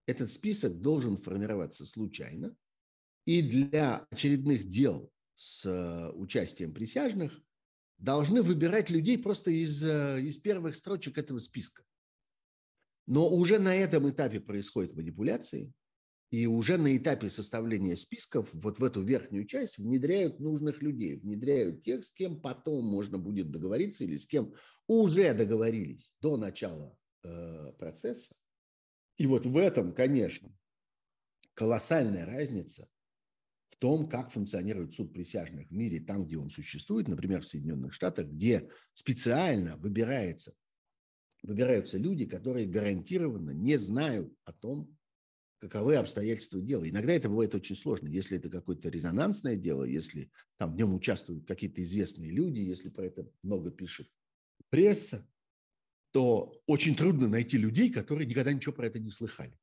Этот 0.06 0.30
список 0.30 0.80
должен 0.80 1.16
формироваться 1.20 1.86
случайно. 1.86 2.54
И 3.26 3.42
для 3.42 4.06
очередных 4.10 4.68
дел 4.68 5.10
с 5.34 5.64
э, 5.66 6.10
участием 6.12 6.72
присяжных 6.72 7.40
должны 7.98 8.42
выбирать 8.42 8.90
людей 8.90 9.18
просто 9.18 9.50
из, 9.50 9.82
э, 9.82 10.22
из 10.22 10.38
первых 10.38 10.76
строчек 10.76 11.18
этого 11.18 11.38
списка. 11.38 11.82
Но 13.06 13.28
уже 13.28 13.58
на 13.58 13.74
этом 13.74 14.08
этапе 14.10 14.40
происходят 14.40 14.94
манипуляции, 14.94 15.72
и 16.30 16.46
уже 16.46 16.78
на 16.78 16.96
этапе 16.96 17.28
составления 17.28 17.96
списков 17.96 18.48
вот 18.52 18.78
в 18.78 18.84
эту 18.84 19.02
верхнюю 19.02 19.46
часть 19.46 19.78
внедряют 19.78 20.38
нужных 20.38 20.80
людей, 20.80 21.16
внедряют 21.16 21.82
тех, 21.82 22.04
с 22.04 22.10
кем 22.10 22.40
потом 22.40 22.84
можно 22.84 23.18
будет 23.18 23.50
договориться 23.50 24.04
или 24.04 24.16
с 24.16 24.26
кем 24.26 24.54
уже 24.86 25.34
договорились 25.34 26.12
до 26.20 26.36
начала 26.36 26.96
э, 27.24 27.72
процесса. 27.78 28.36
И 29.16 29.26
вот 29.26 29.44
в 29.44 29.56
этом, 29.56 29.92
конечно, 29.92 30.56
колоссальная 31.54 32.24
разница 32.24 32.88
в 33.68 33.76
том, 33.76 34.08
как 34.08 34.30
функционирует 34.30 34.94
суд 34.94 35.12
присяжных 35.12 35.68
в 35.68 35.72
мире, 35.72 36.00
там, 36.00 36.26
где 36.26 36.38
он 36.38 36.48
существует, 36.48 37.08
например, 37.08 37.42
в 37.42 37.48
Соединенных 37.48 37.92
Штатах, 37.92 38.28
где 38.28 38.68
специально 38.92 39.76
выбирается, 39.76 40.54
выбираются 41.42 41.98
люди, 41.98 42.24
которые 42.24 42.68
гарантированно 42.68 43.50
не 43.50 43.76
знают 43.76 44.32
о 44.44 44.52
том, 44.52 44.96
каковы 45.60 45.96
обстоятельства 45.96 46.60
дела. 46.60 46.88
Иногда 46.88 47.12
это 47.12 47.28
бывает 47.28 47.54
очень 47.54 47.76
сложно. 47.76 48.08
Если 48.08 48.38
это 48.38 48.48
какое-то 48.48 48.88
резонансное 48.88 49.56
дело, 49.56 49.84
если 49.84 50.30
там 50.56 50.72
в 50.72 50.76
нем 50.76 50.94
участвуют 50.94 51.46
какие-то 51.46 51.82
известные 51.82 52.30
люди, 52.30 52.60
если 52.60 52.88
про 52.88 53.04
это 53.04 53.30
много 53.42 53.70
пишет 53.70 54.08
пресса, 54.70 55.28
то 56.12 56.60
очень 56.66 56.96
трудно 56.96 57.28
найти 57.28 57.58
людей, 57.58 57.90
которые 57.90 58.26
никогда 58.26 58.52
ничего 58.52 58.74
про 58.74 58.86
это 58.86 58.98
не 58.98 59.10
слыхали. 59.10 59.56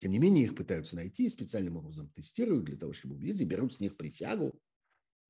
Тем 0.00 0.10
не 0.10 0.18
менее, 0.18 0.44
их 0.44 0.56
пытаются 0.56 0.96
найти, 0.96 1.28
специальным 1.28 1.76
образом 1.76 2.10
тестируют 2.10 2.64
для 2.64 2.76
того, 2.76 2.92
чтобы 2.92 3.14
убедиться, 3.14 3.44
берут 3.44 3.74
с 3.74 3.80
них 3.80 3.96
присягу. 3.96 4.58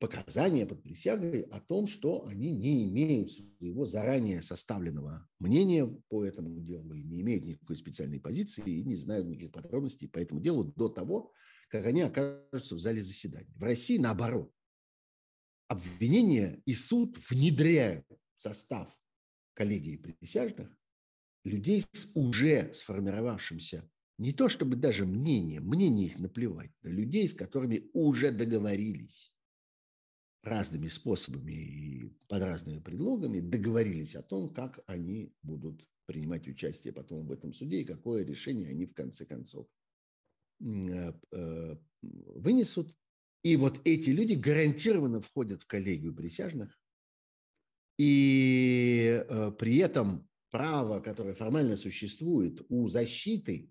Показания 0.02 0.66
под 0.66 0.82
присягой 0.82 1.42
о 1.42 1.60
том, 1.60 1.86
что 1.86 2.26
они 2.26 2.50
не 2.50 2.88
имеют 2.88 3.30
своего 3.30 3.84
заранее 3.84 4.42
составленного 4.42 5.28
мнения 5.38 5.86
по 6.08 6.24
этому 6.24 6.58
делу 6.58 6.92
и 6.92 7.04
не 7.04 7.20
имеют 7.20 7.44
никакой 7.44 7.76
специальной 7.76 8.18
позиции 8.18 8.68
и 8.68 8.82
не 8.82 8.96
знают 8.96 9.28
никаких 9.28 9.52
подробностей 9.52 10.08
по 10.08 10.18
этому 10.18 10.40
делу 10.40 10.64
до 10.64 10.88
того, 10.88 11.32
как 11.68 11.86
они 11.86 12.00
окажутся 12.00 12.74
в 12.74 12.80
зале 12.80 13.00
заседания. 13.00 13.54
В 13.54 13.62
России 13.62 13.96
наоборот. 13.96 14.52
Обвинение 15.68 16.60
и 16.66 16.74
суд 16.74 17.16
внедряют 17.30 18.06
в 18.34 18.40
состав 18.40 18.92
коллегии 19.54 19.98
присяжных 19.98 20.68
людей 21.44 21.84
с 21.92 22.10
уже 22.16 22.72
сформировавшимся 22.74 23.88
не 24.18 24.32
то 24.32 24.48
чтобы 24.48 24.74
даже 24.74 25.06
мнение, 25.06 25.60
мнение 25.60 26.08
их 26.08 26.18
наплевать, 26.18 26.72
людей, 26.82 27.28
с 27.28 27.34
которыми 27.34 27.88
уже 27.92 28.32
договорились 28.32 29.31
разными 30.42 30.88
способами 30.88 31.52
и 31.52 32.08
под 32.28 32.42
разными 32.42 32.80
предлогами 32.80 33.40
договорились 33.40 34.16
о 34.16 34.22
том, 34.22 34.52
как 34.52 34.80
они 34.86 35.32
будут 35.42 35.86
принимать 36.06 36.48
участие 36.48 36.92
потом 36.92 37.26
в 37.26 37.32
этом 37.32 37.52
суде 37.52 37.80
и 37.80 37.84
какое 37.84 38.24
решение 38.24 38.70
они 38.70 38.86
в 38.86 38.94
конце 38.94 39.24
концов 39.24 39.68
э, 40.60 41.12
э, 41.30 41.76
вынесут. 42.00 42.96
И 43.44 43.56
вот 43.56 43.80
эти 43.84 44.10
люди 44.10 44.34
гарантированно 44.34 45.20
входят 45.20 45.62
в 45.62 45.66
коллегию 45.66 46.14
присяжных, 46.14 46.78
и 47.98 49.24
э, 49.28 49.52
при 49.58 49.78
этом 49.78 50.28
право, 50.50 51.00
которое 51.00 51.34
формально 51.34 51.76
существует 51.76 52.64
у 52.68 52.88
защиты, 52.88 53.70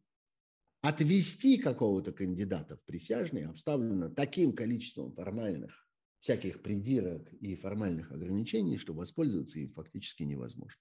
отвести 0.82 1.57
какого-то 1.57 2.11
кандидата 2.11 2.76
в 2.76 2.84
присяжные 2.86 3.47
обставлено 3.47 4.09
таким 4.09 4.53
количеством 4.53 5.13
формальных 5.13 5.81
всяких 6.22 6.61
придирок 6.61 7.34
и 7.34 7.55
формальных 7.55 8.11
ограничений, 8.11 8.78
что 8.78 8.93
воспользоваться 8.93 9.59
им 9.59 9.74
фактически 9.74 10.24
невозможно. 10.24 10.80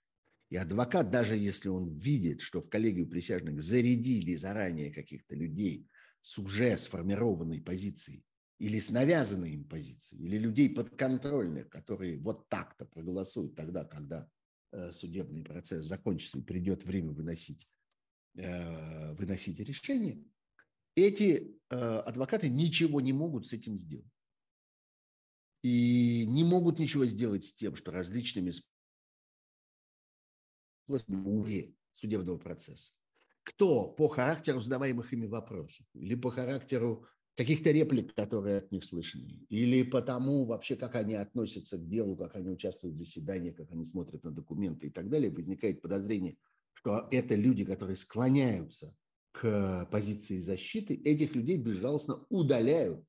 И 0.51 0.57
адвокат, 0.57 1.11
даже 1.11 1.37
если 1.37 1.69
он 1.69 1.97
видит, 1.97 2.41
что 2.41 2.61
в 2.61 2.69
коллегию 2.69 3.09
присяжных 3.09 3.61
зарядили 3.61 4.37
заранее 4.37 4.93
каких-то 4.93 5.35
людей 5.35 5.87
с 6.21 6.39
уже 6.39 6.77
сформированной 6.77 7.63
позицией 7.63 8.25
или 8.59 8.79
с 8.79 8.91
навязанной 8.91 9.53
им 9.53 9.65
позицией, 9.65 10.23
или 10.23 10.37
людей 10.37 10.69
подконтрольных, 10.69 11.71
которые 11.71 12.19
вот 12.19 12.49
так-то 12.49 12.85
проголосуют 12.85 13.55
тогда, 13.55 13.85
когда 13.85 14.29
э, 14.73 14.93
судебный 14.93 15.43
процесс 15.43 15.87
закончится 15.87 16.39
и 16.39 16.43
придет 16.43 16.85
время 16.85 17.13
выносить, 17.13 17.67
э, 18.37 19.15
выносить 19.15 19.61
решение, 19.61 20.23
эти 20.95 21.57
э, 21.71 21.77
адвокаты 21.77 22.51
ничего 22.51 23.01
не 23.01 23.15
могут 23.15 23.47
с 23.47 23.55
этим 23.55 23.79
сделать 23.79 24.13
и 25.63 26.25
не 26.27 26.45
могут 26.45 26.79
ничего 26.79 27.07
сделать 27.07 27.45
с 27.45 27.55
тем, 27.55 27.77
что 27.77 27.91
различными 27.91 28.53
способами 30.87 31.77
судебного 31.93 32.39
процесса. 32.39 32.93
Кто 33.43 33.89
по 33.89 34.09
характеру 34.09 34.61
задаваемых 34.61 35.13
ими 35.13 35.27
вопросов, 35.27 35.87
или 35.95 36.15
по 36.15 36.31
характеру 36.31 37.07
каких-то 37.37 37.71
реплик, 37.71 38.15
которые 38.15 38.59
от 38.59 38.71
них 38.73 38.85
слышны, 38.85 39.47
или 39.49 39.83
по 39.83 40.03
тому 40.03 40.45
вообще, 40.45 40.77
как 40.77 40.95
они 40.95 41.15
относятся 41.15 41.79
к 41.79 41.89
делу, 41.89 42.17
как 42.17 42.37
они 42.37 42.51
участвуют 42.51 42.97
в 42.97 42.99
заседаниях, 42.99 43.57
как 43.57 43.71
они 43.71 43.85
смотрят 43.85 44.23
на 44.25 44.31
документы 44.31 44.89
и 44.89 44.91
так 44.91 45.09
далее, 45.09 45.31
возникает 45.31 45.81
подозрение, 45.81 46.37
что 46.73 47.09
это 47.11 47.35
люди, 47.35 47.65
которые 47.65 47.97
склоняются 47.97 48.95
к 49.33 49.87
позиции 49.91 50.39
защиты, 50.39 50.95
этих 50.95 51.35
людей 51.35 51.57
безжалостно 51.57 52.27
удаляют 52.29 53.05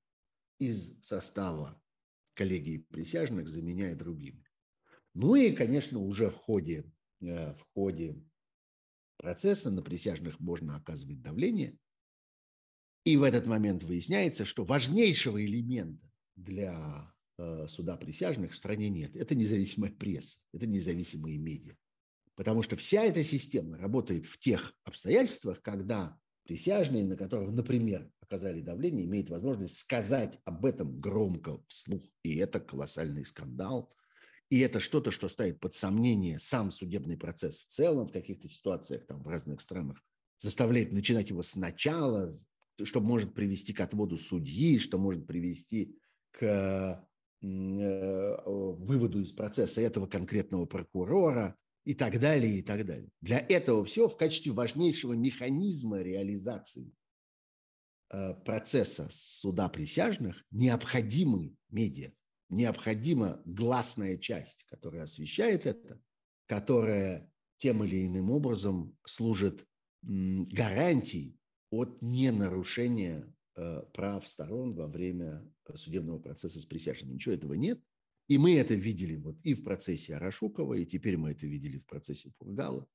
из 0.60 1.02
состава 1.02 1.82
коллегии 2.34 2.86
присяжных, 2.90 3.48
заменяя 3.48 3.96
другими. 3.96 4.44
Ну 5.14 5.36
и, 5.36 5.52
конечно, 5.52 6.00
уже 6.00 6.30
в 6.30 6.36
ходе, 6.36 6.86
э, 7.22 7.54
в 7.54 7.64
ходе 7.74 8.22
процесса 9.18 9.70
на 9.70 9.82
присяжных 9.82 10.40
можно 10.40 10.76
оказывать 10.76 11.22
давление. 11.22 11.78
И 13.04 13.18
в 13.18 13.24
этот 13.24 13.46
момент 13.46 13.84
выясняется, 13.84 14.46
что 14.46 14.64
важнейшего 14.64 15.44
элемента 15.44 16.08
для 16.36 17.12
э, 17.38 17.68
суда 17.68 17.98
присяжных 17.98 18.54
в 18.54 18.56
стране 18.56 18.90
нет. 18.90 19.16
Это 19.16 19.36
независимая 19.36 19.92
пресса, 19.92 20.40
это 20.54 20.68
независимые 20.68 21.38
медиа. 21.38 21.76
Потому 22.36 22.62
что 22.64 22.76
вся 22.78 23.04
эта 23.04 23.24
система 23.24 23.78
работает 23.78 24.26
в 24.26 24.38
тех 24.40 24.74
обстоятельствах, 24.84 25.62
когда 25.62 26.18
присяжные, 26.44 27.06
на 27.06 27.16
которых, 27.16 27.52
например, 27.52 28.10
оказали 28.22 28.62
давление, 28.62 29.06
имеет 29.06 29.30
возможность 29.30 29.78
сказать 29.78 30.40
об 30.46 30.66
этом 30.66 31.00
громко 31.00 31.62
вслух. 31.68 32.04
И 32.24 32.38
это 32.38 32.60
колоссальный 32.60 33.26
скандал. 33.26 33.94
И 34.50 34.60
это 34.60 34.80
что-то, 34.80 35.12
что 35.12 35.30
ставит 35.30 35.60
под 35.60 35.76
сомнение 35.76 36.40
сам 36.40 36.72
судебный 36.72 37.18
процесс 37.18 37.60
в 37.60 37.66
целом 37.68 38.08
в 38.08 38.12
каких-то 38.12 38.50
ситуациях 38.50 39.06
там 39.08 39.24
в 39.24 39.28
разных 39.28 39.62
странах, 39.62 40.04
заставляет 40.38 40.92
начинать 40.92 41.30
его 41.30 41.42
сначала, 41.42 42.34
что 42.84 43.00
может 43.00 43.34
привести 43.34 43.74
к 43.74 43.80
отводу 43.80 44.18
судьи, 44.18 44.78
что 44.78 44.98
может 44.98 45.26
привести 45.26 45.96
к 46.32 47.08
э, 47.42 48.38
выводу 48.46 49.22
из 49.22 49.32
процесса 49.32 49.82
этого 49.82 50.08
конкретного 50.08 50.66
прокурора 50.66 51.56
и 51.84 51.94
так 51.94 52.20
далее, 52.20 52.60
и 52.60 52.62
так 52.62 52.86
далее. 52.86 53.10
Для 53.22 53.40
этого 53.40 53.84
всего 53.86 54.08
в 54.08 54.18
качестве 54.18 54.52
важнейшего 54.52 55.14
механизма 55.14 56.02
реализации 56.02 56.92
э, 58.12 58.34
процесса 58.46 59.08
суда 59.12 59.68
присяжных 59.70 60.44
необходимы 60.52 61.56
медиа, 61.70 62.12
необходима 62.50 63.42
гласная 63.46 64.18
часть, 64.18 64.64
которая 64.66 65.04
освещает 65.04 65.66
это, 65.66 66.00
которая 66.48 67.32
тем 67.58 67.84
или 67.84 68.06
иным 68.06 68.32
образом 68.32 68.98
служит 69.06 69.66
гарантией 70.02 71.38
от 71.70 72.02
ненарушения 72.02 73.34
э, 73.56 73.82
прав 73.94 74.28
сторон 74.28 74.74
во 74.74 74.88
время 74.88 75.48
судебного 75.76 76.20
процесса 76.20 76.60
с 76.60 76.66
присяжными. 76.66 77.14
Ничего 77.14 77.36
этого 77.36 77.54
нет. 77.54 77.82
И 78.32 78.38
мы 78.38 78.56
это 78.56 78.76
видели 78.76 79.18
вот 79.18 79.36
и 79.44 79.54
в 79.54 79.62
процессе 79.62 80.16
Арашукова, 80.16 80.76
и 80.76 80.86
теперь 80.86 81.18
мы 81.18 81.32
это 81.32 81.46
видели 81.46 81.80
в 81.80 81.86
процессе 81.86 82.32
Фургала. 82.38 82.88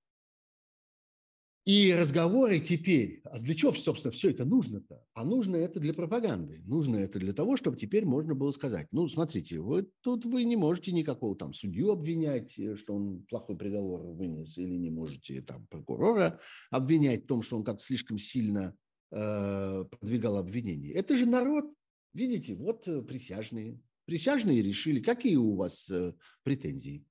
И 1.66 1.92
разговоры 1.92 2.58
теперь, 2.58 3.20
а 3.24 3.38
для 3.38 3.52
чего, 3.52 3.70
собственно, 3.72 4.12
все 4.12 4.30
это 4.30 4.46
нужно-то? 4.46 5.04
А 5.12 5.26
нужно 5.26 5.56
это 5.56 5.78
для 5.78 5.92
пропаганды. 5.92 6.62
Нужно 6.64 6.96
это 6.96 7.18
для 7.18 7.34
того, 7.34 7.58
чтобы 7.58 7.76
теперь 7.76 8.06
можно 8.06 8.34
было 8.34 8.50
сказать, 8.50 8.88
ну, 8.92 9.06
смотрите, 9.08 9.60
вот 9.60 9.90
тут 10.00 10.24
вы 10.24 10.44
не 10.44 10.56
можете 10.56 10.92
никакого 10.92 11.36
там 11.36 11.52
судью 11.52 11.90
обвинять, 11.90 12.58
э, 12.58 12.74
что 12.74 12.94
он 12.94 13.26
плохой 13.28 13.58
приговор 13.58 14.06
вынес, 14.06 14.56
или 14.56 14.74
не 14.76 14.88
можете 14.88 15.42
там 15.42 15.66
прокурора 15.66 16.40
обвинять 16.70 17.24
в 17.24 17.26
том, 17.26 17.42
что 17.42 17.58
он 17.58 17.64
как-то 17.64 17.84
слишком 17.84 18.16
сильно 18.16 18.74
э, 19.10 19.84
продвигал 19.84 20.38
обвинение. 20.38 20.94
Это 20.94 21.14
же 21.14 21.26
народ, 21.26 21.66
видите, 22.14 22.54
вот 22.54 22.84
присяжные, 23.06 23.78
Присяжные 24.06 24.62
решили, 24.62 25.00
какие 25.00 25.36
у 25.36 25.56
вас 25.56 25.90
э, 25.90 26.14
претензии. 26.44 27.04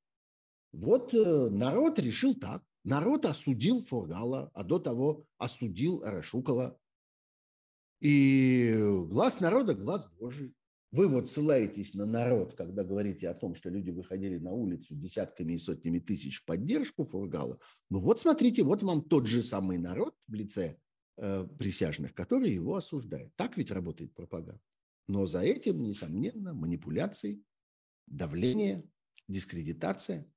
Вот 0.72 1.14
э, 1.14 1.50
народ 1.50 2.00
решил 2.00 2.36
так. 2.36 2.64
Народ 2.84 3.26
осудил 3.26 3.82
Фургала, 3.82 4.50
а 4.54 4.64
до 4.64 4.80
того 4.80 5.26
осудил 5.38 6.04
Арашукова. 6.04 6.78
И 8.00 8.76
глаз 9.10 9.40
народа– 9.40 9.74
глаз 9.76 10.08
Божий. 10.20 10.54
Вы 10.92 11.10
вот 11.10 11.30
ссылаетесь 11.30 11.94
на 11.94 12.06
народ, 12.06 12.56
когда 12.56 12.86
говорите 12.86 13.28
о 13.28 13.34
том, 13.34 13.56
что 13.56 13.70
люди 13.70 13.90
выходили 13.90 14.38
на 14.38 14.54
улицу 14.54 14.96
десятками 14.96 15.54
и 15.54 15.58
сотнями 15.58 16.00
тысяч 16.00 16.40
в 16.40 16.46
поддержку 16.46 17.04
Фургала. 17.04 17.60
Ну 17.90 18.00
вот 18.00 18.20
смотрите, 18.20 18.64
вот 18.64 18.84
вам 18.84 19.04
тот 19.04 19.28
же 19.28 19.42
самый 19.42 19.78
народ 19.78 20.16
в 20.28 20.34
лице 20.34 20.78
э, 21.18 21.46
присяжных, 21.60 22.14
который 22.14 22.54
его 22.54 22.76
осуждает. 22.76 23.34
Так 23.36 23.58
ведь 23.58 23.72
работает 23.72 24.14
пропаганда. 24.14 24.62
Но 25.08 25.26
за 25.26 25.42
этим, 25.42 25.84
несомненно, 25.84 26.54
манипуляции, 26.54 27.44
давление, 28.08 28.84
дискредитация. 29.28 30.30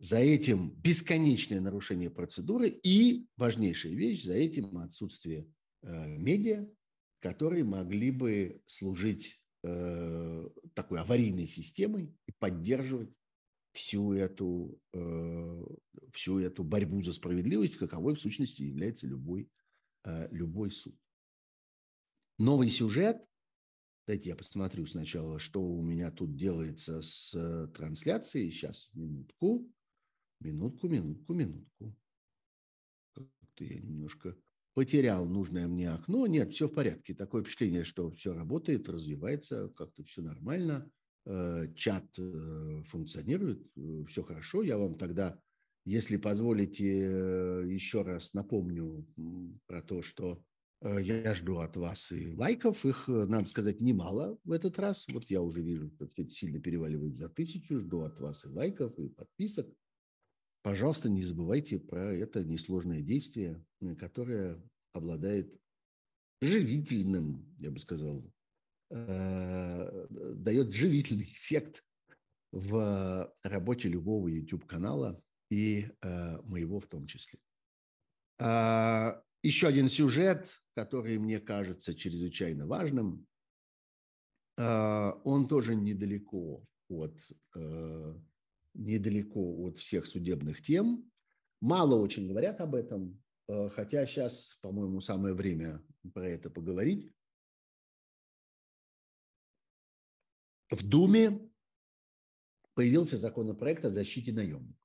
За 0.00 0.18
этим 0.18 0.70
бесконечное 0.70 1.60
нарушение 1.60 2.10
процедуры 2.10 2.68
и, 2.68 3.26
важнейшая 3.36 3.94
вещь, 3.94 4.24
за 4.24 4.34
этим 4.34 4.78
отсутствие 4.78 5.52
э, 5.82 6.16
медиа, 6.16 6.68
которые 7.20 7.64
могли 7.64 8.12
бы 8.12 8.62
служить 8.66 9.40
э, 9.64 10.48
такой 10.74 11.00
аварийной 11.00 11.48
системой 11.48 12.14
и 12.26 12.32
поддерживать 12.38 13.10
всю 13.72 14.12
эту, 14.12 14.80
э, 14.92 15.64
всю 16.12 16.38
эту 16.38 16.62
борьбу 16.62 17.02
за 17.02 17.12
справедливость, 17.12 17.76
каковой 17.76 18.14
в 18.14 18.20
сущности 18.20 18.62
является 18.62 19.06
любой, 19.06 19.50
э, 20.04 20.28
любой 20.30 20.70
суд. 20.70 20.96
Новый 22.38 22.68
сюжет 22.68 23.24
Дайте 24.08 24.30
я 24.30 24.36
посмотрю 24.36 24.86
сначала, 24.86 25.38
что 25.38 25.62
у 25.62 25.82
меня 25.82 26.10
тут 26.10 26.34
делается 26.34 27.02
с 27.02 27.34
э, 27.34 27.66
трансляцией. 27.76 28.50
Сейчас, 28.50 28.88
минутку, 28.94 29.70
минутку, 30.40 30.88
минутку, 30.88 31.34
минутку. 31.34 31.94
Как-то 33.12 33.64
я 33.64 33.78
немножко 33.78 34.34
потерял 34.72 35.26
нужное 35.26 35.68
мне 35.68 35.90
окно. 35.90 36.26
Нет, 36.26 36.54
все 36.54 36.68
в 36.68 36.72
порядке. 36.72 37.12
Такое 37.12 37.42
впечатление, 37.42 37.84
что 37.84 38.10
все 38.12 38.32
работает, 38.32 38.88
развивается, 38.88 39.68
как-то 39.76 40.02
все 40.04 40.22
нормально. 40.22 40.90
чат 41.74 42.06
функционирует, 42.86 43.62
все 44.08 44.22
хорошо. 44.22 44.62
Я 44.62 44.78
вам 44.78 44.94
тогда, 44.94 45.38
если 45.84 46.16
позволите, 46.16 46.86
еще 47.68 48.00
раз 48.00 48.32
напомню 48.32 49.06
про 49.66 49.82
то, 49.82 50.00
что 50.00 50.42
я 50.82 51.34
жду 51.34 51.58
от 51.58 51.76
вас 51.76 52.12
и 52.12 52.34
лайков. 52.34 52.84
Их, 52.84 53.08
надо 53.08 53.48
сказать, 53.48 53.80
немало 53.80 54.38
в 54.44 54.52
этот 54.52 54.78
раз. 54.78 55.06
Вот 55.08 55.24
я 55.24 55.42
уже 55.42 55.60
вижу, 55.60 55.90
что 55.90 56.06
все 56.08 56.28
сильно 56.28 56.60
переваливает 56.60 57.16
за 57.16 57.28
тысячу. 57.28 57.80
Жду 57.80 58.02
от 58.02 58.20
вас 58.20 58.44
и 58.44 58.48
лайков, 58.48 58.98
и 58.98 59.08
подписок. 59.08 59.66
Пожалуйста, 60.62 61.08
не 61.08 61.22
забывайте 61.22 61.78
про 61.78 62.12
это 62.14 62.44
несложное 62.44 63.00
действие, 63.00 63.64
которое 63.98 64.62
обладает 64.92 65.52
живительным, 66.40 67.54
я 67.58 67.70
бы 67.70 67.78
сказал, 67.78 68.24
э, 68.90 70.06
дает 70.10 70.72
живительный 70.72 71.24
эффект 71.24 71.84
в 72.52 73.34
работе 73.42 73.88
любого 73.88 74.28
YouTube-канала 74.28 75.22
и 75.50 75.90
э, 76.02 76.40
моего 76.42 76.80
в 76.80 76.86
том 76.86 77.06
числе. 77.06 77.38
А, 78.40 79.22
еще 79.42 79.68
один 79.68 79.88
сюжет, 79.88 80.60
который 80.74 81.18
мне 81.18 81.40
кажется 81.40 81.94
чрезвычайно 81.94 82.66
важным, 82.66 83.26
а, 84.56 85.20
он 85.24 85.46
тоже 85.48 85.74
недалеко 85.74 86.64
от, 86.88 87.16
э, 87.54 88.14
недалеко 88.74 89.64
от 89.66 89.78
всех 89.78 90.06
судебных 90.06 90.62
тем. 90.62 91.10
Мало 91.60 91.96
очень 91.96 92.26
говорят 92.26 92.60
об 92.60 92.74
этом, 92.74 93.20
Э, 93.48 93.68
хотя 93.70 94.06
сейчас, 94.06 94.58
по-моему, 94.60 95.00
самое 95.00 95.34
время 95.34 95.82
про 96.12 96.28
это 96.28 96.50
поговорить. 96.50 97.10
В 100.70 100.86
Думе 100.86 101.50
появился 102.74 103.16
законопроект 103.16 103.84
о 103.86 103.90
защите 103.90 104.32
наемников. 104.32 104.76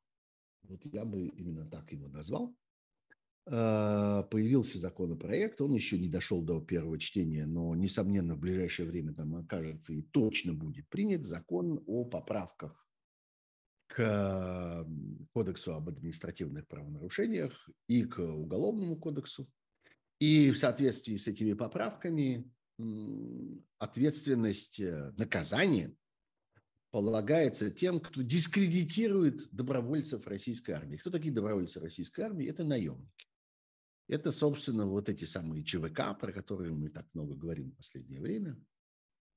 Вот 0.64 0.86
я 0.86 1.04
бы 1.04 1.28
именно 1.28 1.70
так 1.70 1.92
его 1.92 2.08
назвал. 2.08 2.56
Э, 3.46 4.24
появился 4.32 4.78
законопроект, 4.80 5.60
он 5.60 5.74
еще 5.74 6.00
не 6.00 6.08
дошел 6.08 6.42
до 6.42 6.62
первого 6.62 6.98
чтения, 6.98 7.46
но, 7.46 7.76
несомненно, 7.76 8.36
в 8.36 8.40
ближайшее 8.40 8.88
время 8.88 9.14
там 9.14 9.36
окажется 9.36 9.94
и 9.94 10.02
точно 10.02 10.54
будет 10.54 10.88
принят 10.88 11.26
закон 11.26 11.84
о 11.86 12.06
поправках 12.06 12.88
к 13.88 14.88
Кодексу 15.34 15.74
об 15.74 15.90
административных 15.90 16.68
правонарушениях 16.68 17.70
и 17.88 18.06
к 18.06 18.20
Уголовному 18.20 18.96
кодексу. 18.96 19.48
И 20.20 20.52
в 20.52 20.58
соответствии 20.58 21.18
с 21.18 21.28
этими 21.28 21.54
поправками 21.54 22.50
ответственность, 23.78 24.80
э, 24.80 25.12
наказание 25.18 25.94
полагается 26.92 27.70
тем, 27.70 28.00
кто 28.00 28.22
дискредитирует 28.22 29.54
добровольцев 29.54 30.28
российской 30.28 30.72
армии. 30.72 30.98
Кто 30.98 31.12
такие 31.12 31.34
добровольцы 31.34 31.82
российской 31.82 32.22
армии? 32.22 32.48
Это 32.48 32.64
наемники. 32.64 33.28
Это, 34.08 34.32
собственно, 34.32 34.86
вот 34.86 35.10
эти 35.10 35.26
самые 35.26 35.64
ЧВК, 35.64 36.18
про 36.20 36.32
которые 36.32 36.74
мы 36.74 36.90
так 36.90 37.08
много 37.14 37.36
говорим 37.36 37.72
в 37.72 37.76
последнее 37.76 38.22
время. 38.22 38.58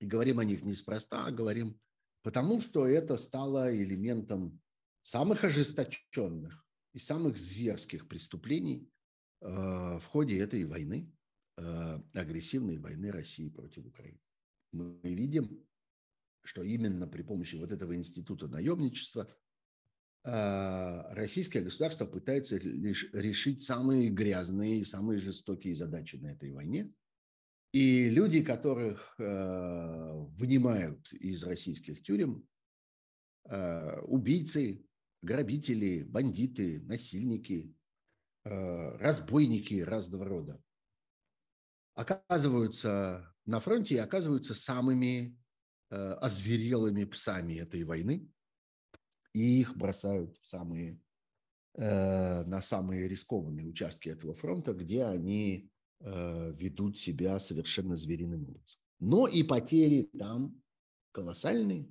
И 0.00 0.06
говорим 0.06 0.38
о 0.38 0.44
них 0.44 0.62
неспроста, 0.62 1.24
а 1.24 1.30
говорим 1.30 1.80
потому 2.26 2.60
что 2.60 2.88
это 2.88 3.16
стало 3.16 3.72
элементом 3.72 4.60
самых 5.00 5.44
ожесточенных 5.44 6.66
и 6.92 6.98
самых 6.98 7.36
зверских 7.36 8.08
преступлений 8.08 8.90
э, 9.42 9.46
в 9.46 10.02
ходе 10.06 10.36
этой 10.40 10.64
войны, 10.64 11.08
э, 11.56 12.00
агрессивной 12.14 12.78
войны 12.78 13.12
России 13.12 13.48
против 13.48 13.86
Украины. 13.86 14.18
Мы 14.72 14.98
видим, 15.04 15.64
что 16.42 16.64
именно 16.64 17.06
при 17.06 17.22
помощи 17.22 17.54
вот 17.54 17.70
этого 17.70 17.94
института 17.94 18.48
наемничества 18.48 19.32
российское 20.27 21.61
государство 21.61 22.05
пытается 22.05 22.57
решить 22.57 23.62
самые 23.62 24.11
грязные 24.11 24.81
и 24.81 24.85
самые 24.85 25.18
жестокие 25.18 25.74
задачи 25.74 26.16
на 26.16 26.33
этой 26.33 26.53
войне– 26.53 26.93
и 27.77 28.09
люди, 28.09 28.43
которых 28.43 29.14
э, 29.18 30.11
вынимают 30.39 31.12
из 31.12 31.45
российских 31.45 32.03
тюрем, 32.03 32.49
э, 33.45 34.01
убийцы, 34.01 34.83
грабители, 35.20 36.03
бандиты, 36.03 36.81
насильники, 36.81 37.74
разбойники 38.45 39.81
разного 39.81 40.24
рода, 40.24 40.62
оказываются 41.95 43.35
на 43.45 43.61
фронте 43.61 43.97
и 43.97 43.99
оказываются 43.99 44.55
самыми 44.55 45.37
озверелыми 45.91 47.05
псами 47.05 47.55
этой 47.55 47.83
войны. 47.83 48.31
И 49.37 49.61
их 49.61 49.76
бросают 49.76 50.37
в 50.39 50.47
самые, 50.47 51.01
э, 51.74 52.45
на 52.45 52.62
самые 52.62 53.09
рискованные 53.09 53.66
участки 53.66 54.09
этого 54.09 54.34
фронта, 54.34 54.72
где 54.72 55.05
они 55.05 55.70
Э, 56.01 56.53
ведут 56.59 56.99
себя 56.99 57.39
совершенно 57.39 57.97
звериным 57.97 58.43
образом. 58.43 58.80
Но 59.01 59.26
и 59.26 59.43
потери 59.43 60.11
там 60.18 60.61
колоссальные. 61.12 61.91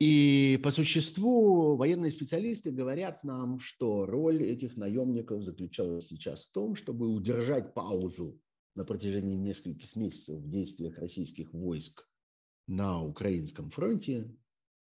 И 0.00 0.58
по 0.62 0.70
существу 0.70 1.76
военные 1.76 2.10
специалисты 2.10 2.70
говорят 2.70 3.22
нам, 3.22 3.58
что 3.60 4.06
роль 4.06 4.42
этих 4.42 4.76
наемников 4.76 5.42
заключалась 5.42 6.06
сейчас 6.06 6.44
в 6.44 6.52
том, 6.52 6.74
чтобы 6.74 7.08
удержать 7.08 7.74
паузу 7.74 8.40
на 8.74 8.84
протяжении 8.84 9.36
нескольких 9.36 9.94
месяцев 9.94 10.38
в 10.38 10.48
действиях 10.48 10.96
российских 10.98 11.52
войск 11.52 12.08
на 12.66 13.02
украинском 13.02 13.70
фронте, 13.70 14.34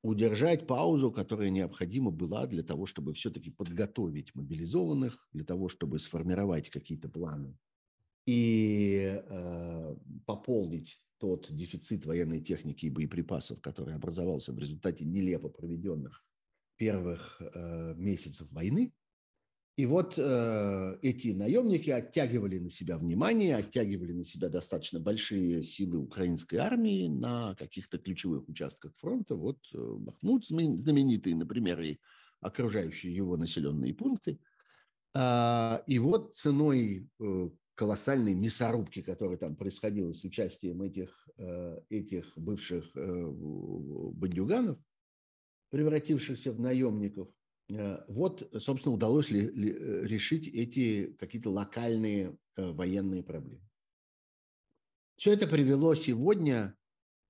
удержать 0.04 0.66
паузу, 0.66 1.10
которая 1.10 1.48
необходима 1.48 2.10
была 2.10 2.46
для 2.46 2.62
того, 2.62 2.84
чтобы 2.84 3.14
все-таки 3.14 3.50
подготовить 3.50 4.34
мобилизованных, 4.34 5.28
для 5.32 5.44
того, 5.44 5.68
чтобы 5.70 5.98
сформировать 5.98 6.68
какие-то 6.68 7.08
планы 7.08 7.58
и 8.26 9.22
э, 9.26 9.96
пополнить 10.26 11.00
тот 11.18 11.46
дефицит 11.50 12.04
военной 12.04 12.42
техники 12.42 12.84
и 12.86 12.90
боеприпасов, 12.90 13.62
который 13.62 13.94
образовался 13.94 14.52
в 14.52 14.58
результате 14.58 15.06
нелепо 15.06 15.48
проведенных 15.48 16.22
первых 16.76 17.40
э, 17.40 17.94
месяцев 17.96 18.46
войны– 18.52 18.92
и 19.76 19.86
вот 19.86 20.14
э, 20.16 20.98
эти 21.02 21.28
наемники 21.32 21.90
оттягивали 21.90 22.60
на 22.60 22.70
себя 22.70 22.96
внимание, 22.96 23.56
оттягивали 23.56 24.12
на 24.12 24.24
себя 24.24 24.48
достаточно 24.48 25.00
большие 25.00 25.64
силы 25.64 25.98
украинской 25.98 26.56
армии 26.56 27.08
на 27.08 27.56
каких-то 27.56 27.98
ключевых 27.98 28.48
участках 28.48 28.94
фронта. 28.94 29.34
Вот 29.34 29.58
э, 29.74 29.78
Бахмут 29.78 30.46
знаменитый, 30.46 31.34
например, 31.34 31.80
и 31.80 31.98
окружающие 32.40 33.12
его 33.16 33.36
населенные 33.36 33.94
пункты. 33.94 34.38
А, 35.12 35.82
и 35.88 35.98
вот 35.98 36.36
ценой 36.36 37.08
э, 37.18 37.50
колоссальной 37.74 38.34
мясорубки, 38.34 39.02
которая 39.02 39.38
там 39.38 39.56
происходила 39.56 40.12
с 40.12 40.22
участием 40.22 40.82
этих, 40.82 41.28
э, 41.36 41.80
этих 41.88 42.32
бывших 42.36 42.92
э, 42.94 43.26
бандюганов, 44.14 44.78
превратившихся 45.70 46.52
в 46.52 46.60
наемников– 46.60 47.28
Э, 47.38 47.43
вот, 47.68 48.52
собственно, 48.58 48.94
удалось 48.94 49.30
ли, 49.30 49.50
ли 49.50 49.72
э, 49.72 50.06
решить 50.06 50.48
эти 50.48 51.12
какие-то 51.18 51.50
локальные 51.50 52.36
э, 52.56 52.70
военные 52.72 53.22
проблемы. 53.22 53.66
Все 55.16 55.32
это 55.32 55.46
привело 55.46 55.94
сегодня 55.94 56.76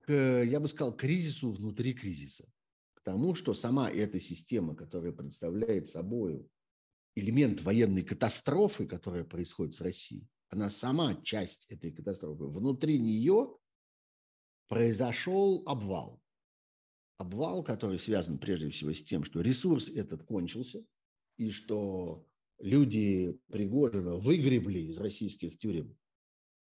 к, 0.01 0.11
я 0.11 0.59
бы 0.59 0.67
сказал, 0.67 0.95
кризису 0.95 1.53
внутри 1.53 1.93
кризиса. 1.93 2.51
К 2.95 3.01
тому, 3.01 3.35
что 3.35 3.53
сама 3.53 3.89
эта 3.89 4.19
система, 4.19 4.75
которая 4.75 5.13
представляет 5.13 5.87
собой 5.87 6.45
элемент 7.15 7.61
военной 7.61 8.03
катастрофы, 8.03 8.87
которая 8.87 9.23
происходит 9.23 9.75
с 9.75 9.81
Россией, 9.81 10.27
она 10.49 10.69
сама 10.69 11.15
часть 11.23 11.65
этой 11.69 11.91
катастрофы. 11.91 12.43
Внутри 12.43 12.99
нее 12.99 13.55
произошел 14.67 15.63
обвал 15.65 16.21
обвал, 17.17 17.63
который 17.63 17.99
связан 17.99 18.37
прежде 18.37 18.69
всего 18.69 18.93
с 18.93 19.03
тем, 19.03 19.23
что 19.23 19.41
ресурс 19.41 19.89
этот 19.89 20.23
кончился, 20.23 20.85
и 21.37 21.49
что 21.49 22.25
люди 22.59 23.39
Пригожина 23.51 24.15
выгребли 24.15 24.79
из 24.79 24.97
российских 24.97 25.57
тюрем 25.57 25.97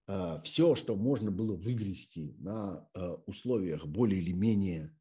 э, 0.08 0.42
все, 0.44 0.76
что 0.76 0.96
можно 0.96 1.32
было 1.32 1.56
выгрести 1.56 2.36
на 2.40 2.88
э, 2.94 3.00
условиях 3.26 3.86
более 3.86 4.22
или 4.22 4.32
менее, 4.32 4.96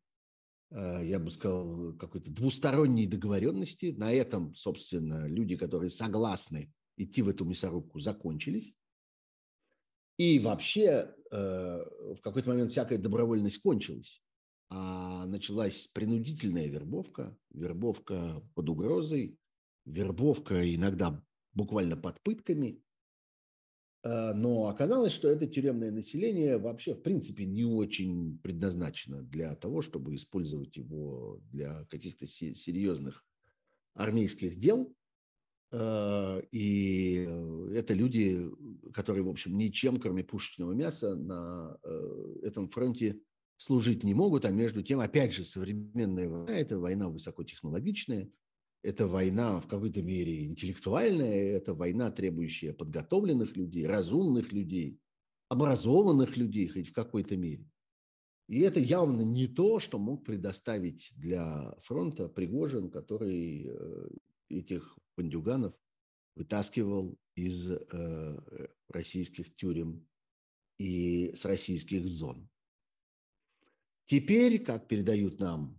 э, 0.71 1.01
я 1.07 1.19
бы 1.19 1.31
сказал, 1.31 1.95
какой-то 1.95 2.31
двусторонней 2.31 3.07
договоренности. 3.07 3.95
На 3.97 4.13
этом, 4.13 4.55
собственно, 4.55 5.27
люди, 5.27 5.57
которые 5.57 5.91
согласны 5.91 6.73
идти 6.97 7.23
в 7.23 7.29
эту 7.29 7.45
мясорубку, 7.45 8.01
закончились. 8.01 8.75
И 10.17 10.41
вообще 10.41 11.15
в 11.31 12.19
какой-то 12.23 12.49
момент 12.49 12.73
всякая 12.73 12.99
добровольность 12.99 13.61
кончилась 13.61 14.21
а 14.71 15.27
началась 15.27 15.87
принудительная 15.87 16.67
вербовка, 16.67 17.37
вербовка 17.51 18.43
под 18.55 18.69
угрозой, 18.69 19.39
вербовка 19.87 20.75
иногда 20.75 21.25
буквально 21.55 21.97
под 21.97 22.21
пытками. 22.21 22.83
Э, 24.03 24.33
но 24.35 24.69
оказалось, 24.69 25.13
что 25.13 25.29
это 25.29 25.47
тюремное 25.47 25.91
население 25.91 26.59
вообще, 26.59 26.95
в 26.95 27.03
принципе, 27.03 27.47
не 27.47 27.65
очень 27.65 28.39
предназначено 28.41 29.23
для 29.23 29.55
того, 29.55 29.81
чтобы 29.81 30.15
использовать 30.15 30.77
его 30.77 31.41
для 31.51 31.85
каких-то 31.87 32.27
серьезных 32.27 33.25
армейских 33.95 34.59
дел. 34.59 34.95
Э, 35.73 36.43
и 36.53 37.27
это 37.75 37.95
люди, 37.95 38.51
которые, 38.93 39.25
в 39.25 39.31
общем, 39.31 39.57
ничем, 39.57 39.99
кроме 39.99 40.25
пушечного 40.25 40.73
мяса, 40.73 41.17
на 41.17 41.79
этом 42.43 42.69
фронте 42.69 43.23
служить 43.59 44.05
не 44.05 44.15
могут, 44.15 44.47
а 44.47 44.51
между 44.51 44.83
тем, 44.83 45.01
опять 45.01 45.35
же, 45.35 45.45
современная 45.45 46.29
война– 46.29 46.53
это 46.57 46.79
война 46.79 47.09
высокотехнологичная, 47.11 48.31
это 48.83 49.07
война 49.07 49.61
в 49.61 49.67
какой-то 49.67 50.01
мере 50.01 50.47
интеллектуальная, 50.47 51.57
это 51.57 51.75
война, 51.75 52.11
требующая 52.11 52.73
подготовленных 52.73 53.57
людей, 53.57 53.87
разумных 53.87 54.53
людей, 54.53 55.01
образованных 55.49 56.37
людей 56.37 56.69
хоть 56.69 56.89
в 56.89 56.93
какой-то 56.93 57.37
мере. 57.37 57.67
И 58.47 58.61
это 58.61 58.81
явно 58.81 59.23
не 59.23 59.47
то, 59.47 59.79
что 59.81 59.99
мог 59.99 60.25
предоставить 60.25 61.11
для 61.17 61.75
фронта 61.81 62.29
Пригожин, 62.29 62.91
который 62.91 63.67
э, 63.67 64.09
этих 64.49 64.97
бандюганов 65.17 65.75
вытаскивал 66.35 67.19
из 67.35 67.69
э, 67.69 68.69
российских 68.89 69.55
тюрем 69.57 70.07
и 70.79 71.33
с 71.35 71.45
российских 71.45 72.09
зон. 72.09 72.49
Теперь, 74.09 74.59
как 74.61 74.89
передают 74.89 75.39
нам 75.39 75.79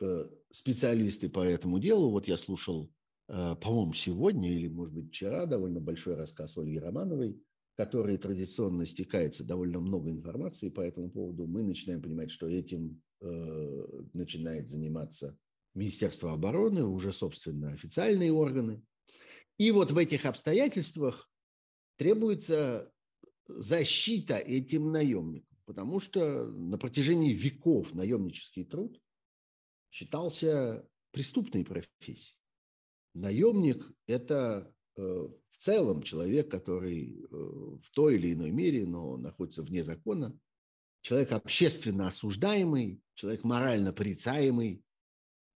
э, 0.00 0.28
специалисты 0.50 1.28
по 1.28 1.38
этому 1.38 1.78
делу, 1.78 2.10
вот 2.10 2.26
я 2.26 2.36
слушал, 2.36 2.90
э, 3.28 3.54
по-моему, 3.60 3.92
сегодня 3.92 4.52
или, 4.52 4.66
может 4.66 4.92
быть, 4.92 5.10
вчера 5.10 5.46
довольно 5.46 5.80
большой 5.80 6.16
рассказ 6.16 6.58
Ольги 6.58 6.80
Романовой, 6.80 7.40
который 7.76 8.18
традиционно 8.18 8.84
стекается 8.84 9.44
довольно 9.44 9.78
много 9.78 10.10
информации 10.10 10.68
по 10.68 10.80
этому 10.80 11.12
поводу. 11.12 11.46
Мы 11.46 11.62
начинаем 11.62 12.02
понимать, 12.02 12.32
что 12.32 12.48
этим 12.48 13.00
э, 13.20 13.86
начинает 14.14 14.68
заниматься 14.68 15.38
Министерство 15.74 16.32
обороны, 16.32 16.84
уже, 16.84 17.12
собственно, 17.12 17.70
официальные 17.70 18.32
органы. 18.32 18.82
И 19.58 19.70
вот 19.70 19.92
в 19.92 19.96
этих 19.96 20.26
обстоятельствах 20.26 21.30
требуется 21.98 22.90
защита 23.46 24.38
этим 24.38 24.90
наемникам 24.90 25.51
потому 25.64 26.00
что 26.00 26.46
на 26.46 26.78
протяжении 26.78 27.32
веков 27.32 27.94
наемнический 27.94 28.64
труд 28.64 29.00
считался 29.90 30.86
преступной 31.12 31.64
профессией. 31.64 32.36
Наемник– 33.14 33.84
это 34.06 34.72
э, 34.96 35.02
в 35.02 35.56
целом 35.58 36.02
человек, 36.02 36.50
который 36.50 37.20
э, 37.20 37.26
в 37.30 37.90
той 37.92 38.16
или 38.16 38.32
иной 38.32 38.50
мере, 38.50 38.86
но 38.86 39.16
находится 39.16 39.62
вне 39.62 39.84
закона, 39.84 40.36
человек 41.02 41.32
общественно 41.32 42.06
осуждаемый, 42.06 43.02
человек 43.14 43.44
морально 43.44 43.92
порицаемый, 43.92 44.82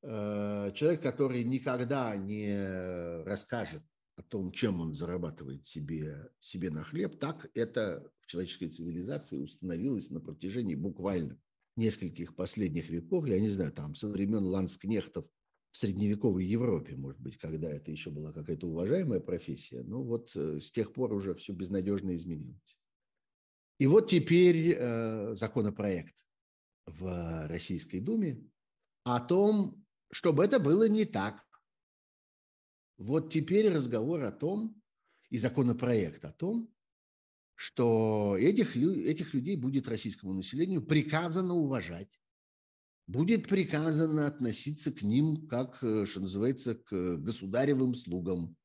э, 0.03 0.73
человек, 0.75 1.03
который 1.03 1.45
никогда 1.45 2.15
не 2.15 3.23
расскажет 3.23 3.83
о 4.17 4.23
том, 4.23 4.51
чем 4.51 4.81
он 4.81 4.95
зарабатывает 4.95 5.67
себе, 5.67 6.31
себе 6.39 6.71
на 6.71 6.83
хлеб, 6.83 7.19
так 7.19 7.51
это 7.55 8.11
в 8.21 8.27
человеческой 8.27 8.69
цивилизации 8.69 9.37
установилось 9.37 10.11
на 10.11 10.21
протяжении 10.21 10.75
буквально 10.75 11.39
нескольких 11.77 12.35
последних 12.35 12.89
веков, 12.89 13.27
я 13.27 13.39
не 13.39 13.51
знаю, 13.51 13.73
там 13.73 13.95
со 13.95 14.09
времен 14.09 14.45
ланскнехтов 14.45 15.27
в 15.71 15.77
средневековой 15.79 16.47
Европе, 16.47 16.97
может 16.97 17.21
быть, 17.21 17.37
когда 17.37 17.71
это 17.71 17.91
еще 17.91 18.11
была 18.11 18.33
какая-то 18.33 18.67
уважаемая 18.67 19.21
профессия, 19.21 19.83
но 19.83 20.03
вот 20.03 20.35
э, 20.35 20.59
с 20.59 20.73
тех 20.73 20.95
пор 20.95 21.13
уже 21.13 21.35
все 21.35 21.53
безнадежно 21.53 22.17
изменилось. 22.17 22.79
И 23.79 23.87
вот 23.87 24.09
теперь 24.09 24.75
э, 24.75 25.35
законопроект 25.35 26.15
в 26.87 27.47
Российской 27.49 28.01
Думе 28.01 28.43
о 29.05 29.21
том, 29.21 29.85
чтобы 30.11 30.45
это 30.45 30.59
было 30.59 30.89
не 30.89 31.05
так, 31.05 31.46
вот 32.99 33.33
теперь 33.33 33.69
разговор 33.69 34.23
о 34.25 34.33
том, 34.33 34.81
и 35.31 35.39
законопроект 35.39 36.25
о 36.25 36.33
том, 36.33 36.73
что 37.55 38.37
этих, 38.39 38.77
этих 38.77 39.35
людей 39.35 39.57
будет 39.57 39.89
российскому 39.89 40.35
населению 40.35 40.83
приказано 40.83 41.55
уважать, 41.55 42.21
будет 43.07 43.49
приказано 43.49 44.27
относиться 44.27 44.93
к 44.93 45.03
ним 45.03 45.47
как, 45.49 45.83
э, 45.83 46.07
что 46.07 46.21
называется, 46.21 46.75
к 46.75 47.17
государевым 47.17 47.95
слугам, 47.95 48.57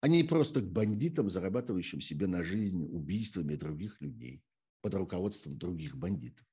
а 0.00 0.08
не 0.08 0.24
просто 0.24 0.62
к 0.62 0.70
бандитам, 0.70 1.28
зарабатывающим 1.28 2.00
себе 2.00 2.26
на 2.26 2.42
жизнь 2.42 2.84
убийствами 2.84 3.54
других 3.54 4.00
людей 4.00 4.42
под 4.80 4.94
руководством 4.94 5.58
других 5.58 5.96
бандитов. 5.96 6.46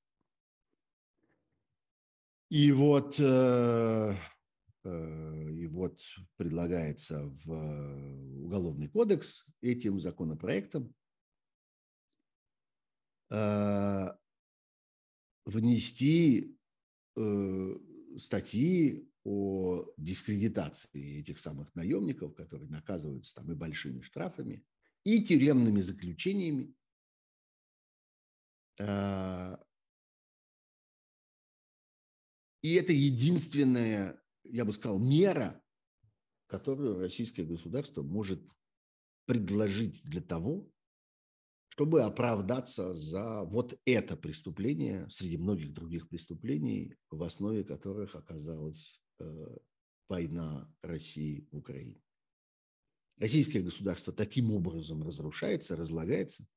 И 2.49 2.71
вот 2.71 3.15
э, 3.19 4.15
и 4.85 5.67
вот 5.67 5.99
предлагается 6.37 7.23
в 7.45 7.51
Уголовный 8.45 8.87
кодекс 8.87 9.45
этим 9.61 9.99
законопроектом 9.99 10.95
э, 13.29 14.07
внести 15.45 16.57
э, 17.17 17.79
статьи 18.17 19.09
о 19.25 19.85
дискредитации 19.97 21.19
этих 21.19 21.39
самых 21.39 21.75
наемников, 21.75 22.33
которые 22.35 22.69
наказываются 22.69 23.35
там 23.35 23.51
и 23.51 23.55
большими 23.55 24.01
штрафами, 24.01 24.65
и 25.03 25.21
тюремными 25.21 25.81
заключениями. 25.81 26.73
И 32.61 32.73
это 32.73 32.93
единственная 32.93 34.21
я 34.51 34.65
бы 34.65 34.73
сказал, 34.73 34.99
мера, 34.99 35.61
которую 36.47 36.99
российское 36.99 37.43
государство 37.43 38.01
может 38.03 38.41
предложить 39.25 40.01
для 40.03 40.21
того, 40.21 40.69
чтобы 41.69 42.01
оправдаться 42.01 42.93
за 42.93 43.43
вот 43.43 43.79
это 43.85 44.17
преступление 44.17 45.07
среди 45.09 45.37
многих 45.37 45.73
других 45.73 46.09
преступлений, 46.09 46.95
в 47.11 47.21
основе 47.21 47.63
которых 47.63 48.15
оказалась 48.15 48.99
э, 49.19 49.57
война 50.09 50.73
России 50.81 51.47
в 51.51 51.57
Украине. 51.57 52.01
Российское 53.17 53.61
государство 53.61 54.13
таким 54.13 54.51
образом 54.51 55.03
разрушается, 55.03 55.75
разлагается. 55.75 56.47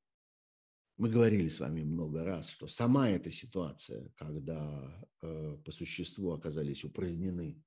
Мы 0.97 1.09
говорили 1.09 1.49
с 1.49 1.59
вами 1.59 1.83
много 1.83 2.23
раз, 2.23 2.49
что 2.49 2.67
сама 2.67 3.09
эта 3.09 3.31
ситуация, 3.31 4.09
когда 4.15 5.07
э, 5.21 5.57
по 5.65 5.71
существу 5.71 6.31
оказались 6.31 6.83
упразднены 6.83 7.61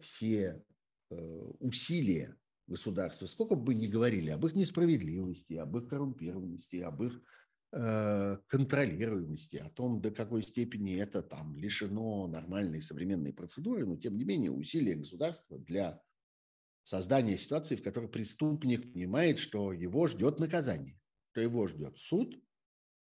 все 0.00 0.64
э, 1.10 1.16
усилия 1.60 2.36
государства, 2.66 3.26
сколько 3.26 3.54
бы 3.54 3.74
ни 3.74 3.86
говорили 3.86 4.30
об 4.30 4.46
их 4.46 4.54
несправедливости, 4.54 5.54
об 5.54 5.76
их 5.76 5.88
коррумпированности, 5.88 6.76
об 6.76 7.02
их 7.02 7.22
э, 7.72 8.38
контролируемости, 8.46 9.56
о 9.56 9.70
том, 9.70 10.00
до 10.00 10.10
какой 10.10 10.42
степени 10.42 10.96
это 10.96 11.22
там 11.22 11.56
лишено 11.56 12.26
нормальной 12.26 12.80
современной 12.80 13.32
процедуры, 13.32 13.86
но 13.86 13.96
тем 13.96 14.16
не 14.16 14.24
менее 14.24 14.50
усилия 14.50 14.94
государства 14.94 15.58
для 15.58 16.00
создания 16.82 17.36
ситуации, 17.36 17.76
в 17.76 17.82
которой 17.82 18.08
преступник 18.08 18.92
понимает, 18.92 19.38
что 19.38 19.72
его 19.72 20.06
ждет 20.06 20.38
наказание, 20.38 20.98
что 21.32 21.40
его 21.40 21.66
ждет 21.66 21.98
суд 21.98 22.34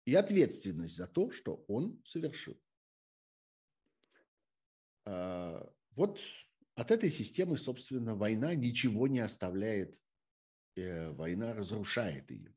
и 0.06 0.16
ответственность 0.16 0.96
за 0.96 1.08
то, 1.08 1.32
что 1.32 1.64
он 1.68 2.02
совершил. 2.06 2.58
Вот 6.00 6.18
от 6.76 6.92
этой 6.92 7.10
системы, 7.10 7.58
собственно, 7.58 8.16
война 8.16 8.56
ничего 8.56 9.10
не 9.10 9.20
оставляет, 9.20 10.02
э, 10.78 11.12
война 11.12 11.54
разрушает 11.54 12.32
ее. 12.32 12.56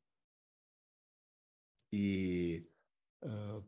И 1.91 2.71
э, 3.21 3.61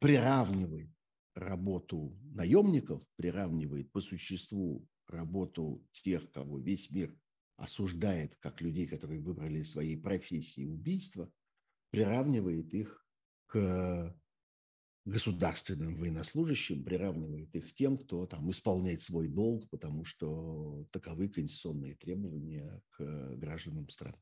приравнивает 0.00 0.90
работу 1.36 2.18
наемников, 2.34 3.06
приравнивает 3.14 3.92
по 3.92 4.00
существу 4.00 4.84
работу 5.06 5.86
тех, 5.92 6.28
кого 6.32 6.58
весь 6.58 6.90
мир 6.90 7.16
осуждает 7.54 8.34
как 8.40 8.60
людей, 8.60 8.88
которые 8.88 9.20
выбрали 9.20 9.62
своей 9.62 9.96
профессии 9.96 10.66
убийства, 10.66 11.32
приравнивает 11.90 12.74
их 12.74 13.06
к 13.46 14.19
государственным 15.04 15.98
военнослужащим, 15.98 16.84
приравнивает 16.84 17.54
их 17.54 17.74
тем, 17.74 17.96
кто 17.96 18.26
там 18.26 18.50
исполняет 18.50 19.02
свой 19.02 19.28
долг, 19.28 19.68
потому 19.70 20.04
что 20.04 20.86
таковы 20.90 21.28
конституционные 21.28 21.94
требования 21.94 22.82
к 22.90 23.36
гражданам 23.36 23.88
страны. 23.88 24.18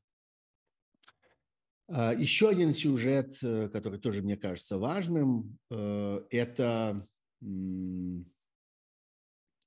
А, 1.89 2.15
еще 2.15 2.49
один 2.51 2.73
сюжет, 2.73 3.39
э, 3.43 3.69
который 3.71 3.99
тоже 3.99 4.23
мне 4.23 4.37
кажется 4.37 4.79
важным, 4.79 5.59
э, 5.71 6.27
это 6.31 7.09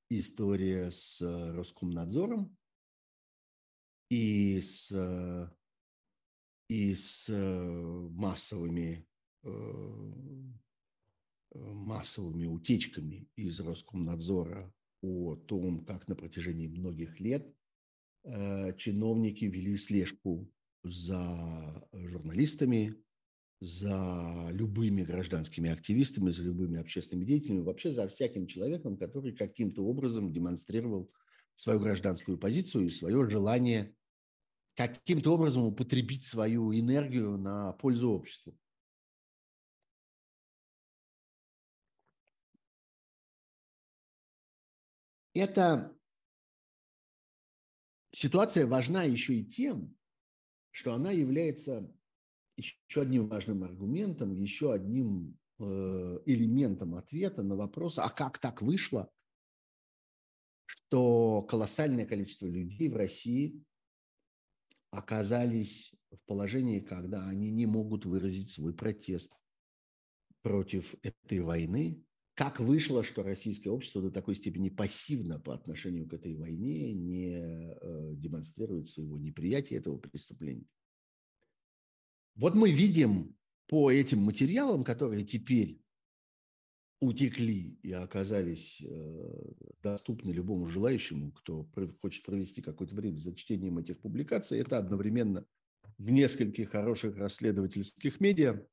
история 0.09 0.91
с 0.91 1.21
Роскомнадзором 1.21 2.55
и 4.09 4.59
с 4.59 4.91
и 6.67 6.95
с 6.95 7.29
массовыми 7.29 9.07
массовыми 11.53 12.45
утечками 12.45 13.27
из 13.35 13.59
Роскомнадзора 13.59 14.73
о 15.01 15.35
том, 15.35 15.83
как 15.85 16.07
на 16.07 16.15
протяжении 16.15 16.67
многих 16.67 17.19
лет 17.19 17.51
чиновники 18.77 19.45
вели 19.45 19.75
слежку 19.75 20.49
за 20.83 21.87
журналистами, 21.93 22.95
за 23.59 24.49
любыми 24.51 25.03
гражданскими 25.03 25.69
активистами, 25.69 26.31
за 26.31 26.43
любыми 26.43 26.79
общественными 26.79 27.25
деятелями, 27.25 27.61
вообще 27.61 27.91
за 27.91 28.07
всяким 28.07 28.47
человеком, 28.47 28.97
который 28.97 29.33
каким-то 29.33 29.83
образом 29.85 30.31
демонстрировал 30.31 31.11
свою 31.55 31.79
гражданскую 31.79 32.37
позицию 32.37 32.85
и 32.85 32.89
свое 32.89 33.29
желание 33.29 33.95
каким-то 34.75 35.33
образом 35.33 35.63
употребить 35.63 36.23
свою 36.23 36.73
энергию 36.73 37.37
на 37.37 37.73
пользу 37.73 38.11
обществу. 38.11 38.57
Эта 45.33 45.95
ситуация 48.11 48.67
важна 48.67 49.03
еще 49.03 49.35
и 49.35 49.45
тем, 49.45 49.95
что 50.71 50.93
она 50.93 51.11
является 51.11 51.89
еще 52.57 53.01
одним 53.01 53.27
важным 53.27 53.63
аргументом, 53.63 54.33
еще 54.33 54.73
одним 54.73 55.37
э, 55.59 55.63
элементом 56.25 56.95
ответа 56.95 57.43
на 57.43 57.55
вопрос, 57.55 57.97
а 57.97 58.09
как 58.09 58.39
так 58.39 58.61
вышло, 58.61 59.09
что 60.65 61.41
колоссальное 61.43 62.05
количество 62.05 62.45
людей 62.45 62.89
в 62.89 62.95
России 62.95 63.63
оказались 64.91 65.93
в 66.11 66.19
положении, 66.25 66.81
когда 66.81 67.27
они 67.27 67.49
не 67.49 67.65
могут 67.65 68.05
выразить 68.05 68.51
свой 68.51 68.73
протест 68.73 69.33
против 70.41 70.95
этой 71.01 71.39
войны. 71.39 72.03
Как 72.33 72.59
вышло, 72.59 73.03
что 73.03 73.23
российское 73.23 73.69
общество 73.69 74.01
до 74.01 74.09
такой 74.09 74.35
степени 74.35 74.69
пассивно 74.69 75.39
по 75.39 75.53
отношению 75.53 76.07
к 76.07 76.13
этой 76.13 76.35
войне 76.35 76.93
не 76.93 77.35
э, 77.35 78.13
демонстрирует 78.15 78.87
своего 78.87 79.17
неприятия 79.17 79.75
этого 79.75 79.97
преступления? 79.97 80.65
Вот 82.35 82.55
мы 82.55 82.71
видим 82.71 83.35
по 83.67 83.91
этим 83.91 84.19
материалам, 84.19 84.83
которые 84.83 85.25
теперь 85.25 85.81
утекли 87.01 87.79
и 87.81 87.91
оказались 87.91 88.81
э, 88.81 89.51
доступны 89.81 90.31
любому 90.31 90.67
желающему, 90.67 91.31
кто 91.31 91.67
хочет 92.01 92.23
провести 92.23 92.61
какое-то 92.61 92.95
время 92.95 93.17
за 93.17 93.35
чтением 93.35 93.79
этих 93.79 93.99
публикаций, 93.99 94.59
это 94.59 94.77
одновременно 94.77 95.45
в 95.97 96.09
нескольких 96.11 96.69
хороших 96.69 97.17
расследовательских 97.17 98.19
медиа 98.19 98.65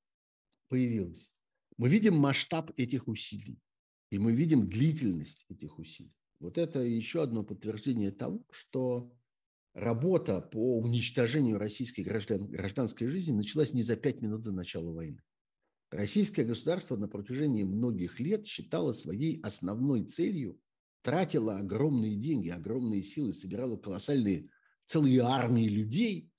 появилось. 0.69 1.33
Мы 1.79 1.89
видим 1.89 2.17
масштаб 2.17 2.73
этих 2.77 3.09
усилий, 3.09 3.59
и 4.11 4.19
мы 4.19 4.33
видим 4.33 4.69
длительность 4.69 5.47
этих 5.49 5.79
усилий. 5.79 6.13
Вот 6.41 6.59
это 6.59 6.81
еще 6.81 7.23
одно 7.23 7.45
подтверждение 7.45 8.11
того, 8.11 8.45
что 8.51 9.13
работа 9.75 10.41
по 10.41 10.79
уничтожению 10.81 11.59
российской 11.59 12.03
граждан, 12.03 12.49
гражданской 12.49 13.07
жизни 13.09 13.33
началась 13.33 13.73
не 13.73 13.83
за 13.83 13.97
пять 13.97 14.21
минут 14.21 14.43
до 14.43 14.53
начала 14.53 14.93
войны. 14.93 15.23
Российское 15.91 16.45
государство 16.45 16.97
на 16.97 17.09
протяжении 17.09 17.63
многих 17.63 18.21
лет 18.21 18.47
считало 18.47 18.93
своей 18.93 19.41
основной 19.41 20.05
целью, 20.05 20.61
тратило 21.03 21.59
огромные 21.59 22.17
деньги, 22.17 22.49
огромные 22.49 23.03
силы, 23.03 23.33
собирало 23.33 23.77
колоссальные 23.77 24.51
целые 24.85 25.21
армии 25.21 25.69
людей 25.69 26.31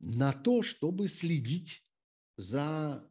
на 0.00 0.32
то, 0.32 0.62
чтобы 0.62 1.08
следить 1.08 1.86
за 2.36 3.07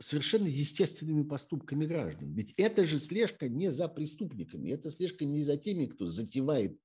совершенно 0.00 0.46
естественными 0.46 1.22
поступками 1.22 1.86
граждан. 1.86 2.32
Ведь 2.32 2.54
это 2.56 2.84
же 2.84 2.98
слежка 2.98 3.48
не 3.48 3.70
за 3.70 3.88
преступниками, 3.88 4.70
это 4.70 4.90
слежка 4.90 5.24
не 5.24 5.42
за 5.42 5.56
теми, 5.56 5.86
кто 5.86 6.06
затевает 6.06 6.78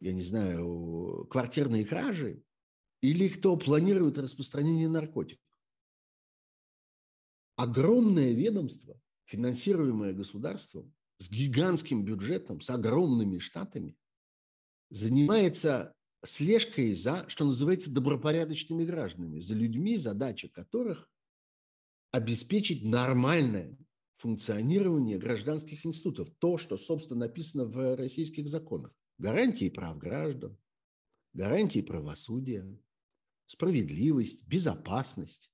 я 0.00 0.12
не 0.12 0.22
знаю, 0.22 1.26
квартирные 1.30 1.84
кражи 1.84 2.42
или 3.02 3.28
кто 3.28 3.56
планирует 3.56 4.18
распространение 4.18 4.88
наркотиков. 4.88 5.44
Огромное 7.56 8.32
ведомство, 8.32 8.98
финансируемое 9.26 10.14
государством, 10.14 10.94
с 11.18 11.30
гигантским 11.30 12.04
бюджетом, 12.04 12.62
с 12.62 12.70
огромными 12.70 13.38
штатами, 13.38 13.96
занимается 14.88 15.94
слежкой 16.24 16.94
за, 16.94 17.28
что 17.28 17.44
называется, 17.44 17.92
добропорядочными 17.92 18.84
гражданами, 18.86 19.40
за 19.40 19.54
людьми, 19.54 19.98
задача 19.98 20.48
которых 20.48 21.10
обеспечить 22.10 22.84
нормальное 22.84 23.76
функционирование 24.16 25.18
гражданских 25.18 25.86
институтов. 25.86 26.28
То, 26.38 26.58
что, 26.58 26.76
собственно, 26.76 27.20
написано 27.20 27.64
в 27.66 27.96
российских 27.96 28.48
законах 28.48 28.92
гарантии 29.18 29.68
прав 29.68 29.98
граждан, 29.98 30.56
гарантии 31.32 31.80
правосудия, 31.80 32.66
справедливость, 33.46 34.46
безопасность, 34.46 35.50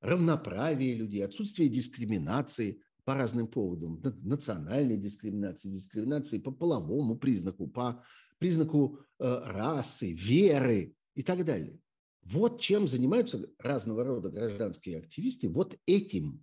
равноправие 0.00 0.94
людей, 0.94 1.24
отсутствие 1.24 1.68
дискриминации 1.68 2.82
по 3.04 3.14
разным 3.14 3.48
поводам, 3.48 4.00
национальной 4.22 4.96
дискриминации, 4.96 5.70
дискриминации 5.70 6.38
по 6.38 6.50
половому 6.50 7.16
признаку, 7.16 7.66
по 7.66 8.02
признаку 8.38 8.98
э, 9.18 9.24
расы, 9.24 10.12
веры 10.12 10.94
и 11.14 11.22
так 11.22 11.44
далее. 11.44 11.78
Вот 12.24 12.60
чем 12.60 12.88
занимаются 12.88 13.46
разного 13.58 14.02
рода 14.02 14.30
гражданские 14.30 14.98
активисты, 14.98 15.48
вот 15.48 15.78
этим. 15.86 16.42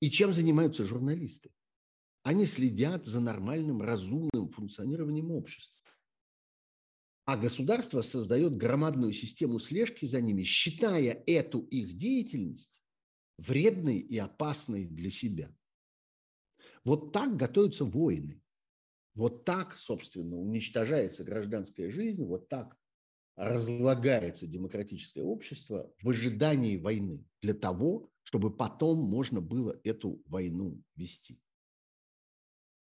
И 0.00 0.10
чем 0.10 0.32
занимаются 0.32 0.84
журналисты. 0.84 1.50
Они 2.22 2.44
следят 2.44 3.06
за 3.06 3.20
нормальным, 3.20 3.80
разумным 3.80 4.50
функционированием 4.50 5.30
общества. 5.30 5.78
А 7.24 7.36
государство 7.36 8.02
создает 8.02 8.56
громадную 8.56 9.12
систему 9.12 9.58
слежки 9.58 10.06
за 10.06 10.20
ними, 10.20 10.42
считая 10.42 11.22
эту 11.26 11.60
их 11.60 11.96
деятельность 11.96 12.80
вредной 13.36 13.98
и 13.98 14.18
опасной 14.18 14.86
для 14.86 15.10
себя. 15.10 15.54
Вот 16.84 17.12
так 17.12 17.36
готовятся 17.36 17.84
войны. 17.84 18.42
Вот 19.14 19.44
так, 19.44 19.78
собственно, 19.78 20.36
уничтожается 20.36 21.24
гражданская 21.24 21.90
жизнь, 21.90 22.24
вот 22.24 22.48
так 22.48 22.76
разлагается 23.38 24.48
демократическое 24.48 25.22
общество 25.22 25.88
в 26.02 26.10
ожидании 26.10 26.76
войны 26.76 27.24
для 27.40 27.54
того, 27.54 28.10
чтобы 28.24 28.54
потом 28.54 28.98
можно 28.98 29.40
было 29.40 29.78
эту 29.84 30.20
войну 30.26 30.82
вести. 30.96 31.38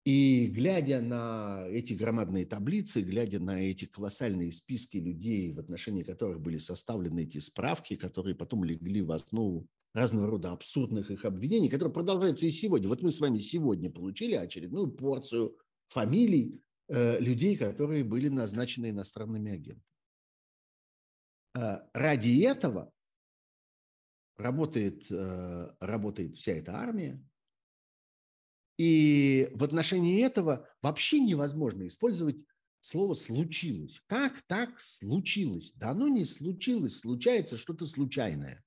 И 0.05 0.47
глядя 0.47 1.01
на 1.01 1.65
эти 1.67 1.93
громадные 1.93 2.45
таблицы, 2.45 3.01
глядя 3.01 3.39
на 3.39 3.59
эти 3.63 3.85
колоссальные 3.85 4.53
списки 4.53 4.97
людей, 4.97 5.51
в 5.51 5.59
отношении 5.59 6.03
которых 6.03 6.39
были 6.39 6.57
составлены 6.57 7.23
эти 7.23 7.39
справки, 7.39 7.95
которые 7.95 8.35
потом 8.35 8.63
легли 8.63 9.01
в 9.01 9.11
основу 9.11 9.67
разного 9.93 10.27
рода 10.27 10.51
абсурдных 10.51 11.11
их 11.11 11.25
обвинений, 11.25 11.69
которые 11.69 11.93
продолжаются 11.93 12.45
и 12.45 12.51
сегодня. 12.51 12.87
Вот 12.87 13.01
мы 13.01 13.11
с 13.11 13.19
вами 13.19 13.39
сегодня 13.39 13.91
получили 13.91 14.35
очередную 14.35 14.89
порцию 14.89 15.57
фамилий 15.87 16.61
э, 16.87 17.19
людей, 17.19 17.57
которые 17.57 18.03
были 18.03 18.29
назначены 18.29 18.91
иностранными 18.91 19.51
агентами. 19.51 19.94
Э, 21.55 21.79
ради 21.93 22.41
этого 22.41 22.91
работает, 24.37 25.05
э, 25.09 25.75
работает 25.79 26.35
вся 26.35 26.53
эта 26.53 26.73
армия, 26.73 27.23
и 28.77 29.49
в 29.53 29.63
отношении 29.63 30.23
этого 30.23 30.67
вообще 30.81 31.19
невозможно 31.19 31.87
использовать 31.87 32.43
слово 32.81 33.13
«случилось». 33.13 34.01
Как 34.07 34.41
так 34.47 34.79
случилось? 34.81 35.71
Да 35.75 35.91
оно 35.91 36.09
не 36.09 36.25
случилось, 36.25 36.99
случается 36.99 37.57
что-то 37.57 37.85
случайное. 37.85 38.61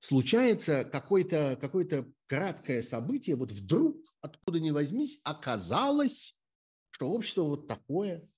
Случается 0.00 0.84
какое-то 0.84 1.56
какое 1.60 2.12
краткое 2.26 2.82
событие, 2.82 3.36
вот 3.36 3.52
вдруг, 3.52 3.96
откуда 4.20 4.58
ни 4.58 4.70
возьмись, 4.70 5.20
оказалось, 5.22 6.36
что 6.90 7.10
общество 7.10 7.42
вот 7.42 7.68
такое. 7.68 8.28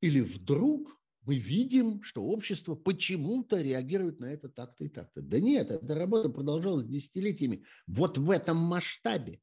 Или 0.00 0.20
вдруг 0.20 0.99
мы 1.22 1.36
видим, 1.36 2.02
что 2.02 2.22
общество 2.24 2.74
почему-то 2.74 3.60
реагирует 3.60 4.20
на 4.20 4.26
это 4.26 4.48
так-то 4.48 4.84
и 4.84 4.88
так-то. 4.88 5.20
Да 5.22 5.38
нет, 5.38 5.70
эта 5.70 5.94
работа 5.94 6.28
продолжалась 6.28 6.86
десятилетиями 6.86 7.64
вот 7.86 8.18
в 8.18 8.30
этом 8.30 8.56
масштабе 8.56 9.40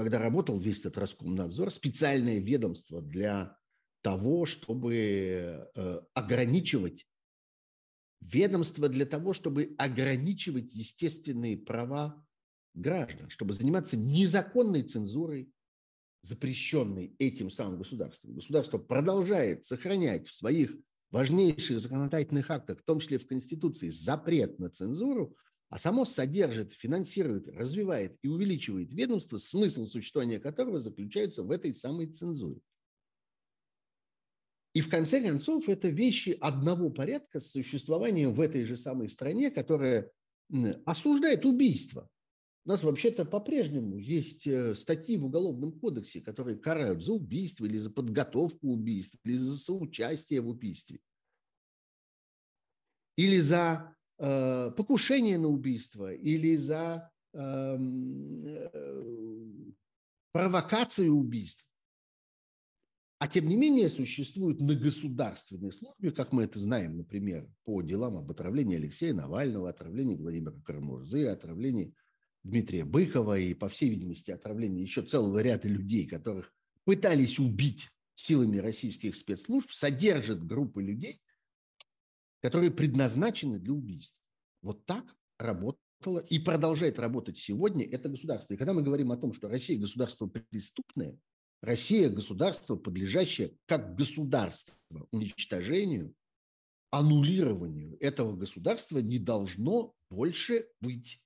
когда 0.00 0.18
работал 0.18 0.58
весь 0.58 0.80
этот 0.80 0.96
Роскомнадзор, 0.96 1.70
специальное 1.70 2.38
ведомство 2.38 3.02
для 3.02 3.58
того, 4.00 4.46
чтобы 4.46 4.94
э, 5.74 6.00
ограничивать 6.14 7.06
ведомство 8.20 8.88
для 8.88 9.04
того, 9.04 9.34
чтобы 9.34 9.74
ограничивать 9.76 10.72
естественные 10.72 11.58
права 11.58 12.26
граждан, 12.72 13.28
чтобы 13.28 13.52
заниматься 13.52 13.98
незаконной 13.98 14.84
цензурой, 14.84 15.52
запрещенной 16.22 17.14
этим 17.18 17.50
самым 17.50 17.78
государством. 17.78 18.34
Государство 18.34 18.78
продолжает 18.78 19.64
сохранять 19.64 20.28
в 20.28 20.34
своих 20.34 20.76
важнейших 21.10 21.80
законодательных 21.80 22.50
актах, 22.50 22.80
в 22.80 22.84
том 22.84 23.00
числе 23.00 23.18
в 23.18 23.26
Конституции, 23.26 23.88
запрет 23.88 24.58
на 24.58 24.70
цензуру, 24.70 25.36
а 25.68 25.78
само 25.78 26.04
содержит, 26.04 26.72
финансирует, 26.72 27.48
развивает 27.48 28.18
и 28.22 28.28
увеличивает 28.28 28.92
ведомство, 28.92 29.36
смысл 29.36 29.84
существования 29.84 30.40
которого 30.40 30.80
заключается 30.80 31.42
в 31.42 31.50
этой 31.50 31.74
самой 31.74 32.06
цензуре. 32.08 32.60
И 34.72 34.82
в 34.82 34.88
конце 34.88 35.20
концов, 35.20 35.68
это 35.68 35.88
вещи 35.88 36.36
одного 36.40 36.90
порядка 36.90 37.40
с 37.40 37.50
существованием 37.50 38.34
в 38.34 38.40
этой 38.40 38.64
же 38.64 38.76
самой 38.76 39.08
стране, 39.08 39.50
которая 39.50 40.10
осуждает 40.84 41.44
убийство. 41.44 42.08
У 42.64 42.68
нас 42.68 42.82
вообще-то 42.82 43.24
по-прежнему 43.24 43.96
есть 43.96 44.46
э, 44.46 44.74
статьи 44.74 45.16
в 45.16 45.24
Уголовном 45.24 45.72
кодексе, 45.72 46.20
которые 46.20 46.58
карают 46.58 47.02
за 47.02 47.14
убийство 47.14 47.64
или 47.64 47.78
за 47.78 47.90
подготовку 47.90 48.68
убийства, 48.68 49.18
или 49.24 49.36
за 49.36 49.56
соучастие 49.56 50.42
в 50.42 50.48
убийстве, 50.48 51.00
или 53.16 53.38
за 53.38 53.96
э, 54.18 54.70
покушение 54.76 55.38
на 55.38 55.48
убийство, 55.48 56.12
или 56.12 56.54
за 56.56 57.10
эм, 57.32 58.44
э, 58.46 59.72
провокацию 60.32 61.14
убийства. 61.14 61.66
А 63.20 63.28
тем 63.28 63.48
не 63.48 63.56
менее 63.56 63.88
существуют 63.88 64.60
на 64.60 64.74
государственной 64.74 65.72
службе, 65.72 66.10
как 66.10 66.32
мы 66.32 66.44
это 66.44 66.58
знаем, 66.58 66.96
например, 66.98 67.48
по 67.64 67.80
делам 67.80 68.16
об 68.16 68.30
отравлении 68.30 68.76
Алексея 68.76 69.14
Навального, 69.14 69.68
отравлении 69.68 70.14
Владимира 70.14 70.52
Карамурзы, 70.64 71.26
отравлении 71.26 71.94
Дмитрия 72.42 72.84
Быкова 72.84 73.38
и, 73.38 73.54
по 73.54 73.68
всей 73.68 73.90
видимости, 73.90 74.30
отравлении 74.30 74.82
еще 74.82 75.02
целого 75.02 75.38
ряда 75.40 75.68
людей, 75.68 76.06
которых 76.06 76.52
пытались 76.84 77.38
убить 77.38 77.88
силами 78.14 78.58
российских 78.58 79.14
спецслужб, 79.14 79.70
содержат 79.72 80.46
группы 80.46 80.82
людей, 80.82 81.20
которые 82.40 82.70
предназначены 82.70 83.58
для 83.58 83.72
убийства. 83.72 84.18
Вот 84.62 84.84
так 84.86 85.04
работало 85.38 86.20
и 86.28 86.38
продолжает 86.38 86.98
работать 86.98 87.38
сегодня 87.38 87.86
это 87.86 88.08
государство. 88.08 88.54
И 88.54 88.56
когда 88.56 88.72
мы 88.72 88.82
говорим 88.82 89.12
о 89.12 89.16
том, 89.16 89.32
что 89.32 89.48
Россия 89.48 89.78
государство 89.78 90.26
преступное, 90.26 91.18
Россия– 91.62 92.08
государство, 92.10 92.76
подлежащее 92.76 93.54
как 93.66 93.94
государство 93.94 94.74
уничтожению, 95.10 96.14
аннулированию 96.90 97.96
этого 98.00 98.34
государства 98.34 98.98
не 98.98 99.18
должно 99.18 99.94
больше 100.10 100.66
быть. 100.80 101.20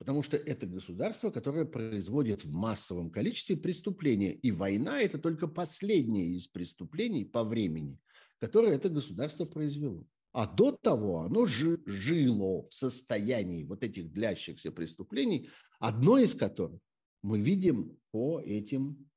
Потому 0.00 0.24
что 0.24 0.36
это 0.36 0.66
государство, 0.66 1.30
которое 1.30 1.64
производит 1.64 2.44
в 2.44 2.52
массовом 2.52 3.10
количестве 3.10 3.56
преступления. 3.56 4.32
И 4.32 4.50
война– 4.50 5.00
это 5.02 5.18
только 5.18 5.46
последнее 5.46 6.34
из 6.34 6.48
преступлений 6.48 7.24
по 7.24 7.44
времени, 7.44 7.96
которое 8.40 8.74
это 8.74 8.88
государство 8.88 9.44
произвело. 9.44 10.04
А 10.32 10.46
до 10.46 10.72
того 10.72 11.20
оно 11.20 11.46
жило 11.46 12.66
в 12.68 12.74
состоянии 12.74 13.62
вот 13.62 13.84
этих 13.84 14.12
длящихся 14.12 14.72
преступлений, 14.72 15.50
одно 15.78 16.18
из 16.18 16.34
которых 16.34 16.80
мы 17.22 17.38
видим 17.38 17.96
по 18.10 18.40
этим 18.40 19.10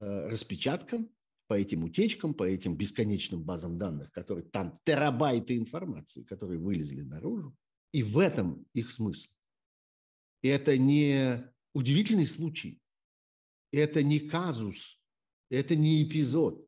Э, 0.00 0.28
распечаткам, 0.28 1.10
по 1.48 1.54
этим 1.54 1.84
утечкам, 1.84 2.32
по 2.32 2.44
этим 2.44 2.76
бесконечным 2.76 3.42
базам 3.42 3.78
данных, 3.78 4.10
которые 4.10 4.46
там 4.46 4.74
терабайты 4.84 5.56
информации, 5.56 6.22
которые 6.22 6.58
вылезли 6.58 7.02
наружу. 7.02 7.54
И 7.92 8.02
в 8.02 8.18
этом 8.18 8.64
их 8.72 8.90
смысл. 8.90 9.30
И 10.46 10.48
это 10.48 10.78
не 10.78 11.44
удивительный 11.72 12.24
случай, 12.24 12.80
это 13.72 14.04
не 14.04 14.20
казус, 14.20 15.02
это 15.50 15.74
не 15.74 16.04
эпизод, 16.04 16.64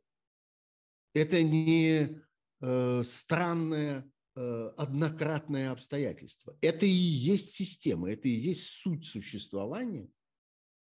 это 1.14 1.44
не 1.44 2.20
э, 2.60 3.02
странное 3.04 4.12
э, 4.34 4.72
однократное 4.76 5.70
обстоятельство. 5.70 6.58
Это 6.60 6.86
и 6.86 6.88
есть 6.88 7.52
система, 7.52 8.10
это 8.10 8.26
и 8.26 8.32
есть 8.32 8.66
суть 8.66 9.06
существования 9.06 10.10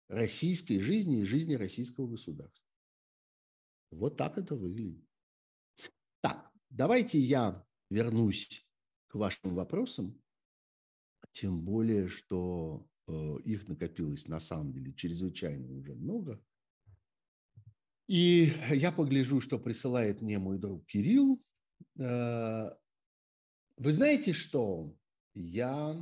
российской 0.07 0.79
жизни 0.79 1.22
и 1.22 1.24
жизни 1.24 1.55
российского 1.55 2.07
государства. 2.07 2.64
Вот 3.91 4.16
так 4.16 4.39
это 4.39 4.55
выглядит. 4.55 5.05
Так, 6.20 6.49
давайте 6.70 7.18
я 7.18 7.66
вернусь 7.91 8.64
к 9.09 9.16
вашим 9.16 9.57
вопросам, 9.57 10.22
тем 11.41 11.61
более, 11.61 12.09
что 12.09 12.86
э, 13.07 13.12
их 13.45 13.68
накопилось 13.68 14.26
на 14.26 14.41
самом 14.41 14.72
деле 14.72 14.93
чрезвычайно 14.93 15.70
уже 15.72 15.95
много. 15.95 16.43
И 18.09 18.53
я 18.70 18.91
погляжу, 18.93 19.41
что 19.41 19.59
присылает 19.59 20.20
мне 20.20 20.39
мой 20.39 20.59
друг 20.59 20.86
Кирилл. 20.86 21.43
Э, 21.99 22.70
вы 23.76 23.93
знаете, 23.93 24.32
что 24.32 24.97
я 25.34 25.97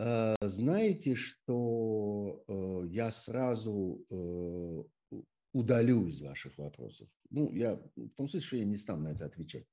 Э, 0.00 0.34
знаете, 0.40 1.14
что 1.14 2.42
я 2.90 3.10
сразу 3.10 4.06
удалю 5.52 6.06
из 6.06 6.20
ваших 6.22 6.56
вопросов. 6.58 7.08
Ну, 7.28 7.52
я 7.52 7.74
в 7.74 8.08
том 8.16 8.28
смысле, 8.28 8.40
что 8.40 8.56
я 8.56 8.64
не 8.64 8.76
стану 8.76 9.02
на 9.02 9.08
это 9.08 9.26
отвечать. 9.26 9.66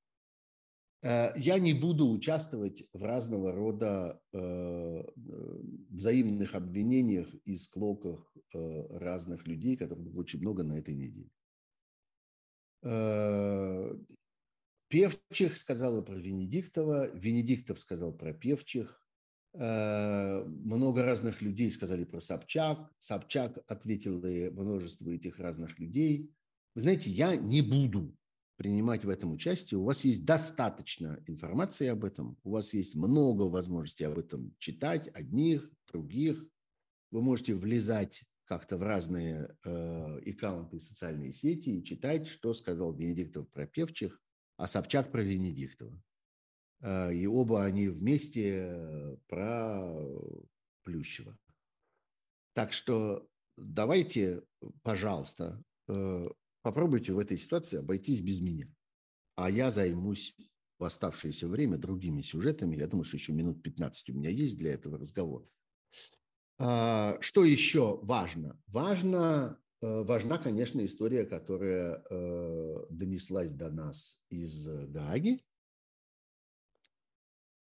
Я 1.02 1.58
не 1.60 1.74
буду 1.74 2.08
участвовать 2.10 2.84
в 2.92 3.02
разного 3.04 3.52
рода 3.52 4.20
взаимных 5.90 6.54
обвинениях 6.54 7.32
и 7.44 7.56
склоках 7.56 8.36
разных 8.52 9.46
людей, 9.46 9.76
которых 9.76 10.04
было 10.04 10.20
очень 10.20 10.40
много 10.40 10.64
на 10.64 10.78
этой 10.78 10.94
неделе. 10.94 11.30
Певчих 14.88 15.56
сказала 15.56 16.02
про 16.02 16.16
Венедиктова, 16.16 17.14
Венедиктов 17.14 17.78
сказал 17.78 18.12
про 18.12 18.32
Певчих, 18.32 19.08
Э, 19.54 20.44
много 20.44 21.02
разных 21.02 21.40
людей 21.42 21.70
сказали 21.70 22.04
про 22.04 22.20
Собчак. 22.20 22.90
Собчак 22.98 23.58
ответил 23.66 24.24
и 24.24 24.50
множество 24.50 25.10
этих 25.10 25.38
разных 25.38 25.78
людей. 25.78 26.30
Вы 26.74 26.80
знаете, 26.82 27.10
я 27.10 27.34
не 27.34 27.62
буду 27.62 28.14
принимать 28.58 29.04
в 29.04 29.08
этом 29.08 29.32
участие. 29.32 29.78
У 29.78 29.84
вас 29.84 30.04
есть 30.04 30.24
достаточно 30.24 31.22
информации 31.26 31.86
об 31.86 32.04
этом. 32.04 32.36
У 32.42 32.50
вас 32.50 32.74
есть 32.74 32.96
много 32.96 33.42
возможностей 33.42 34.04
об 34.04 34.18
этом 34.18 34.52
читать, 34.58 35.08
одних, 35.14 35.70
других. 35.86 36.44
Вы 37.12 37.22
можете 37.22 37.54
влезать 37.54 38.24
как-то 38.44 38.76
в 38.76 38.82
разные 38.82 39.56
э, 39.64 40.30
аккаунты 40.30 40.80
социальные 40.80 41.32
сети 41.32 41.70
и 41.70 41.84
читать, 41.84 42.26
что 42.26 42.52
сказал 42.52 42.92
Венедиктов 42.92 43.48
про 43.50 43.66
певчих, 43.66 44.20
а 44.56 44.66
Собчак 44.66 45.12
про 45.12 45.22
Венедиктова. 45.22 46.02
А, 46.80 47.10
и 47.12 47.26
оба 47.26 47.64
они 47.64 47.88
вместе 47.88 48.70
э, 48.70 49.16
про 49.28 49.88
Плющева. 50.82 51.38
Так 52.54 52.72
что 52.72 53.28
давайте, 53.56 54.42
пожалуйста, 54.82 55.62
э, 55.86 56.28
попробуйте 56.62 57.12
в 57.12 57.18
этой 57.18 57.36
ситуации 57.36 57.78
обойтись 57.78 58.20
без 58.20 58.40
меня. 58.40 58.68
А 59.36 59.50
я 59.50 59.70
займусь 59.70 60.36
в 60.78 60.84
оставшееся 60.84 61.48
время 61.48 61.76
другими 61.76 62.22
сюжетами. 62.22 62.76
Я 62.76 62.86
думаю, 62.86 63.04
что 63.04 63.16
еще 63.16 63.32
минут 63.32 63.62
15 63.62 64.10
у 64.10 64.14
меня 64.14 64.30
есть 64.30 64.56
для 64.56 64.72
этого 64.72 64.98
разговора. 64.98 65.46
А, 66.58 67.18
что 67.20 67.44
еще 67.44 67.98
важно? 68.02 68.60
Важно, 68.66 69.60
э, 69.80 70.02
важна, 70.02 70.38
конечно, 70.38 70.84
история, 70.84 71.24
которая 71.24 72.02
донеслась 72.90 73.52
до 73.52 73.70
нас 73.70 74.20
из 74.28 74.68
Гааги 74.68 75.40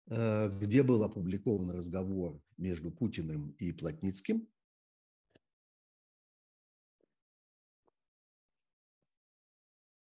Э, 0.09 0.49
где 0.49 0.83
был 0.83 1.03
опубликован 1.03 1.71
разговор 1.71 2.41
между 2.57 2.91
Путиным 2.91 3.51
и 3.59 3.73
Плотницким. 3.73 4.47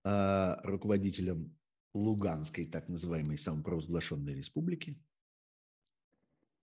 Руководителем 0.03 1.55
Луганской, 1.93 2.65
так 2.65 2.87
называемой 2.87 3.37
самопровозглашенной 3.37 4.35
республики. 4.35 4.99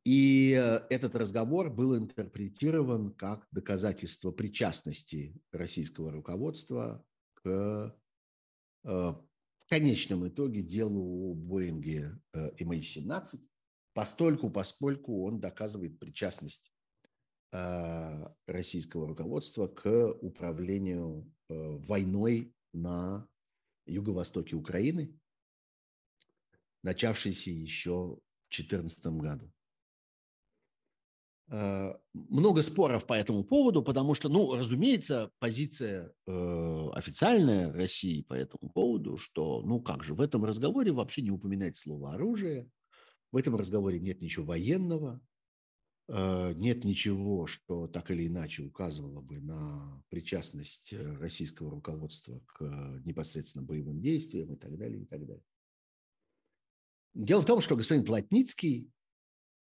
И 0.04 0.52
э, 0.58 0.86
этот 0.88 1.14
разговор 1.16 1.70
был 1.70 1.96
интерпретирован 1.96 3.12
как 3.12 3.46
доказательство 3.50 4.30
причастности 4.30 5.38
российского 5.52 6.10
руководства 6.10 7.04
к 7.34 7.94
конечном 9.68 10.26
итоге 10.26 10.62
делу 10.62 11.30
о 11.30 11.34
Боинге 11.34 12.18
MH17, 12.34 13.34
э, 13.34 13.38
постольку, 13.92 14.48
поскольку 14.48 15.26
он 15.26 15.40
доказывает 15.40 15.98
причастность 15.98 16.72
э, 17.52 18.28
российского 18.46 19.08
руководства 19.08 19.66
к 19.66 20.12
управлению 20.22 21.30
э, 21.50 21.54
войной 21.54 22.54
на 22.72 23.28
юго-востоке 23.86 24.56
Украины, 24.56 25.18
начавшейся 26.82 27.50
еще 27.50 27.92
в 27.92 28.50
2014 28.50 29.06
году. 29.06 29.52
Э, 31.50 31.94
много 32.12 32.62
споров 32.62 33.06
по 33.06 33.14
этому 33.14 33.42
поводу, 33.42 33.82
потому 33.82 34.14
что, 34.14 34.28
ну, 34.28 34.54
разумеется, 34.54 35.30
позиция 35.38 36.12
э, 36.26 36.88
официальная 36.92 37.72
России 37.72 38.22
по 38.22 38.34
этому 38.34 38.70
поводу, 38.70 39.16
что, 39.16 39.62
ну, 39.62 39.80
как 39.80 40.04
же, 40.04 40.14
в 40.14 40.20
этом 40.20 40.44
разговоре 40.44 40.92
вообще 40.92 41.22
не 41.22 41.30
упоминать 41.30 41.76
слово 41.76 42.12
оружие, 42.12 42.70
в 43.32 43.36
этом 43.36 43.56
разговоре 43.56 43.98
нет 43.98 44.20
ничего 44.20 44.44
военного, 44.44 45.20
нет 46.08 46.84
ничего, 46.84 47.46
что 47.46 47.86
так 47.86 48.10
или 48.10 48.26
иначе 48.26 48.62
указывало 48.62 49.20
бы 49.20 49.40
на 49.40 50.02
причастность 50.08 50.92
э, 50.92 51.16
российского 51.16 51.70
руководства 51.70 52.40
к 52.46 52.62
непосредственно 53.04 53.64
боевым 53.64 54.00
действиям 54.00 54.54
и 54.54 54.56
так 54.56 54.76
далее, 54.78 55.02
и 55.02 55.06
так 55.06 55.26
далее. 55.26 55.44
Дело 57.14 57.42
в 57.42 57.46
том, 57.46 57.60
что 57.60 57.76
господин 57.76 58.04
Плотницкий 58.04 58.90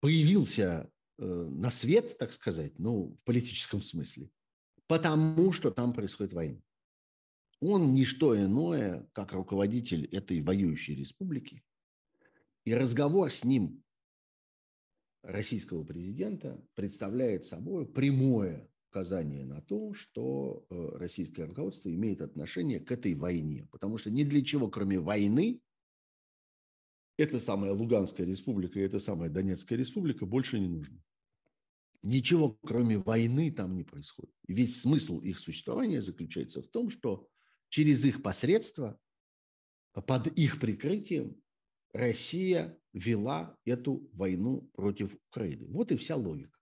появился 0.01 0.91
Э, 1.19 1.25
на 1.25 1.71
свет, 1.71 2.19
так 2.19 2.33
сказать, 2.33 2.79
ну, 2.79 3.17
в 3.21 3.25
политическом 3.25 3.83
смысле, 3.83 4.31
потому 4.87 5.51
что 5.53 5.71
там 5.71 5.95
происходит 5.95 6.35
война. 6.35 6.61
Он 7.61 7.95
не 7.95 8.05
что 8.05 8.37
иное, 8.37 9.09
как 9.13 9.33
руководитель 9.33 10.05
этой 10.07 10.43
воюющей 10.43 10.95
республики. 10.95 11.65
И 12.67 12.75
разговор 12.75 13.31
с 13.31 13.45
ним 13.45 13.83
российского 15.23 15.85
президента 15.85 16.63
представляет 16.75 17.45
собой 17.45 17.87
прямое 17.87 18.69
указание 18.91 19.45
на 19.45 19.61
то, 19.61 19.93
что 19.93 20.67
э, 20.71 20.89
российское 20.95 21.45
руководство 21.45 21.93
имеет 21.93 22.23
отношение 22.23 22.81
к 22.81 22.91
этой 22.91 23.15
войне. 23.15 23.69
Потому 23.71 23.99
что 23.99 24.11
ни 24.11 24.25
для 24.25 24.43
чего, 24.43 24.69
кроме 24.69 24.99
войны, 24.99 25.61
эта 27.19 27.41
самая 27.41 27.73
Луганская 27.73 28.27
республика 28.27 28.79
и 28.79 28.83
эта 28.83 28.99
самая 28.99 29.29
Донецкая 29.31 29.79
республика 29.79 30.27
больше 30.27 30.59
не 30.59 30.69
нужны. 30.69 31.03
Ничего, 32.03 32.59
кроме 32.63 32.99
войны, 32.99 33.51
там 33.51 33.75
не 33.77 33.83
происходит. 33.83 34.35
Весь 34.47 34.81
смысл 34.81 35.21
их 35.21 35.39
существования 35.39 36.01
заключается 36.01 36.63
в 36.63 36.69
том, 36.69 36.89
что 36.91 37.29
через 37.69 38.05
их 38.05 38.23
посредство, 38.23 38.99
под 39.93 40.27
их 40.39 40.61
прикрытием, 40.61 41.41
Россия 41.97 42.79
вела 42.93 43.57
эту 43.65 44.09
войну 44.13 44.71
против 44.75 45.17
Украины. 45.31 45.67
Вот 45.69 45.93
и 45.93 45.97
вся 45.97 46.17
логика. 46.17 46.59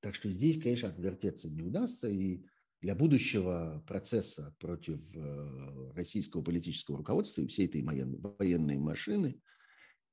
Так 0.00 0.14
что 0.14 0.30
здесь, 0.30 0.62
конечно, 0.62 0.88
отвертеться 0.88 1.50
не 1.50 1.62
удастся. 1.62 2.08
И 2.08 2.44
для 2.80 2.94
будущего 2.94 3.82
процесса 3.86 4.54
против 4.60 5.00
э, 5.16 5.92
российского 5.94 6.42
политического 6.42 6.98
руководства 6.98 7.40
и 7.40 7.46
всей 7.46 7.66
этой 7.66 7.82
военной 7.82 8.76
машины 8.76 9.40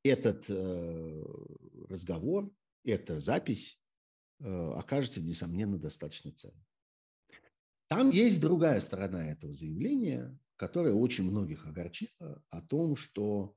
этот 0.03 0.45
э, 0.49 1.23
разговор, 1.89 2.49
эта 2.83 3.19
запись 3.19 3.79
э, 4.39 4.45
окажется, 4.45 5.21
несомненно, 5.21 5.77
достаточно 5.77 6.31
ценной. 6.31 6.65
Там 7.87 8.09
есть 8.09 8.39
другая 8.39 8.79
сторона 8.79 9.29
этого 9.29 9.53
заявления, 9.53 10.35
которая 10.55 10.93
очень 10.93 11.25
многих 11.25 11.67
огорчила 11.67 12.41
о 12.49 12.61
том, 12.61 12.95
что 12.95 13.55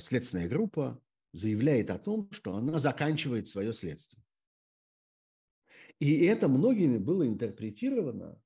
следственная 0.00 0.48
группа 0.48 1.00
заявляет 1.32 1.90
о 1.90 1.98
том, 1.98 2.30
что 2.32 2.54
она 2.54 2.78
заканчивает 2.78 3.48
свое 3.48 3.72
следствие. 3.72 4.22
И 5.98 6.24
это 6.24 6.48
многими 6.48 6.98
было 6.98 7.26
интерпретировано 7.26 8.40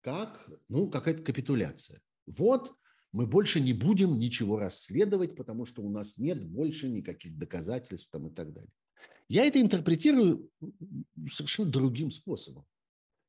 как 0.00 0.48
ну, 0.68 0.88
какая-то 0.88 1.22
капитуляция. 1.22 2.00
Вот 2.26 2.74
мы 3.12 3.26
больше 3.26 3.60
не 3.60 3.72
будем 3.72 4.18
ничего 4.18 4.58
расследовать, 4.58 5.36
потому 5.36 5.64
что 5.64 5.82
у 5.82 5.90
нас 5.90 6.18
нет 6.18 6.44
больше 6.44 6.88
никаких 6.88 7.38
доказательств 7.38 8.08
там, 8.10 8.28
и 8.28 8.34
так 8.34 8.52
далее. 8.52 8.70
Я 9.28 9.44
это 9.44 9.60
интерпретирую 9.60 10.50
совершенно 11.30 11.70
другим 11.70 12.10
способом. 12.10 12.64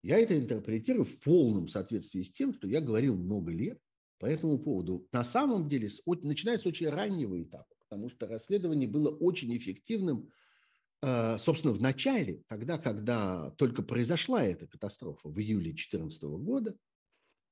Я 0.01 0.17
это 0.17 0.37
интерпретирую 0.37 1.05
в 1.05 1.19
полном 1.19 1.67
соответствии 1.67 2.21
с 2.21 2.31
тем, 2.31 2.53
что 2.53 2.67
я 2.67 2.81
говорил 2.81 3.15
много 3.15 3.51
лет 3.51 3.79
по 4.19 4.25
этому 4.25 4.59
поводу. 4.59 5.07
На 5.11 5.23
самом 5.23 5.67
деле, 5.69 5.89
начиная 6.21 6.57
с 6.57 6.65
очень 6.65 6.89
раннего 6.89 7.41
этапа, 7.41 7.73
потому 7.79 8.09
что 8.09 8.27
расследование 8.27 8.87
было 8.87 9.09
очень 9.09 9.55
эффективным 9.55 10.29
Э, 11.01 11.37
собственно, 11.37 11.73
в 11.73 11.81
начале, 11.81 12.43
тогда, 12.47 12.77
когда 12.77 13.51
только 13.51 13.81
произошла 13.81 14.43
эта 14.43 14.67
катастрофа 14.67 15.29
в 15.29 15.39
июле 15.39 15.71
2014 15.71 16.23
года, 16.23 16.75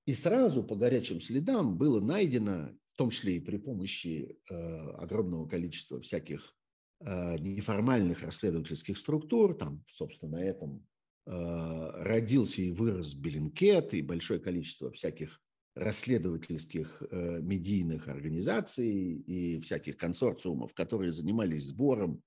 и 0.05 0.13
сразу 0.13 0.63
по 0.63 0.75
горячим 0.75 1.21
следам 1.21 1.77
было 1.77 2.01
найдено, 2.01 2.71
в 2.87 2.95
том 2.95 3.09
числе 3.09 3.37
и 3.37 3.39
при 3.39 3.57
помощи 3.57 4.37
э, 4.49 4.53
огромного 4.53 5.47
количества 5.47 6.01
всяких 6.01 6.55
э, 6.99 7.37
неформальных 7.39 8.23
расследовательских 8.23 8.97
структур, 8.97 9.55
там, 9.55 9.83
собственно, 9.87 10.37
на 10.37 10.43
этом 10.43 10.85
родился 11.29 12.61
и 12.61 12.71
вырос 12.71 13.13
Беллинкет, 13.13 13.93
и 13.93 14.01
большое 14.01 14.39
количество 14.39 14.93
всяких 14.93 15.41
расследовательских 15.79 17.01
медийных 17.11 18.07
организаций 18.07 19.13
и 19.13 19.59
всяких 19.59 19.97
консорциумов, 19.97 20.73
которые 20.73 21.11
занимались 21.11 21.67
сбором 21.67 22.23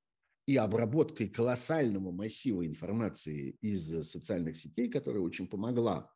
и 0.50 0.56
обработкой 0.56 1.28
колоссального 1.28 2.10
массива 2.10 2.66
информации 2.66 3.50
из 3.60 3.86
социальных 4.08 4.56
сетей, 4.56 4.88
которая 4.88 5.22
очень 5.22 5.46
помогла 5.46 6.12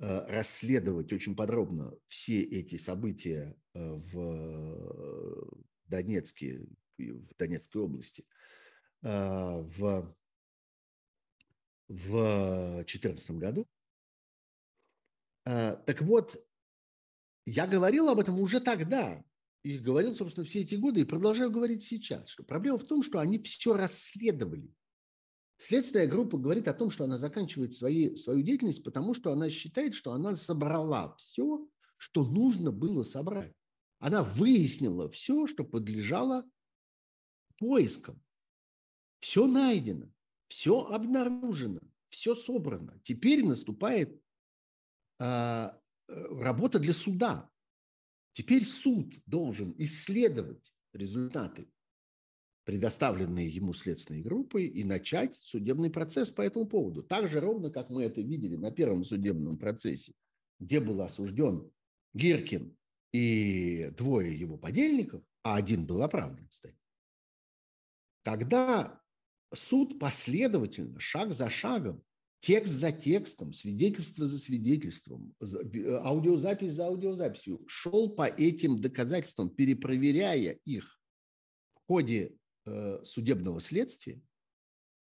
э, 0.00 0.26
расследовать 0.28 1.12
очень 1.12 1.34
подробно 1.34 1.92
все 2.06 2.42
эти 2.42 2.76
события 2.76 3.56
э, 3.74 3.80
в 3.82 5.64
Донецке, 5.86 6.64
в 6.96 7.34
Донецкой 7.36 7.82
области 7.82 8.24
э, 9.02 9.08
в 9.08 10.14
в 11.88 12.84
2014 12.84 13.32
году. 13.32 13.66
Так 15.44 16.00
вот, 16.00 16.42
я 17.46 17.66
говорил 17.66 18.08
об 18.08 18.18
этом 18.18 18.38
уже 18.40 18.60
тогда, 18.60 19.22
и 19.62 19.78
говорил, 19.78 20.14
собственно, 20.14 20.44
все 20.44 20.60
эти 20.60 20.74
годы, 20.74 21.00
и 21.00 21.04
продолжаю 21.04 21.50
говорить 21.50 21.84
сейчас, 21.84 22.28
что 22.28 22.42
проблема 22.42 22.78
в 22.78 22.84
том, 22.84 23.02
что 23.02 23.20
они 23.20 23.38
все 23.38 23.74
расследовали. 23.74 24.68
Следственная 25.56 26.08
группа 26.08 26.38
говорит 26.38 26.66
о 26.66 26.74
том, 26.74 26.90
что 26.90 27.04
она 27.04 27.16
заканчивает 27.16 27.72
свои, 27.74 28.16
свою 28.16 28.42
деятельность, 28.42 28.82
потому 28.82 29.14
что 29.14 29.30
она 29.30 29.48
считает, 29.48 29.94
что 29.94 30.12
она 30.12 30.34
собрала 30.34 31.14
все, 31.16 31.68
что 31.96 32.24
нужно 32.24 32.72
было 32.72 33.04
собрать. 33.04 33.54
Она 34.00 34.24
выяснила 34.24 35.08
все, 35.08 35.46
что 35.46 35.62
подлежало 35.62 36.44
поискам. 37.58 38.20
Все 39.20 39.46
найдено, 39.46 40.10
все 40.48 40.80
обнаружено, 40.80 41.78
все 42.08 42.34
собрано. 42.34 43.00
Теперь 43.04 43.46
наступает 43.46 44.20
а, 45.20 45.78
работа 46.30 46.78
для 46.78 46.92
суда. 46.92 47.48
Теперь 48.32 48.64
суд 48.64 49.14
должен 49.26 49.74
исследовать 49.78 50.72
результаты, 50.92 51.68
предоставленные 52.64 53.48
ему 53.48 53.72
следственной 53.72 54.22
группой, 54.22 54.66
и 54.66 54.84
начать 54.84 55.34
судебный 55.36 55.90
процесс 55.90 56.30
по 56.30 56.42
этому 56.42 56.66
поводу. 56.66 57.02
Так 57.02 57.28
же 57.28 57.40
ровно, 57.40 57.70
как 57.70 57.90
мы 57.90 58.04
это 58.04 58.20
видели 58.20 58.56
на 58.56 58.70
первом 58.70 59.04
судебном 59.04 59.58
процессе, 59.58 60.14
где 60.60 60.80
был 60.80 61.00
осужден 61.02 61.70
Гиркин 62.14 62.76
и 63.12 63.90
двое 63.96 64.38
его 64.38 64.56
подельников, 64.56 65.22
а 65.42 65.56
один 65.56 65.86
был 65.86 66.02
оправдан, 66.02 66.46
кстати. 66.48 66.78
Тогда 68.22 69.02
суд 69.52 69.98
последовательно, 69.98 71.00
шаг 71.00 71.32
за 71.32 71.50
шагом, 71.50 72.02
текст 72.42 72.72
за 72.72 72.90
текстом, 72.90 73.52
свидетельство 73.52 74.26
за 74.26 74.36
свидетельством, 74.36 75.32
э, 75.40 75.96
аудиозапись 76.02 76.72
за 76.72 76.86
аудиозаписью, 76.86 77.64
шел 77.68 78.10
по 78.10 78.26
этим 78.26 78.80
доказательствам, 78.80 79.48
перепроверяя 79.48 80.58
их 80.64 81.00
в 81.74 81.86
ходе 81.86 82.34
э, 82.66 83.00
судебного 83.04 83.60
следствия, 83.60 84.20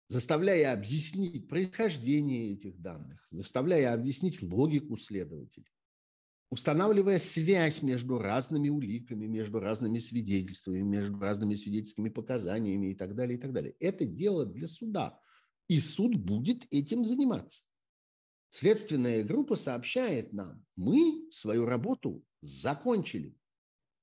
заставляя 0.07 0.71
объяснить 0.71 1.47
происхождение 1.47 2.53
этих 2.53 2.79
данных, 2.79 3.25
заставляя 3.31 3.95
объяснить 3.95 4.43
логику 4.43 4.95
следователей, 4.95 5.73
устанавливая 6.51 7.17
связь 7.17 7.81
между 7.81 8.19
разными 8.19 8.69
уликами, 8.69 9.25
между 9.25 9.59
разными 9.59 9.97
свидетельствами, 9.97 10.81
между 10.81 11.17
разными 11.17 11.55
свидетельскими 11.55 12.09
показаниями 12.09 12.91
и 12.91 12.95
так 12.95 13.15
далее, 13.15 13.39
и 13.39 13.41
так 13.41 13.51
далее. 13.51 13.75
Это 13.79 14.05
дело 14.05 14.45
для 14.45 14.67
суда– 14.67 15.19
и 15.67 15.79
суд 15.79 16.15
будет 16.15 16.65
этим 16.71 17.05
заниматься. 17.05 17.63
Следственная 18.49 19.23
группа 19.23 19.55
сообщает 19.55 20.31
нам, 20.31 20.65
мы 20.75 21.29
свою 21.31 21.65
работу 21.65 22.23
закончили. 22.41 23.35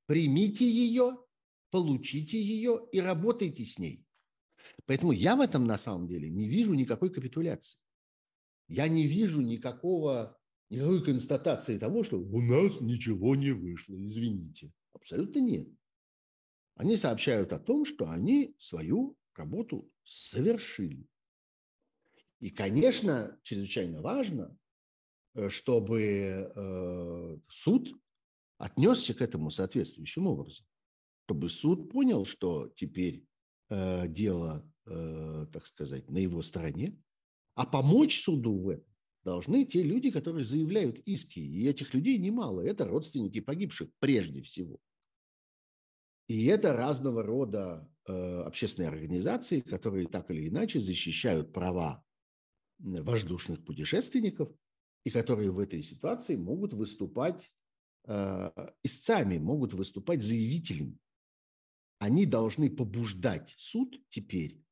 Примите 0.07 0.69
ее, 0.69 1.19
получите 1.71 2.41
ее 2.41 2.87
и 2.93 3.01
работайте 3.01 3.65
с 3.65 3.79
ней. 3.79 4.05
Поэтому 4.87 5.13
я 5.13 5.37
в 5.37 5.41
этом 5.41 5.65
на 5.65 5.79
самом 5.79 6.07
деле 6.07 6.29
не 6.29 6.49
вижу 6.49 6.75
никакой 6.75 7.11
капитуляции. 7.11 7.79
Я 8.69 8.89
не 8.89 9.07
вижу 9.07 9.41
никакого, 9.41 10.39
никакой 10.71 11.05
констатации 11.05 11.79
того, 11.79 12.05
что 12.05 12.19
у 12.21 12.41
нас 12.41 12.81
ничего 12.81 13.35
не 13.35 13.53
вышло, 13.53 13.95
извините. 13.95 14.73
Абсолютно 14.93 15.41
нет. 15.41 15.69
Они 16.75 16.97
сообщают 16.97 17.53
о 17.53 17.59
том, 17.59 17.85
что 17.85 18.09
они 18.09 18.55
свою 18.59 19.17
работу 19.35 19.91
совершили. 20.05 21.07
И, 22.43 22.51
конечно, 22.51 23.39
чрезвычайно 23.45 24.03
важно, 24.03 24.59
э, 25.35 25.49
чтобы 25.49 26.03
э, 26.03 27.39
суд 27.49 27.89
отнесся 28.59 29.15
к 29.15 29.23
этому 29.23 29.49
соответствующим 29.51 30.27
образом, 30.27 30.67
чтобы 31.25 31.49
суд 31.49 31.89
понял, 31.89 32.25
что 32.25 32.69
теперь 32.75 33.25
э, 33.71 34.09
дело, 34.09 34.69
так 34.85 35.65
сказать, 35.69 36.11
на 36.11 36.19
его 36.19 36.43
стороне, 36.43 37.01
а 37.55 37.65
помочь 37.65 38.21
суду 38.21 38.59
в 38.59 38.69
этом 38.71 38.93
должны 39.23 39.65
те 39.65 39.81
люди, 39.81 40.11
которые 40.11 40.45
заявляют 40.45 40.99
иски. 41.07 41.39
И 41.39 41.69
этих 41.69 41.95
людей 41.95 42.19
немало. 42.19 42.63
Это 42.63 42.85
родственники 42.85 43.41
погибших 43.41 43.91
прежде 44.01 44.43
всего. 44.43 44.81
И 46.27 46.47
это 46.47 46.73
разного 46.77 47.23
рода 47.23 47.89
э, 48.09 48.13
общественные 48.41 48.89
организации, 48.89 49.61
которые 49.61 50.09
так 50.09 50.33
или 50.33 50.49
иначе 50.49 50.81
защищают 50.81 51.53
права 51.53 52.05
воздушных 52.83 53.65
путешественников 53.65 54.51
и 55.05 55.11
которые 55.11 55.51
в 55.51 55.59
этой 55.59 55.83
ситуации 55.83 56.37
могут 56.37 56.75
выступать 56.75 57.53
э, 58.05 58.51
истцами, 58.83 59.39
могут 59.39 59.75
выступать 59.75 60.23
заявителями. 60.23 60.99
Они 61.99 62.27
должны 62.27 62.71
побуждать 62.71 63.55
суд 63.59 63.97
теперь, 64.09 64.63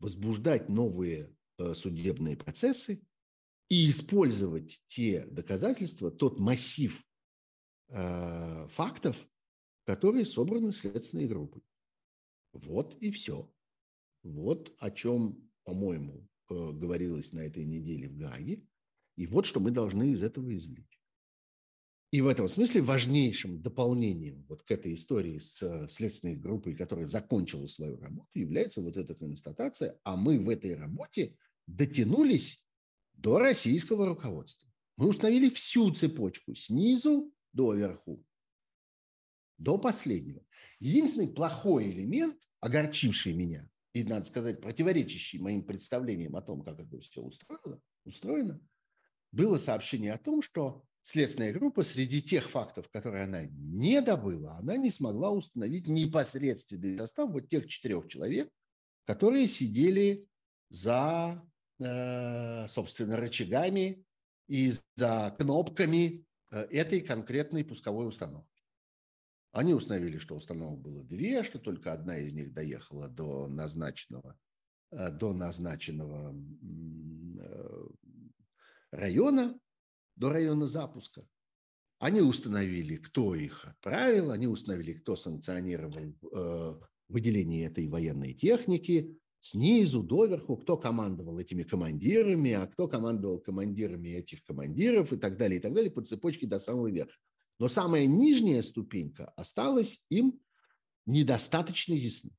возбуждать 0.00 0.68
новые 0.68 1.36
э, 1.58 1.74
судебные 1.74 2.36
процессы 2.36 3.02
и 3.68 3.90
использовать 3.90 4.82
те 4.86 5.24
доказательства, 5.26 6.10
тот 6.10 6.38
массив 6.38 7.04
э, 7.88 8.68
фактов, 8.68 9.16
которые 9.84 10.24
собраны 10.24 10.72
следственной 10.72 11.26
группой. 11.26 11.62
Вот 12.52 12.96
и 13.00 13.10
все. 13.10 13.52
Вот 14.22 14.74
о 14.78 14.90
чем, 14.90 15.50
по-моему, 15.64 16.27
говорилось 16.54 17.32
на 17.32 17.40
этой 17.40 17.64
неделе 17.64 18.08
в 18.08 18.16
Гаге. 18.16 18.64
И 19.16 19.26
вот 19.26 19.46
что 19.46 19.60
мы 19.60 19.70
должны 19.70 20.12
из 20.12 20.22
этого 20.22 20.54
извлечь. 20.54 20.98
И 22.10 22.22
в 22.22 22.26
этом 22.26 22.48
смысле 22.48 22.80
важнейшим 22.80 23.60
дополнением 23.60 24.46
вот 24.48 24.62
к 24.62 24.70
этой 24.70 24.94
истории 24.94 25.38
с 25.38 25.62
э, 25.62 25.88
следственной 25.88 26.36
группой, 26.36 26.74
которая 26.74 27.06
закончила 27.06 27.66
свою 27.66 27.98
работу, 27.98 28.30
является 28.32 28.80
вот 28.80 28.96
эта 28.96 29.14
констатация, 29.14 29.98
а 30.04 30.16
мы 30.16 30.38
в 30.38 30.48
этой 30.48 30.74
работе 30.74 31.36
дотянулись 31.66 32.64
до 33.12 33.38
российского 33.38 34.06
руководства. 34.06 34.66
Мы 34.96 35.08
установили 35.08 35.50
всю 35.50 35.92
цепочку 35.92 36.54
снизу 36.54 37.30
до 37.52 37.74
верху, 37.74 38.24
до 39.58 39.76
последнего. 39.76 40.42
Единственный 40.80 41.28
плохой 41.28 41.90
элемент, 41.90 42.36
огорчивший 42.60 43.34
меня, 43.34 43.68
и, 43.92 44.04
надо 44.04 44.26
сказать, 44.26 44.60
противоречащий 44.60 45.38
моим 45.38 45.62
представлениям 45.62 46.36
о 46.36 46.42
том, 46.42 46.62
как 46.62 46.78
это 46.80 46.98
все 47.00 47.22
устроено, 47.22 47.80
устроено 48.04 48.60
было 49.32 49.56
сообщение 49.56 50.12
о 50.12 50.18
том, 50.18 50.42
что 50.42 50.84
следственная 51.02 51.52
группа 51.52 51.82
среди 51.82 52.22
тех 52.22 52.48
фактов, 52.50 52.88
которые 52.90 53.24
она 53.24 53.46
не 53.46 54.00
добыла, 54.00 54.56
она 54.58 54.76
не 54.76 54.90
смогла 54.90 55.30
установить 55.30 55.86
непосредственный 55.86 56.98
состав 56.98 57.30
вот 57.30 57.48
тех 57.48 57.66
четырех 57.66 58.08
человек, 58.08 58.50
которые 59.04 59.48
сидели 59.48 60.26
за 60.70 61.42
Э, 61.80 62.66
собственно, 62.66 63.16
рычагами 63.16 64.04
и 64.48 64.72
за 64.96 65.34
кнопками 65.38 66.24
э, 66.50 66.62
этой 66.72 67.00
конкретной 67.00 67.64
пусковой 67.64 68.08
установки. 68.08 68.57
Они 69.52 69.74
установили, 69.74 70.18
что 70.18 70.36
установок 70.36 70.80
было 70.80 71.04
две, 71.04 71.42
что 71.42 71.58
только 71.58 71.92
одна 71.92 72.18
из 72.18 72.32
них 72.32 72.52
доехала 72.52 73.08
до 73.08 73.48
назначенного, 73.48 74.38
э, 74.90 75.10
до 75.10 75.32
назначенного 75.32 76.34
района, 78.90 79.58
до 80.16 80.30
района 80.30 80.66
запуска. 80.66 81.26
Они 81.98 82.20
установили, 82.20 82.96
кто 82.96 83.34
их 83.34 83.64
отправил, 83.64 84.30
они 84.30 84.46
установили, 84.46 84.94
кто 84.94 85.16
санкционировал 85.16 86.14
выделение 87.08 87.66
этой 87.66 87.88
военной 87.88 88.34
техники, 88.34 89.18
снизу 89.40 90.02
доверху, 90.02 90.56
кто 90.56 90.76
командовал 90.76 91.38
этими 91.38 91.62
командирами, 91.62 92.52
а 92.52 92.66
кто 92.66 92.88
командовал 92.88 93.40
командирами 93.40 94.10
этих 94.10 94.44
командиров 94.44 95.12
и 95.12 95.16
так 95.16 95.36
далее, 95.36 95.58
и 95.58 95.62
так 95.62 95.72
далее, 95.72 95.90
по 95.90 96.02
цепочке 96.02 96.46
до 96.46 96.58
самого 96.58 96.88
верха. 96.88 97.18
Но 97.58 97.68
самая 97.68 98.06
нижняя 98.06 98.62
ступенька 98.62 99.30
осталась 99.30 100.04
им 100.10 100.40
недостаточно 101.06 101.94
ясна. 101.94 102.30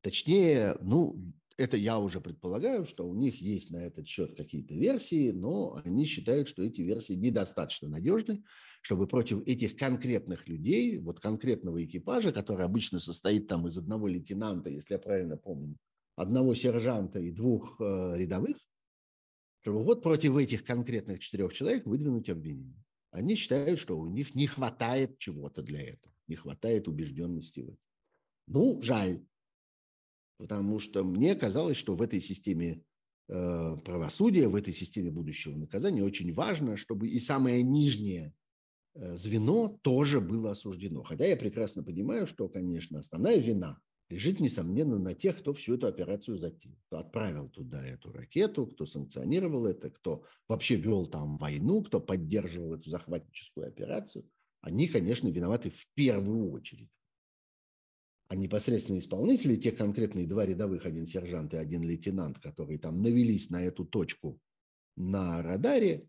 Точнее, 0.00 0.76
ну, 0.80 1.32
это 1.58 1.76
я 1.76 1.98
уже 1.98 2.20
предполагаю, 2.20 2.86
что 2.86 3.06
у 3.06 3.14
них 3.14 3.40
есть 3.40 3.70
на 3.70 3.78
этот 3.78 4.06
счет 4.06 4.36
какие-то 4.36 4.74
версии, 4.74 5.32
но 5.32 5.80
они 5.84 6.04
считают, 6.04 6.48
что 6.48 6.62
эти 6.62 6.80
версии 6.82 7.14
недостаточно 7.14 7.88
надежны, 7.88 8.44
чтобы 8.80 9.08
против 9.08 9.44
этих 9.46 9.76
конкретных 9.76 10.46
людей, 10.46 10.98
вот 10.98 11.18
конкретного 11.18 11.84
экипажа, 11.84 12.32
который 12.32 12.64
обычно 12.64 13.00
состоит 13.00 13.48
там 13.48 13.66
из 13.66 13.76
одного 13.76 14.06
лейтенанта, 14.06 14.70
если 14.70 14.94
я 14.94 14.98
правильно 15.00 15.36
помню, 15.36 15.76
одного 16.14 16.54
сержанта 16.54 17.18
и 17.18 17.32
двух 17.32 17.80
э, 17.80 18.14
рядовых, 18.16 18.56
чтобы 19.62 19.82
вот 19.82 20.02
против 20.02 20.36
этих 20.36 20.64
конкретных 20.64 21.18
четырех 21.18 21.52
человек 21.52 21.86
выдвинуть 21.86 22.30
обвинение. 22.30 22.84
Они 23.10 23.34
считают, 23.34 23.78
что 23.78 23.98
у 23.98 24.06
них 24.06 24.34
не 24.34 24.46
хватает 24.46 25.18
чего-то 25.18 25.62
для 25.62 25.82
этого, 25.82 26.14
не 26.26 26.36
хватает 26.36 26.88
убежденности 26.88 27.60
в 27.60 27.68
этом. 27.68 27.78
Ну, 28.46 28.82
жаль, 28.82 29.24
потому 30.38 30.78
что 30.78 31.04
мне 31.04 31.34
казалось, 31.34 31.76
что 31.76 31.94
в 31.94 32.02
этой 32.02 32.20
системе 32.20 32.82
э, 33.28 33.76
правосудия, 33.84 34.48
в 34.48 34.56
этой 34.56 34.72
системе 34.72 35.10
будущего 35.10 35.56
наказания 35.56 36.02
очень 36.02 36.32
важно, 36.32 36.76
чтобы 36.76 37.08
и 37.08 37.18
самое 37.18 37.62
нижнее 37.62 38.34
э, 38.94 39.16
звено 39.16 39.78
тоже 39.82 40.20
было 40.20 40.52
осуждено. 40.52 41.02
Хотя 41.02 41.26
я 41.26 41.36
прекрасно 41.36 41.82
понимаю, 41.82 42.26
что, 42.26 42.48
конечно, 42.48 43.00
основная 43.00 43.38
вина 43.38 43.80
лежит, 44.08 44.40
несомненно, 44.40 44.98
на 44.98 45.14
тех, 45.14 45.38
кто 45.38 45.52
всю 45.52 45.74
эту 45.74 45.86
операцию 45.86 46.38
затеял, 46.38 46.76
кто 46.86 46.98
отправил 46.98 47.48
туда 47.48 47.84
эту 47.86 48.12
ракету, 48.12 48.66
кто 48.66 48.86
санкционировал 48.86 49.66
это, 49.66 49.90
кто 49.90 50.24
вообще 50.48 50.76
вел 50.76 51.06
там 51.06 51.36
войну, 51.38 51.82
кто 51.82 52.00
поддерживал 52.00 52.74
эту 52.74 52.88
захватническую 52.90 53.68
операцию. 53.68 54.28
Они, 54.60 54.88
конечно, 54.88 55.28
виноваты 55.28 55.70
в 55.70 55.86
первую 55.94 56.50
очередь 56.52 56.90
а 58.28 58.36
непосредственно 58.36 58.98
исполнители, 58.98 59.56
те 59.56 59.72
конкретные 59.72 60.26
два 60.26 60.44
рядовых, 60.44 60.84
один 60.84 61.06
сержант 61.06 61.54
и 61.54 61.56
один 61.56 61.82
лейтенант, 61.82 62.38
которые 62.38 62.78
там 62.78 63.02
навелись 63.02 63.48
на 63.48 63.64
эту 63.64 63.86
точку 63.86 64.38
на 64.96 65.42
радаре, 65.42 66.06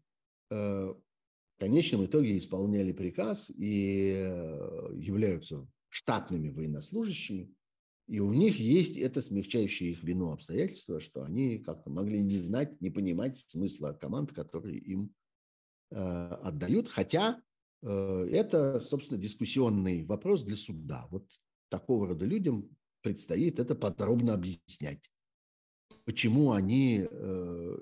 э, 0.49 0.55
в 0.55 1.59
конечном 1.59 2.05
итоге 2.05 2.37
исполняли 2.37 2.91
приказ 2.91 3.49
и 3.49 4.15
э, 4.17 4.89
являются 4.95 5.65
штатными 5.87 6.49
военнослужащими, 6.49 7.53
и 8.09 8.19
у 8.19 8.33
них 8.33 8.59
есть 8.59 8.97
это 8.97 9.21
смягчающее 9.21 9.91
их 9.91 10.03
вину 10.03 10.31
обстоятельство, 10.31 10.99
что 10.99 11.23
они 11.23 11.59
как-то 11.59 11.89
могли 11.89 12.21
не 12.21 12.39
знать, 12.39 12.81
не 12.81 12.89
понимать 12.89 13.37
смысла 13.37 13.93
команд, 13.93 14.33
которые 14.33 14.79
им 14.79 15.13
э, 15.91 15.95
отдают, 15.95 16.89
хотя 16.89 17.41
это, 17.81 18.81
собственно, 18.81 19.17
дискуссионный 19.17 20.03
вопрос 20.03 20.43
для 20.43 20.57
суда. 20.57 21.07
Вот 21.11 21.25
такого 21.69 22.09
рода 22.09 22.25
людям 22.25 22.69
предстоит 23.01 23.57
это 23.57 23.73
подробно 23.73 24.33
объяснять. 24.33 25.09
Почему 26.03 26.51
они 26.51 27.07
э, 27.09 27.77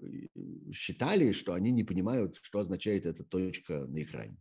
считали, 0.73 1.31
что 1.31 1.53
они 1.53 1.71
не 1.71 1.83
понимают, 1.83 2.37
что 2.41 2.59
означает 2.59 3.05
эта 3.05 3.23
точка 3.23 3.87
на 3.87 4.03
экране. 4.03 4.37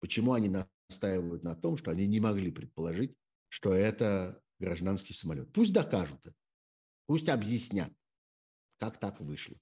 Почему 0.00 0.32
они 0.32 0.48
настаивают 0.88 1.42
на 1.42 1.56
том, 1.56 1.76
что 1.76 1.90
они 1.90 2.06
не 2.06 2.20
могли 2.20 2.50
предположить, 2.50 3.14
что 3.48 3.72
это 3.74 4.40
гражданский 4.58 5.14
самолет. 5.14 5.52
Пусть 5.52 5.72
докажут 5.72 6.20
это. 6.24 6.34
Пусть 7.06 7.28
объяснят, 7.28 7.92
как 8.78 8.98
так 8.98 9.20
вышло. 9.20 9.56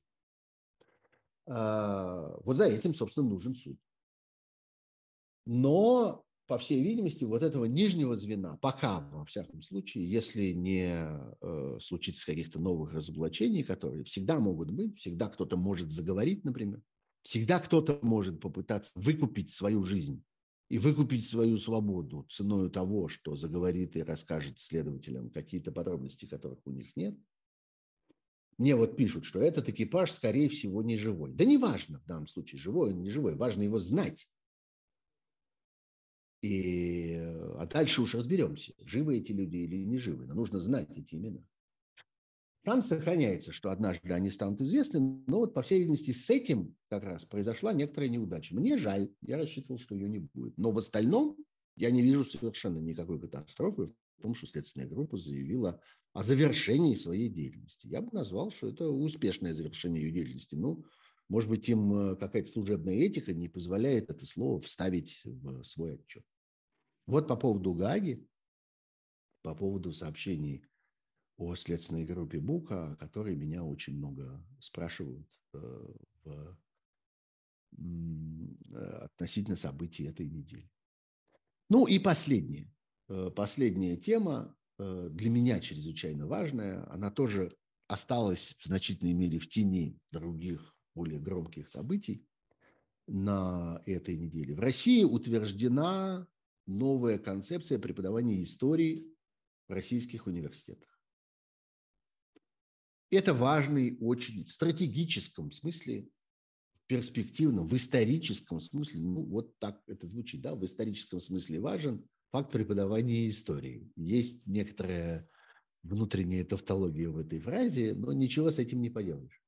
А, 1.47 2.37
вот 2.41 2.57
за 2.57 2.65
этим, 2.67 2.95
собственно, 2.95 3.29
нужен 3.29 3.55
суд. 3.55 3.79
Но 5.47 6.25
по 6.47 6.59
всей 6.59 6.83
видимости, 6.83 7.25
вот 7.25 7.43
этого 7.43 7.65
нижнего 7.65 8.17
звена, 8.17 8.57
пока, 8.59 9.01
во 9.13 9.25
всяком 9.25 9.63
случае, 9.63 10.11
если 10.11 10.53
не 10.53 10.93
э, 11.41 11.79
случится 11.81 12.27
каких-то 12.27 12.59
новых 12.59 12.93
разоблачений, 12.93 13.63
которые 13.63 14.05
всегда 14.05 14.39
могут 14.39 14.71
быть, 14.71 14.99
всегда 14.99 15.29
кто-то 15.29 15.57
может 15.57 15.91
заговорить, 15.91 16.45
например, 16.45 16.83
всегда 17.23 17.61
кто-то 17.61 17.99
может 18.03 18.41
попытаться 18.41 18.93
выкупить 18.95 19.51
свою 19.51 19.85
жизнь 19.85 20.23
и 20.75 20.79
выкупить 20.79 21.29
свою 21.29 21.57
свободу 21.57 22.27
ценой 22.29 22.69
того, 22.69 23.07
что 23.07 23.37
заговорит 23.37 23.95
и 23.95 24.03
расскажет 24.03 24.59
следователям 24.59 25.31
какие-то 25.31 25.71
подробности, 25.71 26.27
которых 26.27 26.67
у 26.67 26.73
них 26.73 26.97
нет. 26.97 27.17
Мне 28.59 28.75
вот 28.75 28.97
пишут, 28.97 29.25
что 29.25 29.41
этот 29.41 29.69
экипаж, 29.69 30.11
скорее 30.11 30.49
всего, 30.49 30.83
не 30.83 30.97
живой. 30.97 31.33
Да 31.33 31.45
не 31.45 31.59
важно 31.59 32.01
в 32.01 32.07
данном 32.07 32.27
случае, 32.27 32.59
живой 32.59 32.91
он, 32.91 33.03
не 33.03 33.11
живой, 33.11 33.37
важно 33.37 33.63
его 33.63 33.79
знать. 33.79 34.29
И, 36.43 37.19
а 37.21 37.69
дальше 37.73 38.03
уж 38.03 38.17
разберемся, 38.17 38.75
живы 38.81 39.19
эти 39.19 39.31
люди 39.31 39.59
или 39.59 39.85
не 39.85 39.97
живы. 39.97 40.27
Но 40.27 40.35
нужно 40.35 40.59
знать 40.59 40.91
эти 40.91 41.15
имена. 41.15 41.45
Шанс 42.65 42.89
сохраняется, 42.89 43.53
что 43.53 43.71
однажды 43.71 44.13
они 44.13 44.31
станут 44.31 44.61
известны, 44.61 45.01
но 45.27 45.41
вот, 45.41 45.55
по 45.55 45.63
всей 45.63 45.81
видимости, 45.81 46.11
с 46.11 46.29
этим 46.31 46.77
как 46.89 47.05
раз 47.05 47.25
произошла 47.25 47.73
некоторая 47.73 48.09
неудача. 48.09 48.55
Мне 48.55 48.79
жаль, 48.79 49.11
я 49.23 49.37
рассчитывал, 49.37 49.79
что 49.79 49.95
ее 49.95 50.09
не 50.09 50.21
будет. 50.21 50.57
Но 50.57 50.71
в 50.71 50.79
остальном 50.79 51.37
я 51.77 51.91
не 51.91 52.03
вижу 52.03 52.25
совершенно 52.25 52.79
никакой 52.79 53.21
катастрофы 53.21 53.93
в 54.19 54.23
том, 54.23 54.35
что 54.35 54.47
следственная 54.47 54.89
группа 54.89 55.17
заявила 55.17 55.81
о 56.13 56.23
завершении 56.23 56.95
своей 56.95 57.29
деятельности. 57.29 57.87
Я 57.87 58.01
бы 58.01 58.11
назвал, 58.13 58.51
что 58.51 58.69
это 58.69 58.89
успешное 58.89 59.53
завершение 59.53 60.03
ее 60.03 60.13
деятельности. 60.13 60.55
Ну, 60.55 60.85
может 61.29 61.51
быть, 61.51 61.69
им 61.69 61.93
э, 61.93 62.17
какая-то 62.17 62.49
служебная 62.49 62.95
этика 62.95 63.33
не 63.33 63.49
позволяет 63.49 64.11
это 64.11 64.25
слово 64.25 64.61
вставить 64.61 65.21
в 65.25 65.65
свой 65.65 65.95
отчет. 65.95 66.25
Вот 67.07 67.27
по 67.27 67.37
поводу 67.37 67.75
Гаги, 67.75 68.27
по 69.43 69.55
поводу 69.55 69.93
сообщений 69.93 70.65
о 71.37 71.55
следственной 71.55 72.05
группе 72.05 72.41
Бука, 72.41 72.93
о 72.93 72.97
которой 72.97 73.35
меня 73.35 73.65
очень 73.65 73.97
много 73.97 74.45
спрашивают 74.61 75.29
э, 75.53 75.59
в, 76.25 76.59
э, 77.79 78.79
относительно 79.03 79.57
событий 79.57 80.05
этой 80.05 80.29
недели. 80.29 80.71
Ну 81.69 81.87
и 81.87 81.99
последнее. 81.99 82.71
Последняя 83.35 83.99
тема 83.99 84.57
Э, 84.79 85.09
для 85.11 85.31
меня 85.31 85.61
чрезвычайно 85.61 86.27
важная. 86.27 86.91
Она 86.93 87.11
тоже 87.11 87.55
осталась 87.87 88.55
в 88.59 88.67
значительной 88.67 89.13
мере 89.13 89.39
в 89.39 89.49
тени 89.49 89.99
других 90.11 90.75
более 90.95 91.21
громких 91.21 91.69
событий 91.69 92.27
на 93.07 93.83
этой 93.87 94.17
неделе. 94.17 94.55
В 94.55 94.61
России 94.61 95.05
утверждена 95.05 96.27
новая 96.67 97.19
концепция 97.19 97.79
преподавания 97.79 98.43
истории 98.43 99.15
в 99.69 99.73
российских 99.73 100.27
университетах. 100.27 100.94
Это 103.15 103.33
важный, 103.33 103.97
очень 104.01 104.45
в 104.45 104.51
стратегическом 104.51 105.51
смысле, 105.51 106.09
в 106.75 106.87
перспективном, 106.87 107.69
в 107.69 107.75
историческом 107.75 108.61
смысле, 108.61 109.01
ну 109.01 109.23
вот 109.23 109.59
так 109.59 109.83
это 109.87 110.07
звучит, 110.07 110.43
да, 110.43 110.55
в 110.55 110.65
историческом 110.65 111.21
смысле 111.21 111.61
важен 111.61 112.05
факт 112.31 112.51
преподавания 112.51 113.29
истории. 113.29 113.91
Есть 113.97 114.47
некоторая 114.47 115.29
внутренняя 115.83 116.45
тавтология 116.45 117.09
в 117.09 117.19
этой 117.19 117.39
фразе, 117.39 117.95
но 117.95 118.13
ничего 118.13 118.51
с 118.51 118.59
этим 118.59 118.83
не 118.83 118.91
поделаешь. 118.91 119.41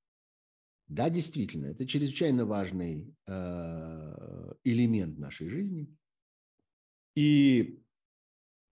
Да, 0.89 1.11
действительно, 1.11 1.67
это 1.67 1.85
чрезвычайно 1.85 2.47
важный 2.47 3.13
э, 3.27 4.53
элемент 4.63 5.19
нашей 5.19 5.49
жизни. 5.49 5.93
И 7.17 7.83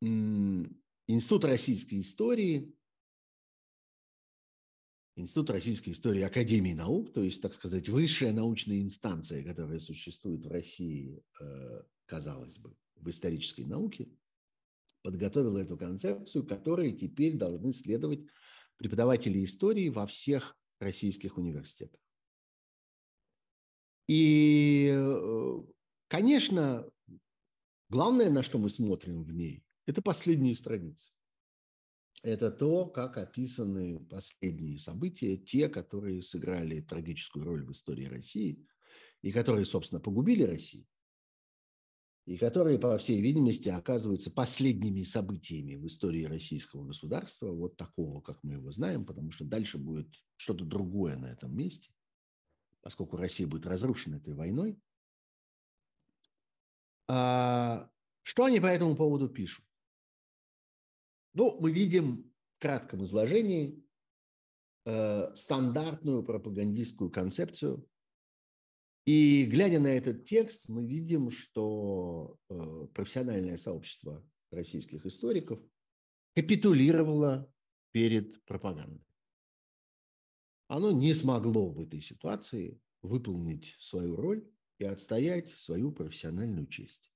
Институт 0.00 1.44
российской 1.44 2.00
истории, 2.00 2.72
Институт 5.16 5.50
российской 5.50 5.90
истории 5.90 6.22
Академии 6.22 6.72
наук, 6.72 7.12
то 7.12 7.22
есть, 7.22 7.40
так 7.40 7.54
сказать, 7.54 7.88
высшая 7.88 8.32
научная 8.32 8.80
инстанция, 8.80 9.44
которая 9.44 9.78
существует 9.78 10.44
в 10.44 10.50
России, 10.50 11.22
э, 11.40 11.82
казалось 12.06 12.58
бы, 12.58 12.74
в 12.96 13.08
исторической 13.08 13.64
науке, 13.64 14.08
подготовила 15.02 15.58
эту 15.58 15.76
концепцию, 15.76 16.44
которой 16.44 16.92
теперь 16.92 17.36
должны 17.36 17.72
следовать 17.72 18.26
преподаватели 18.76 19.44
истории 19.44 19.88
во 19.88 20.06
всех 20.06 20.56
российских 20.80 21.38
университетах. 21.38 22.00
И, 24.08 24.90
э, 24.92 25.62
конечно, 26.08 26.90
главное, 27.88 28.30
на 28.30 28.42
что 28.42 28.58
мы 28.58 28.68
смотрим 28.68 29.22
в 29.22 29.32
ней, 29.32 29.62
это 29.86 30.02
последние 30.02 30.56
страницы. 30.56 31.12
Это 32.24 32.50
то, 32.50 32.86
как 32.86 33.18
описаны 33.18 34.00
последние 34.00 34.78
события, 34.78 35.36
те, 35.36 35.68
которые 35.68 36.22
сыграли 36.22 36.80
трагическую 36.80 37.44
роль 37.44 37.66
в 37.66 37.72
истории 37.72 38.06
России 38.06 38.66
и 39.20 39.30
которые, 39.30 39.66
собственно, 39.66 40.00
погубили 40.00 40.42
Россию 40.42 40.86
и 42.24 42.38
которые, 42.38 42.78
по 42.78 42.96
всей 42.96 43.20
видимости, 43.20 43.68
оказываются 43.68 44.30
последними 44.30 45.02
событиями 45.02 45.74
в 45.74 45.86
истории 45.86 46.24
российского 46.24 46.86
государства, 46.86 47.52
вот 47.52 47.76
такого, 47.76 48.22
как 48.22 48.42
мы 48.42 48.54
его 48.54 48.70
знаем, 48.70 49.04
потому 49.04 49.30
что 49.30 49.44
дальше 49.44 49.76
будет 49.76 50.08
что-то 50.36 50.64
другое 50.64 51.18
на 51.18 51.26
этом 51.26 51.54
месте, 51.54 51.92
поскольку 52.80 53.18
Россия 53.18 53.46
будет 53.46 53.66
разрушена 53.66 54.16
этой 54.16 54.32
войной. 54.32 54.80
А 57.06 57.90
что 58.22 58.46
они 58.46 58.60
по 58.60 58.66
этому 58.68 58.96
поводу 58.96 59.28
пишут? 59.28 59.66
Ну, 61.34 61.58
мы 61.60 61.72
видим 61.72 62.32
в 62.56 62.62
кратком 62.62 63.04
изложении 63.04 63.84
э, 64.86 65.34
стандартную 65.34 66.22
пропагандистскую 66.22 67.10
концепцию 67.10 67.86
и 69.06 69.44
глядя 69.44 69.80
на 69.80 69.88
этот 69.88 70.24
текст, 70.24 70.66
мы 70.68 70.86
видим, 70.86 71.30
что 71.30 72.38
э, 72.48 72.86
профессиональное 72.94 73.58
сообщество 73.58 74.26
российских 74.50 75.04
историков 75.04 75.60
капитулировало 76.34 77.52
перед 77.92 78.42
пропагандой. 78.44 79.04
Оно 80.68 80.90
не 80.90 81.12
смогло 81.12 81.70
в 81.70 81.80
этой 81.80 82.00
ситуации 82.00 82.80
выполнить 83.02 83.76
свою 83.78 84.16
роль 84.16 84.50
и 84.78 84.84
отстоять 84.84 85.50
свою 85.50 85.92
профессиональную 85.92 86.66
честь. 86.66 87.13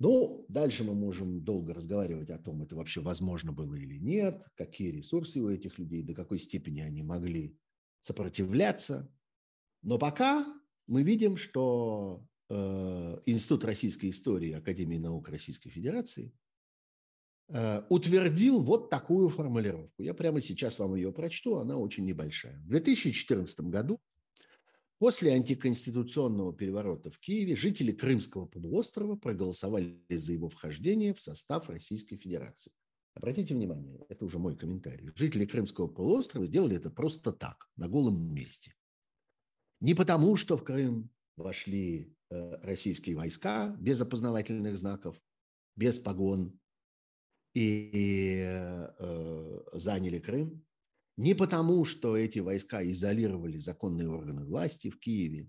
Ну, 0.00 0.44
дальше 0.48 0.82
мы 0.82 0.94
можем 0.94 1.44
долго 1.44 1.72
разговаривать 1.72 2.30
о 2.30 2.38
том, 2.38 2.62
это 2.62 2.74
вообще 2.74 3.00
возможно 3.00 3.52
было 3.52 3.74
или 3.74 3.98
нет, 3.98 4.44
какие 4.56 4.90
ресурсы 4.90 5.40
у 5.40 5.48
этих 5.48 5.78
людей, 5.78 6.02
до 6.02 6.14
какой 6.14 6.38
степени 6.38 6.80
они 6.80 7.02
могли 7.02 7.56
сопротивляться. 8.00 9.10
Но 9.82 9.98
пока 9.98 10.46
мы 10.86 11.02
видим, 11.02 11.36
что 11.36 12.26
э, 12.50 13.20
Институт 13.26 13.64
российской 13.64 14.10
истории 14.10 14.52
Академии 14.52 14.98
наук 14.98 15.28
Российской 15.28 15.70
Федерации 15.70 16.32
э, 17.48 17.82
утвердил 17.88 18.62
вот 18.62 18.90
такую 18.90 19.28
формулировку. 19.28 20.02
Я 20.02 20.12
прямо 20.12 20.40
сейчас 20.40 20.78
вам 20.78 20.96
ее 20.96 21.12
прочту, 21.12 21.56
она 21.56 21.76
очень 21.76 22.04
небольшая. 22.04 22.58
В 22.62 22.66
2014 22.66 23.60
году 23.60 24.00
После 25.04 25.34
антиконституционного 25.34 26.54
переворота 26.54 27.10
в 27.10 27.18
Киеве 27.18 27.54
жители 27.54 27.92
Крымского 27.92 28.46
полуострова 28.46 29.16
проголосовали 29.16 30.02
за 30.08 30.32
его 30.32 30.48
вхождение 30.48 31.12
в 31.12 31.20
состав 31.20 31.68
Российской 31.68 32.16
Федерации. 32.16 32.72
Обратите 33.12 33.52
внимание, 33.52 34.02
это 34.08 34.24
уже 34.24 34.38
мой 34.38 34.56
комментарий. 34.56 35.10
Жители 35.14 35.44
Крымского 35.44 35.88
полуострова 35.88 36.46
сделали 36.46 36.76
это 36.76 36.88
просто 36.88 37.32
так, 37.32 37.68
на 37.76 37.86
голом 37.86 38.32
месте. 38.32 38.72
Не 39.80 39.92
потому, 39.92 40.36
что 40.36 40.56
в 40.56 40.64
Крым 40.64 41.10
вошли 41.36 42.16
э, 42.30 42.56
российские 42.62 43.16
войска 43.16 43.76
без 43.78 44.00
опознавательных 44.00 44.78
знаков, 44.78 45.20
без 45.76 45.98
погон 45.98 46.58
и 47.52 48.40
э, 48.42 49.60
заняли 49.74 50.18
Крым, 50.18 50.64
не 51.16 51.34
потому, 51.34 51.84
что 51.84 52.16
эти 52.16 52.40
войска 52.40 52.82
изолировали 52.84 53.58
законные 53.58 54.08
органы 54.08 54.44
власти 54.44 54.90
в 54.90 54.98
Киеве, 54.98 55.48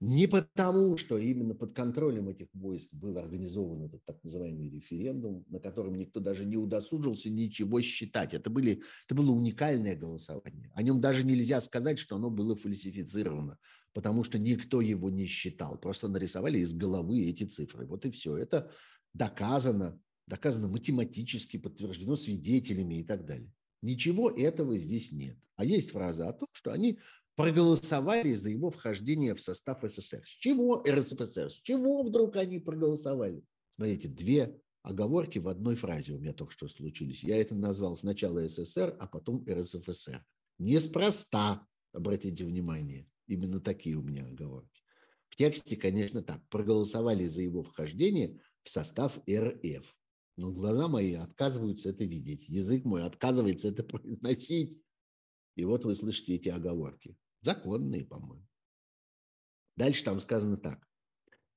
не 0.00 0.28
потому, 0.28 0.98
что 0.98 1.16
именно 1.16 1.54
под 1.54 1.74
контролем 1.74 2.28
этих 2.28 2.48
войск 2.52 2.92
был 2.92 3.16
организован 3.16 3.84
этот 3.86 4.04
так 4.04 4.22
называемый 4.22 4.68
референдум, 4.68 5.46
на 5.48 5.58
котором 5.58 5.96
никто 5.96 6.20
даже 6.20 6.44
не 6.44 6.58
удосужился 6.58 7.30
ничего 7.30 7.80
считать. 7.80 8.34
Это, 8.34 8.50
были, 8.50 8.82
это 9.06 9.14
было 9.14 9.30
уникальное 9.30 9.96
голосование. 9.96 10.70
О 10.74 10.82
нем 10.82 11.00
даже 11.00 11.24
нельзя 11.24 11.62
сказать, 11.62 11.98
что 11.98 12.16
оно 12.16 12.28
было 12.28 12.54
фальсифицировано, 12.54 13.56
потому 13.94 14.22
что 14.22 14.38
никто 14.38 14.82
его 14.82 15.08
не 15.08 15.24
считал. 15.24 15.78
Просто 15.78 16.08
нарисовали 16.08 16.58
из 16.58 16.74
головы 16.74 17.24
эти 17.24 17.44
цифры. 17.44 17.86
Вот 17.86 18.04
и 18.04 18.10
все. 18.10 18.36
Это 18.36 18.70
доказано, 19.14 19.98
доказано 20.26 20.68
математически, 20.68 21.56
подтверждено 21.56 22.16
свидетелями 22.16 23.00
и 23.00 23.04
так 23.04 23.24
далее. 23.24 23.50
Ничего 23.86 24.30
этого 24.30 24.76
здесь 24.78 25.12
нет. 25.12 25.36
А 25.54 25.64
есть 25.64 25.90
фраза 25.90 26.28
о 26.28 26.32
том, 26.32 26.48
что 26.50 26.72
они 26.72 26.98
проголосовали 27.36 28.34
за 28.34 28.50
его 28.50 28.70
вхождение 28.70 29.32
в 29.36 29.40
состав 29.40 29.78
СССР. 29.80 30.22
С 30.24 30.28
чего 30.28 30.82
РСФСР? 30.84 31.50
С 31.50 31.60
чего 31.62 32.02
вдруг 32.02 32.34
они 32.34 32.58
проголосовали? 32.58 33.44
Смотрите, 33.76 34.08
две 34.08 34.60
оговорки 34.82 35.38
в 35.38 35.46
одной 35.46 35.76
фразе 35.76 36.14
у 36.14 36.18
меня 36.18 36.32
только 36.32 36.52
что 36.52 36.66
случились. 36.66 37.22
Я 37.22 37.36
это 37.36 37.54
назвал 37.54 37.94
сначала 37.94 38.48
СССР, 38.48 38.96
а 38.98 39.06
потом 39.06 39.44
РСФСР. 39.48 40.20
Неспроста, 40.58 41.64
обратите 41.92 42.44
внимание, 42.44 43.08
именно 43.28 43.60
такие 43.60 43.94
у 43.94 44.02
меня 44.02 44.26
оговорки. 44.26 44.82
В 45.28 45.36
тексте, 45.36 45.76
конечно, 45.76 46.24
так. 46.24 46.40
Проголосовали 46.48 47.24
за 47.26 47.42
его 47.42 47.62
вхождение 47.62 48.40
в 48.64 48.70
состав 48.70 49.20
РФ. 49.30 49.96
Но 50.36 50.52
глаза 50.52 50.86
мои 50.88 51.14
отказываются 51.14 51.90
это 51.90 52.04
видеть. 52.04 52.48
Язык 52.48 52.84
мой 52.84 53.02
отказывается 53.04 53.68
это 53.68 53.82
произносить. 53.84 54.82
И 55.54 55.64
вот 55.64 55.84
вы 55.84 55.94
слышите 55.94 56.34
эти 56.34 56.48
оговорки. 56.48 57.16
Законные, 57.40 58.04
по-моему. 58.04 58.46
Дальше 59.76 60.04
там 60.04 60.20
сказано 60.20 60.56
так. 60.56 60.86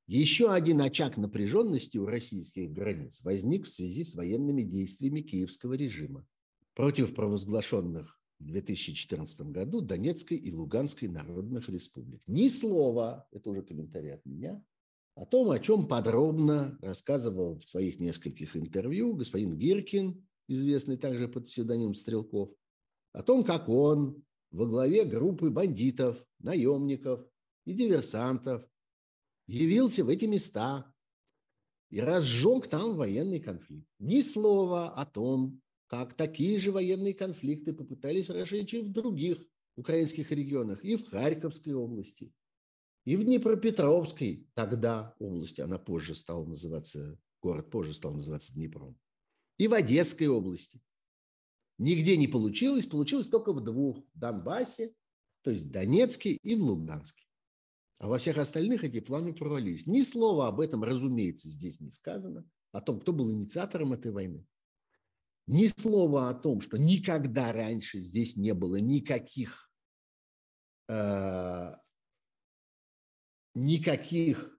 Еще 0.07 0.51
один 0.51 0.81
очаг 0.81 1.17
напряженности 1.17 1.97
у 1.97 2.05
российских 2.05 2.71
границ 2.71 3.21
возник 3.23 3.67
в 3.67 3.71
связи 3.71 4.03
с 4.03 4.15
военными 4.15 4.63
действиями 4.63 5.21
киевского 5.21 5.73
режима 5.73 6.25
против 6.73 7.13
провозглашенных 7.13 8.19
в 8.39 8.45
2014 8.45 9.41
году 9.51 9.81
Донецкой 9.81 10.37
и 10.37 10.51
Луганской 10.51 11.09
народных 11.09 11.69
республик. 11.69 12.21
Ни 12.25 12.47
слова, 12.47 13.27
это 13.31 13.49
уже 13.49 13.61
комментарий 13.61 14.13
от 14.13 14.25
меня, 14.25 14.63
о 15.19 15.25
том, 15.25 15.51
о 15.51 15.59
чем 15.59 15.85
подробно 15.85 16.79
рассказывал 16.81 17.59
в 17.59 17.67
своих 17.67 17.99
нескольких 17.99 18.55
интервью 18.55 19.13
господин 19.13 19.57
Гиркин, 19.57 20.25
известный 20.47 20.95
также 20.95 21.27
под 21.27 21.47
псевдонимом 21.47 21.93
Стрелков, 21.93 22.51
о 23.11 23.21
том, 23.21 23.43
как 23.43 23.67
он 23.67 24.23
во 24.51 24.65
главе 24.65 25.03
группы 25.03 25.49
бандитов, 25.49 26.25
наемников 26.39 27.19
и 27.65 27.73
диверсантов 27.73 28.65
явился 29.45 30.05
в 30.05 30.09
эти 30.09 30.23
места 30.23 30.89
и 31.89 31.99
разжег 31.99 32.67
там 32.67 32.95
военный 32.95 33.41
конфликт. 33.41 33.89
Ни 33.99 34.21
слова 34.21 34.93
о 34.93 35.05
том, 35.05 35.59
как 35.87 36.13
такие 36.13 36.57
же 36.59 36.71
военные 36.71 37.13
конфликты 37.13 37.73
попытались 37.73 38.29
разжечь 38.29 38.73
и 38.73 38.79
в 38.79 38.89
других 38.89 39.37
украинских 39.75 40.31
регионах, 40.31 40.81
и 40.85 40.95
в 40.95 41.09
Харьковской 41.09 41.73
области, 41.73 42.31
и 43.09 43.15
в 43.15 43.23
Днепропетровской 43.23 44.47
тогда 44.53 45.15
области, 45.17 45.61
она 45.61 45.79
позже 45.79 46.13
стала 46.13 46.45
называться, 46.45 47.17
город 47.41 47.71
позже 47.71 47.95
стал 47.95 48.13
называться 48.13 48.53
Днепром, 48.53 48.99
и 49.57 49.67
в 49.67 49.73
Одесской 49.73 50.27
области. 50.27 50.79
Нигде 51.79 52.17
не 52.17 52.27
получилось, 52.27 52.85
получилось 52.85 53.27
только 53.27 53.51
в 53.51 53.63
двух, 53.63 53.97
в 54.13 54.19
Донбассе, 54.19 54.93
то 55.41 55.49
есть 55.49 55.63
в 55.63 55.71
Донецке 55.71 56.33
и 56.33 56.53
в 56.53 56.61
Луганске. 56.61 57.25
А 57.97 58.09
во 58.09 58.19
всех 58.19 58.37
остальных 58.37 58.83
эти 58.83 58.99
планы 58.99 59.33
провалились. 59.33 59.87
Ни 59.87 60.03
слова 60.03 60.47
об 60.47 60.59
этом, 60.59 60.83
разумеется, 60.83 61.49
здесь 61.49 61.79
не 61.79 61.89
сказано, 61.89 62.47
о 62.73 62.79
том, 62.79 62.99
кто 62.99 63.11
был 63.11 63.31
инициатором 63.31 63.93
этой 63.93 64.11
войны. 64.11 64.45
Ни 65.47 65.65
слова 65.65 66.29
о 66.29 66.35
том, 66.35 66.61
что 66.61 66.77
никогда 66.77 67.53
раньше 67.53 68.03
здесь 68.03 68.35
не 68.35 68.53
было 68.53 68.75
никаких, 68.75 69.71
э, 70.87 71.73
никаких 73.59 74.57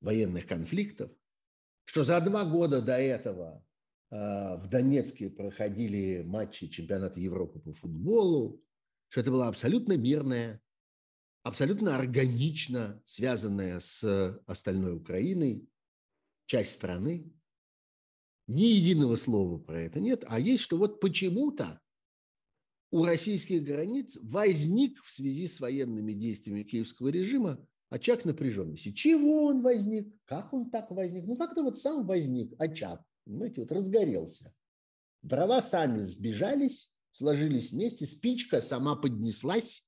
военных 0.00 0.46
конфликтов, 0.46 1.10
что 1.84 2.04
за 2.04 2.20
два 2.20 2.44
года 2.44 2.82
до 2.82 2.98
этого 2.98 3.64
э, 4.10 4.16
в 4.56 4.68
Донецке 4.68 5.30
проходили 5.30 6.22
матчи 6.22 6.68
чемпионата 6.68 7.20
Европы 7.20 7.60
по 7.60 7.72
футболу, 7.72 8.62
что 9.08 9.20
это 9.20 9.30
была 9.30 9.48
абсолютно 9.48 9.96
мирная 9.96 10.60
абсолютно 11.46 11.94
органично 11.94 13.00
связанная 13.06 13.78
с 13.78 14.42
остальной 14.46 14.96
Украиной, 14.96 15.64
часть 16.46 16.72
страны. 16.72 17.32
Ни 18.48 18.64
единого 18.64 19.14
слова 19.14 19.56
про 19.56 19.80
это 19.80 20.00
нет, 20.00 20.24
а 20.26 20.40
есть, 20.40 20.64
что 20.64 20.76
вот 20.76 20.98
почему-то 20.98 21.80
у 22.90 23.04
российских 23.04 23.62
границ 23.62 24.18
возник 24.22 25.00
в 25.04 25.12
связи 25.12 25.46
с 25.46 25.60
военными 25.60 26.12
действиями 26.14 26.64
киевского 26.64 27.08
режима 27.08 27.64
очаг 27.96 28.24
напряженности. 28.24 28.92
Чего 28.92 29.46
он 29.46 29.62
возник? 29.62 30.08
Как 30.24 30.52
он 30.52 30.70
так 30.70 30.90
возник? 30.90 31.26
Ну, 31.26 31.36
как-то 31.36 31.62
вот 31.62 31.78
сам 31.78 32.06
возник 32.06 32.54
очаг, 32.58 33.02
понимаете, 33.24 33.62
вот 33.62 33.72
разгорелся. 33.72 34.54
Дрова 35.22 35.60
сами 35.60 36.02
сбежались, 36.02 36.92
сложились 37.10 37.72
вместе, 37.72 38.06
спичка 38.06 38.60
сама 38.60 38.96
поднеслась, 38.96 39.84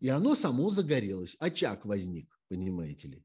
и 0.00 0.08
оно 0.08 0.34
само 0.34 0.70
загорелось. 0.70 1.36
Очаг 1.38 1.84
возник, 1.84 2.28
понимаете 2.48 3.08
ли. 3.08 3.24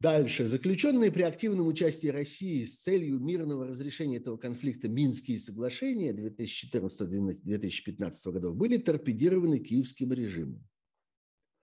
Дальше. 0.00 0.46
Заключенные 0.46 1.10
при 1.10 1.22
активном 1.22 1.66
участии 1.66 2.06
России 2.06 2.62
с 2.62 2.82
целью 2.82 3.18
мирного 3.18 3.66
разрешения 3.66 4.18
этого 4.18 4.36
конфликта 4.36 4.88
Минские 4.88 5.40
соглашения 5.40 6.12
2014-2015 6.12 8.12
годов 8.30 8.56
были 8.56 8.76
торпедированы 8.76 9.58
киевским 9.58 10.12
режимом. 10.12 10.64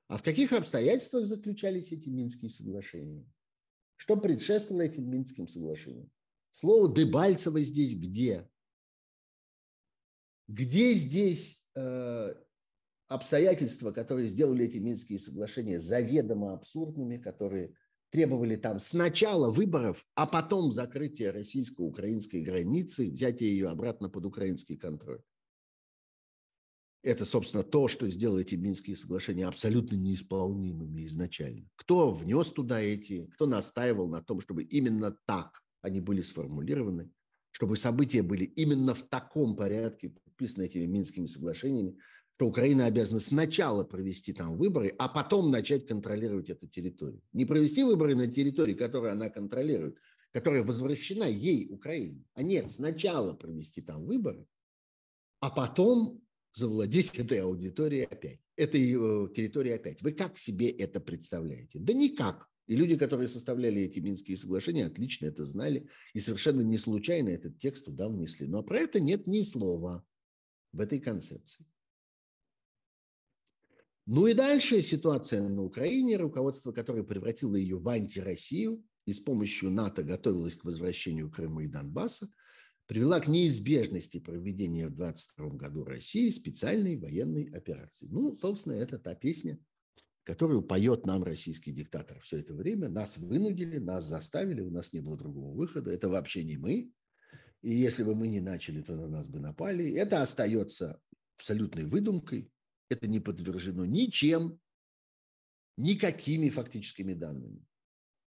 А 0.08 0.18
в 0.18 0.24
каких 0.24 0.54
обстоятельствах 0.54 1.26
заключались 1.26 1.92
эти 1.92 2.10
Минские 2.10 2.52
соглашения? 2.52 3.26
Что 3.96 4.18
предшествовало 4.18 4.84
этим 4.84 5.10
Минским 5.10 5.48
соглашениям? 5.48 6.12
Слово 6.52 6.94
Дебальцево 6.94 7.60
здесь 7.62 7.96
где? 7.96 8.48
Где 10.48 10.94
здесь 10.94 11.66
э, 11.76 12.36
обстоятельства, 13.08 13.92
которые 13.92 14.28
сделали 14.28 14.66
эти 14.66 14.78
Минские 14.78 15.18
соглашения 15.18 15.80
заведомо 15.80 16.54
абсурдными, 16.54 17.18
которые 17.18 17.74
требовали 18.12 18.56
там 18.56 18.80
сначала 18.80 19.50
выборов, 19.50 20.06
а 20.14 20.28
потом 20.28 20.72
закрытия 20.72 21.32
российско-украинской 21.32 22.42
границы, 22.42 23.10
взятия 23.10 23.48
ее 23.48 23.70
обратно 23.70 24.10
под 24.10 24.26
украинский 24.26 24.78
контроль. 24.78 25.22
Это, 27.06 27.24
собственно, 27.24 27.64
то, 27.64 27.88
что 27.88 28.10
сделало 28.10 28.40
эти 28.40 28.56
Минские 28.56 28.96
соглашения 28.96 29.46
абсолютно 29.46 29.96
неисполнимыми 29.96 31.06
изначально. 31.06 31.70
Кто 31.76 32.12
внес 32.12 32.50
туда 32.50 32.82
эти, 32.82 33.28
кто 33.36 33.46
настаивал 33.46 34.08
на 34.08 34.24
том, 34.24 34.42
чтобы 34.42 34.64
именно 34.64 35.16
так 35.28 35.62
они 35.84 36.02
были 36.02 36.22
сформулированы, 36.22 37.12
чтобы 37.52 37.78
события 37.78 38.24
были 38.24 38.46
именно 38.46 38.96
в 38.96 39.04
таком 39.04 39.56
порядке 39.56 40.16
подписаны 40.24 40.64
этими 40.64 40.88
Минскими 40.88 41.28
соглашениями, 41.28 41.96
что 42.32 42.48
Украина 42.48 42.88
обязана 42.88 43.20
сначала 43.20 43.84
провести 43.84 44.34
там 44.34 44.58
выборы, 44.58 44.92
а 44.98 45.08
потом 45.08 45.52
начать 45.52 45.86
контролировать 45.86 46.50
эту 46.50 46.68
территорию. 46.68 47.22
Не 47.34 47.46
провести 47.46 47.84
выборы 47.84 48.16
на 48.16 48.26
территории, 48.28 48.74
которую 48.74 49.12
она 49.12 49.30
контролирует, 49.30 50.00
которая 50.32 50.64
возвращена 50.64 51.26
ей, 51.26 51.70
Украине. 51.70 52.26
А 52.34 52.42
нет, 52.42 52.72
сначала 52.72 53.34
провести 53.34 53.84
там 53.84 54.06
выборы, 54.06 54.48
а 55.40 55.52
потом 55.52 56.25
завладеть 56.56 57.16
этой 57.20 57.42
аудиторией 57.42 58.06
опять, 58.06 58.40
этой 58.56 58.82
э, 58.82 59.34
территорией 59.34 59.76
опять. 59.76 60.02
Вы 60.02 60.14
как 60.14 60.38
себе 60.38 60.70
это 60.70 61.00
представляете? 61.00 61.80
Да 61.80 61.94
никак. 61.94 62.48
И 62.68 62.76
люди, 62.76 62.98
которые 62.98 63.28
составляли 63.28 63.82
эти 63.84 64.00
Минские 64.00 64.38
соглашения, 64.38 64.88
отлично 64.88 65.28
это 65.28 65.44
знали. 65.46 65.88
И 66.14 66.20
совершенно 66.20 66.62
не 66.62 66.80
случайно 66.80 67.30
этот 67.30 67.60
текст 67.60 67.86
туда 67.86 68.10
внесли. 68.10 68.48
Но 68.48 68.64
про 68.64 68.80
это 68.80 69.00
нет 69.00 69.28
ни 69.28 69.44
слова 69.44 70.04
в 70.72 70.80
этой 70.80 71.00
концепции. 71.00 71.64
Ну 74.08 74.28
и 74.28 74.34
дальше 74.34 74.82
ситуация 74.82 75.48
на 75.48 75.64
Украине, 75.64 76.18
руководство 76.18 76.72
которое 76.72 77.04
превратило 77.04 77.56
ее 77.56 77.78
в 77.78 77.88
антироссию 77.88 78.84
и 79.06 79.14
с 79.14 79.20
помощью 79.20 79.72
НАТО 79.72 80.04
готовилось 80.04 80.56
к 80.56 80.66
возвращению 80.66 81.30
Крыма 81.30 81.64
и 81.64 81.68
Донбасса, 81.68 82.30
привела 82.88 83.20
к 83.20 83.28
неизбежности 83.28 84.20
проведения 84.20 84.88
в 84.88 84.96
2022 84.96 85.50
году 85.58 85.84
России 85.84 86.30
специальной 86.30 86.98
военной 86.98 87.46
операции. 87.46 88.08
Ну, 88.10 88.36
собственно, 88.36 88.74
это 88.74 89.00
та 89.00 89.16
песня, 89.16 89.60
которую 90.24 90.62
поет 90.62 91.06
нам 91.06 91.24
российский 91.24 91.72
диктатор 91.72 92.20
все 92.22 92.40
это 92.40 92.54
время. 92.54 92.90
Нас 92.90 93.18
вынудили, 93.18 93.78
нас 93.78 94.06
заставили, 94.06 94.62
у 94.62 94.70
нас 94.70 94.94
не 94.94 95.02
было 95.02 95.18
другого 95.18 95.56
выхода. 95.56 95.92
Это 95.92 96.10
вообще 96.10 96.44
не 96.44 96.58
мы. 96.58 96.92
И 97.62 97.74
если 97.74 98.04
бы 98.04 98.14
мы 98.16 98.28
не 98.28 98.42
начали, 98.42 98.82
то 98.82 98.96
на 98.96 99.08
нас 99.08 99.28
бы 99.28 99.40
напали. 99.40 99.92
Это 99.94 100.22
остается 100.22 101.02
абсолютной 101.38 101.86
выдумкой, 101.86 102.52
это 102.90 103.08
не 103.08 103.20
подтверждено 103.20 103.86
ничем, 103.86 104.60
никакими 105.78 106.50
фактическими 106.50 107.14
данными, 107.14 107.66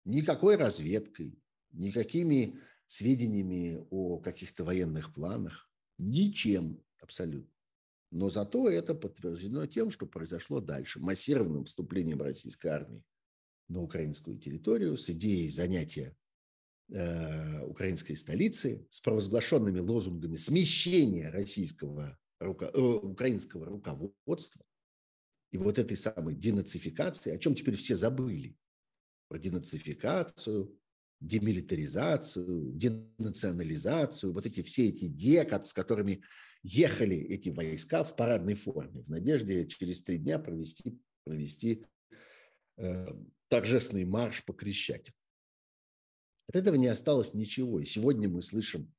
никакой 0.05 0.55
разведкой, 0.55 1.39
никакими 1.71 2.59
сведениями 2.89 3.85
о 3.91 4.17
каких-то 4.17 4.63
военных 4.63 5.13
планах, 5.13 5.69
ничем 5.99 6.83
абсолютно. 6.99 7.53
Но 8.09 8.31
зато 8.31 8.67
это 8.67 8.95
подтверждено 8.95 9.67
тем, 9.67 9.91
что 9.91 10.07
произошло 10.07 10.59
дальше. 10.59 10.99
Массированным 10.99 11.65
вступлением 11.65 12.19
российской 12.19 12.67
армии 12.67 13.03
на 13.67 13.83
украинскую 13.83 14.39
территорию 14.39 14.97
с 14.97 15.07
идеей 15.11 15.49
занятия 15.49 16.17
э, 16.91 17.61
украинской 17.61 18.15
столицы, 18.15 18.87
с 18.89 18.99
провозглашенными 19.01 19.79
лозунгами 19.79 20.35
смещения 20.35 21.29
российского 21.29 22.17
руко, 22.39 22.71
э, 22.73 22.79
украинского 22.79 23.67
руководства 23.67 24.65
и 25.51 25.59
вот 25.59 25.77
этой 25.77 25.95
самой 25.95 26.33
денацификации, 26.33 27.35
о 27.35 27.37
чем 27.37 27.53
теперь 27.53 27.75
все 27.75 27.95
забыли, 27.95 28.57
про 29.27 29.37
денацификацию, 29.37 30.75
демилитаризацию, 31.19 32.71
денационализацию, 32.73 34.33
вот 34.33 34.45
эти 34.45 34.61
все 34.61 34.87
эти 34.87 35.05
де, 35.05 35.47
с 35.65 35.73
которыми 35.73 36.23
ехали 36.63 37.17
эти 37.17 37.49
войска 37.49 38.03
в 38.03 38.15
парадной 38.15 38.55
форме, 38.55 39.01
в 39.01 39.09
надежде 39.09 39.67
через 39.67 40.01
три 40.01 40.17
дня 40.17 40.39
провести, 40.39 40.99
провести 41.23 41.85
э, 42.77 43.07
торжественный 43.47 44.05
марш 44.05 44.43
по 44.45 44.53
Крещатику. 44.53 45.17
От 46.47 46.55
этого 46.55 46.75
не 46.75 46.87
осталось 46.87 47.33
ничего. 47.33 47.79
И 47.79 47.85
сегодня 47.85 48.27
мы 48.27 48.41
слышим 48.41 48.93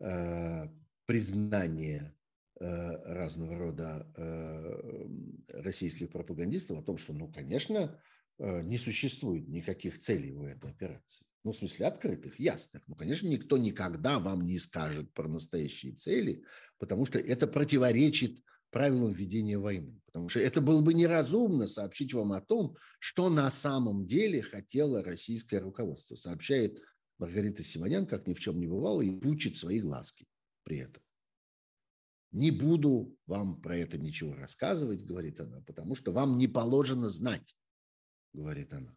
э, 0.00 0.68
признание 1.06 2.14
Э, 2.62 3.14
разного 3.14 3.56
рода 3.56 4.06
э, 4.16 5.08
российских 5.48 6.10
пропагандистов 6.10 6.78
о 6.78 6.82
том, 6.82 6.98
что, 6.98 7.14
ну, 7.14 7.32
конечно, 7.32 7.98
э, 8.38 8.60
не 8.60 8.76
существует 8.76 9.48
никаких 9.48 9.98
целей 9.98 10.34
у 10.34 10.44
этой 10.44 10.70
операции. 10.70 11.24
Ну, 11.42 11.52
в 11.52 11.56
смысле, 11.56 11.86
открытых, 11.86 12.38
ясных. 12.38 12.82
Ну, 12.86 12.94
конечно, 12.94 13.26
никто 13.26 13.56
никогда 13.56 14.18
вам 14.18 14.42
не 14.42 14.58
скажет 14.58 15.12
про 15.14 15.26
настоящие 15.26 15.94
цели, 15.94 16.44
потому 16.78 17.06
что 17.06 17.18
это 17.18 17.46
противоречит 17.46 18.42
правилам 18.70 19.12
ведения 19.12 19.58
войны. 19.58 20.00
Потому 20.06 20.28
что 20.28 20.40
это 20.40 20.60
было 20.60 20.82
бы 20.82 20.92
неразумно 20.92 21.66
сообщить 21.66 22.12
вам 22.12 22.32
о 22.32 22.40
том, 22.40 22.76
что 22.98 23.30
на 23.30 23.50
самом 23.50 24.06
деле 24.06 24.42
хотело 24.42 25.02
российское 25.02 25.60
руководство. 25.60 26.14
Сообщает 26.14 26.78
Маргарита 27.18 27.62
Симонян, 27.62 28.06
как 28.06 28.26
ни 28.26 28.34
в 28.34 28.40
чем 28.40 28.60
не 28.60 28.66
бывало, 28.66 29.02
и 29.02 29.10
учит 29.10 29.56
свои 29.56 29.80
глазки 29.80 30.26
при 30.62 30.78
этом. 30.78 31.02
Не 32.32 32.50
буду 32.50 33.16
вам 33.26 33.60
про 33.60 33.76
это 33.76 33.98
ничего 33.98 34.34
рассказывать, 34.34 35.04
говорит 35.04 35.40
она, 35.40 35.60
потому 35.62 35.96
что 35.96 36.12
вам 36.12 36.38
не 36.38 36.46
положено 36.46 37.08
знать, 37.08 37.56
говорит 38.32 38.72
она. 38.72 38.94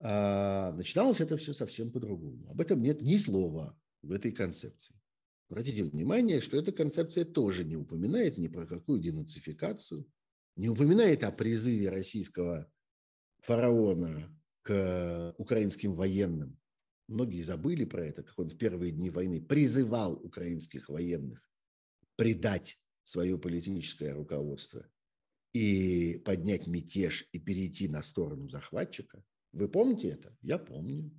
А 0.00 0.72
начиналось 0.72 1.20
это 1.20 1.36
все 1.36 1.52
совсем 1.52 1.92
по-другому. 1.92 2.48
Об 2.50 2.60
этом 2.60 2.80
нет 2.80 3.02
ни 3.02 3.16
слова 3.16 3.78
в 4.02 4.12
этой 4.12 4.32
концепции. 4.32 4.94
Обратите 5.50 5.84
внимание, 5.84 6.40
что 6.40 6.56
эта 6.56 6.72
концепция 6.72 7.24
тоже 7.24 7.64
не 7.64 7.76
упоминает 7.76 8.38
ни 8.38 8.48
про 8.48 8.66
какую 8.66 9.00
денацификацию, 9.00 10.06
не 10.56 10.68
упоминает 10.68 11.24
о 11.24 11.32
призыве 11.32 11.90
российского 11.90 12.70
фараона 13.40 14.34
к 14.62 15.34
украинским 15.38 15.94
военным. 15.94 16.58
Многие 17.08 17.42
забыли 17.42 17.84
про 17.84 18.06
это, 18.06 18.22
как 18.22 18.38
он 18.38 18.48
в 18.48 18.56
первые 18.56 18.92
дни 18.92 19.10
войны 19.10 19.42
призывал 19.42 20.14
украинских 20.14 20.88
военных 20.88 21.44
предать 22.16 22.80
свое 23.02 23.36
политическое 23.36 24.12
руководство 24.12 24.86
и 25.52 26.22
поднять 26.24 26.66
мятеж 26.66 27.26
и 27.32 27.40
перейти 27.40 27.88
на 27.88 28.02
сторону 28.02 28.48
захватчика. 28.48 29.24
Вы 29.52 29.68
помните 29.68 30.08
это? 30.10 30.36
Я 30.42 30.58
помню. 30.58 31.10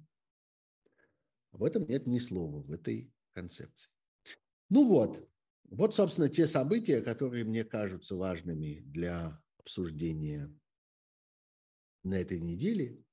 Об 1.51 1.63
этом 1.63 1.83
нет 1.87 2.07
ни 2.07 2.19
слова 2.19 2.61
в 2.61 2.71
этой 2.71 3.13
концепции. 3.33 3.89
Ну 4.69 4.87
вот, 4.87 5.29
вот, 5.65 5.93
собственно, 5.93 6.29
те 6.29 6.47
события, 6.47 7.01
которые 7.01 7.43
мне 7.43 7.63
кажутся 7.63 8.15
важными 8.15 8.81
для 8.85 9.41
обсуждения 9.57 10.53
на 12.03 12.15
этой 12.15 12.39
неделе. 12.39 13.03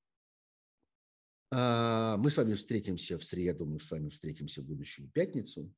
А, 1.51 2.17
мы 2.17 2.29
с 2.29 2.37
вами 2.37 2.53
встретимся 2.53 3.17
в 3.17 3.25
среду, 3.25 3.65
мы 3.65 3.79
с 3.79 3.89
вами 3.89 4.09
встретимся 4.09 4.61
в 4.61 4.65
будущую 4.65 5.09
пятницу. 5.09 5.73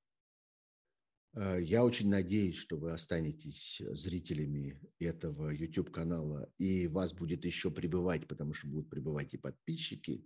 А, 1.34 1.58
я 1.58 1.84
очень 1.84 2.10
надеюсь, 2.10 2.58
что 2.58 2.78
вы 2.78 2.92
останетесь 2.92 3.82
зрителями 3.92 4.80
этого 5.00 5.50
YouTube-канала, 5.50 6.52
и 6.58 6.88
вас 6.88 7.14
будет 7.14 7.46
еще 7.46 7.72
прибывать, 7.72 8.28
потому 8.28 8.54
что 8.54 8.68
будут 8.68 8.90
прибывать 8.90 9.34
и 9.34 9.38
подписчики, 9.38 10.26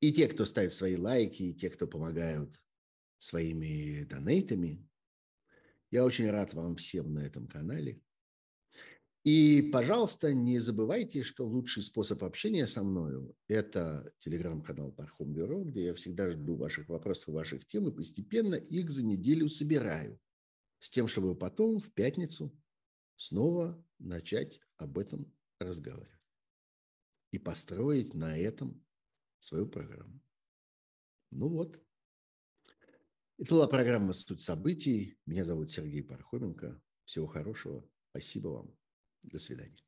и 0.00 0.12
те, 0.12 0.28
кто 0.28 0.44
ставит 0.44 0.72
свои 0.72 0.96
лайки, 0.96 1.42
и 1.42 1.54
те, 1.54 1.70
кто 1.70 1.86
помогают 1.86 2.60
своими 3.18 4.04
донейтами. 4.04 4.86
Я 5.90 6.04
очень 6.04 6.30
рад 6.30 6.54
вам 6.54 6.76
всем 6.76 7.12
на 7.12 7.20
этом 7.20 7.46
канале. 7.46 8.00
И, 9.22 9.60
пожалуйста, 9.70 10.32
не 10.32 10.58
забывайте, 10.58 11.22
что 11.22 11.46
лучший 11.46 11.82
способ 11.82 12.24
общения 12.24 12.66
со 12.66 12.82
мною– 12.82 13.36
это 13.48 14.12
телеграм-канал 14.20 14.92
Пархом 14.92 15.34
Бюро, 15.34 15.62
где 15.62 15.86
я 15.86 15.94
всегда 15.94 16.30
жду 16.30 16.56
ваших 16.56 16.88
вопросов 16.88 17.34
ваших 17.34 17.66
тем, 17.66 17.86
и 17.86 17.94
постепенно 17.94 18.54
их 18.54 18.90
за 18.90 19.04
неделю 19.04 19.48
собираю, 19.48 20.18
с 20.78 20.88
тем, 20.88 21.06
чтобы 21.06 21.34
потом 21.34 21.80
в 21.80 21.92
пятницу 21.92 22.50
снова 23.16 23.84
начать 23.98 24.58
об 24.78 24.96
этом 24.96 25.30
разговаривать 25.58 26.10
и 27.30 27.38
построить 27.38 28.14
на 28.14 28.38
этом 28.38 28.82
свою 29.38 29.66
программу. 29.66 30.20
Ну 31.30 31.48
вот. 31.48 31.78
Это 33.38 33.54
была 33.54 33.68
программа 33.68 34.14
«Суть 34.14 34.42
событий». 34.42 35.18
Меня 35.26 35.44
зовут 35.44 35.70
Сергей 35.70 36.02
Пархоменко. 36.02 36.80
Всего 37.04 37.26
хорошего. 37.26 37.88
Спасибо 38.10 38.48
вам. 38.48 38.79
До 39.22 39.38
свидания. 39.38 39.82